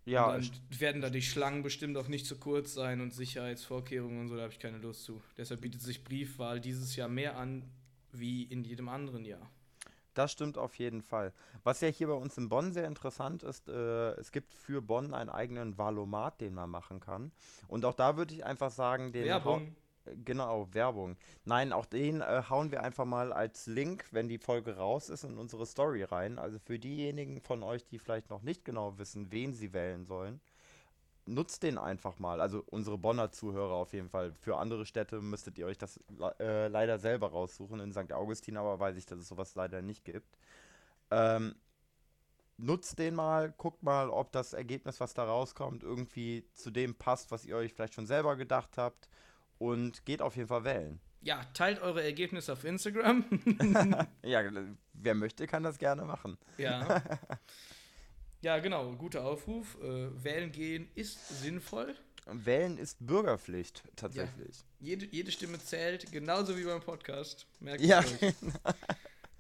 Ja, 0.09 0.35
und 0.35 0.53
dann 0.71 0.81
werden 0.81 1.03
da 1.03 1.11
die 1.11 1.23
Schlangen 1.23 1.62
bestimmt 1.62 1.97
auch 1.97 2.09
nicht 2.09 2.27
zu 2.27 2.38
kurz 2.38 2.75
sein 2.75 3.01
und 3.01 3.12
Sicherheitsvorkehrungen 3.12 4.21
und 4.23 4.29
so, 4.29 4.37
da 4.37 4.42
habe 4.42 4.53
ich 4.53 4.59
keine 4.59 4.79
Lust 4.79 5.05
zu. 5.05 5.21
Deshalb 5.37 5.61
bietet 5.61 5.83
sich 5.83 6.03
Briefwahl 6.03 6.61
dieses 6.61 6.97
Jahr 6.97 7.09
mehr 7.09 7.37
an 7.37 7.64
wie 8.12 8.44
in 8.44 8.64
jedem 8.64 8.88
anderen 8.88 9.25
Jahr. 9.25 9.51
Das 10.14 10.33
stimmt 10.33 10.59
auf 10.59 10.75
jeden 10.77 11.03
Fall. 11.03 11.33
Was 11.62 11.81
ja 11.81 11.88
hier 11.88 12.09
bei 12.09 12.14
uns 12.14 12.37
in 12.38 12.49
Bonn 12.49 12.73
sehr 12.73 12.87
interessant 12.87 13.44
ist, 13.44 13.68
äh, 13.68 14.12
es 14.14 14.33
gibt 14.33 14.53
für 14.53 14.83
Bonn 14.83 15.14
einen 15.14 15.31
eigenen 15.31 15.79
Valomat, 15.79 16.40
den 16.40 16.55
man 16.55 16.71
machen 16.71 16.99
kann. 16.99 17.31
Und 17.68 17.85
auch 17.85 17.94
da 17.94 18.16
würde 18.16 18.35
ich 18.35 18.44
einfach 18.44 18.73
sagen, 18.73 19.12
den 19.12 19.27
Werbung. 19.27 19.77
Genau, 20.25 20.68
Werbung. 20.73 21.16
Nein, 21.44 21.73
auch 21.73 21.87
den 21.87 22.21
äh, 22.21 22.42
hauen 22.49 22.71
wir 22.71 22.83
einfach 22.83 23.05
mal 23.05 23.33
als 23.33 23.66
Link, 23.66 24.07
wenn 24.12 24.29
die 24.29 24.38
Folge 24.38 24.77
raus 24.77 25.09
ist, 25.09 25.25
in 25.25 25.38
unsere 25.38 25.66
Story 25.66 26.03
rein. 26.03 26.38
Also 26.38 26.59
für 26.59 26.79
diejenigen 26.79 27.40
von 27.40 27.62
euch, 27.62 27.87
die 27.87 27.99
vielleicht 27.99 28.31
noch 28.31 28.42
nicht 28.42 28.64
genau 28.64 28.99
wissen, 28.99 29.31
wen 29.33 29.53
sie 29.53 29.73
wählen 29.73 30.05
sollen, 30.05 30.40
nutzt 31.27 31.62
den 31.62 31.79
einfach 31.79 32.18
mal. 32.18 32.40
Also 32.40 32.64
unsere 32.66 32.99
Bonner 32.99 33.31
Zuhörer 33.31 33.75
auf 33.75 33.92
jeden 33.92 34.09
Fall. 34.09 34.33
Für 34.35 34.59
andere 34.59 34.87
Städte 34.87 35.21
müsstet 35.21 35.59
ihr 35.59 35.66
euch 35.66 35.79
das 35.79 36.01
äh, 36.40 36.68
leider 36.68 36.99
selber 36.99 37.31
raussuchen. 37.31 37.81
In 37.81 37.92
St. 37.92 38.12
Augustin 38.12 38.57
aber 38.57 38.81
weiß 38.81 38.97
ich, 38.97 39.07
dass 39.07 39.18
es 39.18 39.29
sowas 39.29 39.55
leider 39.55 39.83
nicht 39.83 40.05
gibt. 40.05 40.38
Ähm, 41.11 41.55
nutzt 42.59 42.99
den 42.99 43.14
mal, 43.14 43.53
guckt 43.57 43.83
mal, 43.83 44.11
ob 44.11 44.33
das 44.33 44.53
Ergebnis, 44.53 45.01
was 45.01 45.14
da 45.14 45.25
rauskommt, 45.25 45.83
irgendwie 45.83 46.44
zu 46.55 46.71
dem 46.71 46.94
passt, 46.97 47.31
was 47.31 47.44
ihr 47.44 47.57
euch 47.57 47.73
vielleicht 47.73 47.94
schon 47.94 48.07
selber 48.07 48.37
gedacht 48.37 48.77
habt. 48.77 49.09
Und 49.59 50.05
geht 50.07 50.23
auf 50.23 50.37
jeden 50.37 50.49
Fall 50.49 50.64
wählen. 50.64 51.01
Ja, 51.21 51.42
teilt 51.53 51.81
eure 51.83 52.03
Ergebnisse 52.03 52.53
auf 52.53 52.64
Instagram. 52.64 53.25
Ja, 54.25 54.42
wer 54.92 55.14
möchte, 55.14 55.47
kann 55.47 55.62
das 55.64 55.79
gerne 55.79 56.05
machen. 56.05 56.38
ja. 56.59 57.03
Ja, 58.40 58.59
genau, 58.61 58.92
guter 58.92 59.25
Aufruf. 59.25 59.77
Äh, 59.83 60.23
wählen 60.23 60.53
gehen 60.53 60.88
ist 60.94 61.40
sinnvoll. 61.42 61.97
Wählen 62.27 62.79
ist 62.79 63.05
Bürgerpflicht, 63.05 63.83
tatsächlich. 63.97 64.64
Jede, 64.79 65.07
jede 65.07 65.33
Stimme 65.33 65.59
zählt, 65.59 66.12
genauso 66.12 66.57
wie 66.57 66.62
beim 66.62 66.81
Podcast. 66.81 67.49
Merkt 67.59 67.81
Ja, 67.81 67.99
euch. 67.99 68.35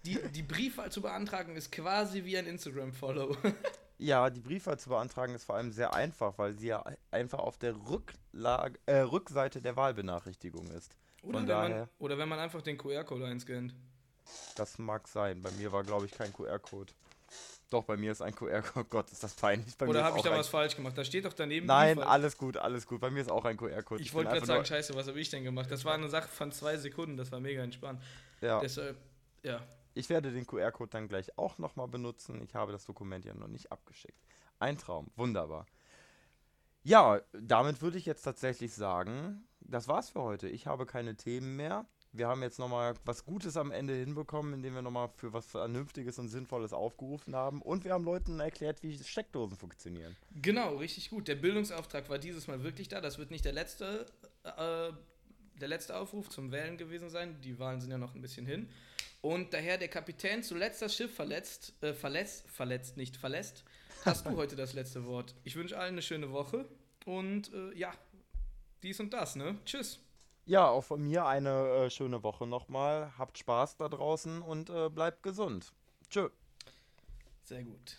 Die, 0.04 0.18
die 0.34 0.42
Briefwahl 0.42 0.90
zu 0.90 1.00
beantragen 1.00 1.54
ist 1.54 1.70
quasi 1.70 2.24
wie 2.24 2.38
ein 2.38 2.46
Instagram-Follow. 2.46 3.36
Ja, 3.98 4.30
die 4.30 4.40
Briefwahl 4.40 4.78
zu 4.78 4.90
beantragen 4.90 5.34
ist 5.34 5.44
vor 5.44 5.56
allem 5.56 5.72
sehr 5.72 5.92
einfach, 5.92 6.38
weil 6.38 6.56
sie 6.56 6.68
ja 6.68 6.84
einfach 7.10 7.40
auf 7.40 7.58
der 7.58 7.74
Rücklage, 7.74 8.78
äh, 8.86 9.00
Rückseite 9.00 9.60
der 9.60 9.76
Wahlbenachrichtigung 9.76 10.68
ist. 10.70 10.96
Oder, 11.22 11.38
Von 11.38 11.48
wenn 11.48 11.56
man, 11.56 11.70
daher, 11.70 11.88
oder 11.98 12.18
wenn 12.18 12.28
man 12.28 12.38
einfach 12.38 12.62
den 12.62 12.78
QR-Code 12.78 13.26
einscannt. 13.26 13.74
das 14.54 14.78
mag 14.78 15.08
sein. 15.08 15.42
Bei 15.42 15.50
mir 15.52 15.72
war, 15.72 15.82
glaube 15.82 16.06
ich, 16.06 16.12
kein 16.12 16.32
QR-Code. 16.32 16.92
Doch, 17.70 17.84
bei 17.84 17.96
mir 17.96 18.12
ist 18.12 18.22
ein 18.22 18.34
QR-Code. 18.34 18.86
Gott, 18.88 19.10
ist 19.10 19.22
das 19.22 19.34
peinlich. 19.34 19.76
Bei 19.76 19.86
Oder 19.86 20.04
habe 20.04 20.16
ich 20.16 20.22
da 20.22 20.30
was 20.30 20.48
falsch 20.48 20.76
gemacht? 20.76 20.96
Da 20.96 21.04
steht 21.04 21.24
doch 21.24 21.32
daneben. 21.32 21.66
Nein, 21.66 21.96
Briefwahl. 21.96 22.12
alles 22.12 22.38
gut, 22.38 22.56
alles 22.56 22.86
gut. 22.86 23.00
Bei 23.00 23.10
mir 23.10 23.20
ist 23.20 23.30
auch 23.30 23.44
ein 23.44 23.56
QR-Code. 23.56 24.00
Ich 24.00 24.10
bin 24.10 24.18
wollte 24.18 24.30
gerade 24.30 24.46
sagen, 24.46 24.64
scheiße, 24.64 24.94
was 24.94 25.08
habe 25.08 25.20
ich 25.20 25.28
denn 25.28 25.44
gemacht? 25.44 25.70
Das 25.70 25.84
war 25.84 25.94
eine 25.94 26.08
Sache 26.08 26.28
von 26.28 26.52
zwei 26.52 26.76
Sekunden, 26.76 27.16
das 27.16 27.30
war 27.32 27.40
mega 27.40 27.62
entspannt. 27.62 28.00
ja, 28.40 28.60
Deshalb, 28.60 28.96
ja. 29.42 29.60
Ich 29.98 30.08
werde 30.08 30.32
den 30.32 30.46
QR-Code 30.46 30.90
dann 30.90 31.08
gleich 31.08 31.36
auch 31.36 31.58
nochmal 31.58 31.88
benutzen. 31.88 32.40
Ich 32.42 32.54
habe 32.54 32.72
das 32.72 32.84
Dokument 32.84 33.24
ja 33.24 33.34
noch 33.34 33.48
nicht 33.48 33.72
abgeschickt. 33.72 34.18
Ein 34.60 34.78
Traum, 34.78 35.10
wunderbar. 35.16 35.66
Ja, 36.84 37.20
damit 37.32 37.82
würde 37.82 37.98
ich 37.98 38.06
jetzt 38.06 38.22
tatsächlich 38.22 38.72
sagen, 38.72 39.44
das 39.60 39.88
war's 39.88 40.10
für 40.10 40.22
heute. 40.22 40.48
Ich 40.48 40.66
habe 40.66 40.86
keine 40.86 41.16
Themen 41.16 41.56
mehr. 41.56 41.84
Wir 42.12 42.28
haben 42.28 42.42
jetzt 42.42 42.58
nochmal 42.58 42.94
was 43.04 43.26
Gutes 43.26 43.56
am 43.56 43.70
Ende 43.70 43.94
hinbekommen, 43.94 44.54
indem 44.54 44.74
wir 44.74 44.82
nochmal 44.82 45.10
für 45.16 45.32
was 45.32 45.46
Vernünftiges 45.46 46.18
und 46.18 46.28
Sinnvolles 46.28 46.72
aufgerufen 46.72 47.34
haben. 47.34 47.60
Und 47.60 47.84
wir 47.84 47.92
haben 47.92 48.04
Leuten 48.04 48.40
erklärt, 48.40 48.82
wie 48.82 48.96
Steckdosen 48.98 49.58
funktionieren. 49.58 50.16
Genau, 50.40 50.76
richtig 50.76 51.10
gut. 51.10 51.28
Der 51.28 51.34
Bildungsauftrag 51.34 52.08
war 52.08 52.18
dieses 52.18 52.46
Mal 52.46 52.62
wirklich 52.62 52.88
da. 52.88 53.00
Das 53.00 53.18
wird 53.18 53.30
nicht 53.30 53.44
der 53.44 53.52
letzte, 53.52 54.06
äh, 54.44 54.92
der 55.60 55.68
letzte 55.68 55.96
Aufruf 55.96 56.30
zum 56.30 56.50
Wählen 56.52 56.78
gewesen 56.78 57.10
sein. 57.10 57.40
Die 57.42 57.58
Wahlen 57.58 57.80
sind 57.80 57.90
ja 57.90 57.98
noch 57.98 58.14
ein 58.14 58.22
bisschen 58.22 58.46
hin. 58.46 58.70
Und 59.20 59.52
daher 59.52 59.78
der 59.78 59.88
Kapitän 59.88 60.42
zuletzt 60.42 60.80
das 60.80 60.94
Schiff 60.94 61.14
verletzt, 61.14 61.72
äh, 61.82 61.92
verletzt, 61.92 62.48
verletzt, 62.48 62.96
nicht 62.96 63.16
verlässt, 63.16 63.64
hast 64.04 64.26
du 64.26 64.30
heute 64.36 64.54
das 64.54 64.74
letzte 64.74 65.06
Wort. 65.06 65.34
Ich 65.44 65.56
wünsche 65.56 65.76
allen 65.76 65.94
eine 65.94 66.02
schöne 66.02 66.30
Woche 66.32 66.66
und 67.04 67.52
äh, 67.52 67.74
ja, 67.76 67.92
dies 68.82 69.00
und 69.00 69.12
das, 69.12 69.34
ne? 69.34 69.58
Tschüss. 69.64 70.00
Ja, 70.46 70.68
auch 70.68 70.84
von 70.84 71.02
mir 71.02 71.26
eine 71.26 71.50
äh, 71.50 71.90
schöne 71.90 72.22
Woche 72.22 72.46
nochmal. 72.46 73.12
Habt 73.18 73.38
Spaß 73.38 73.76
da 73.76 73.88
draußen 73.88 74.40
und 74.40 74.70
äh, 74.70 74.88
bleibt 74.88 75.22
gesund. 75.22 75.72
Tschö. 76.08 76.30
Sehr 77.42 77.64
gut. 77.64 77.96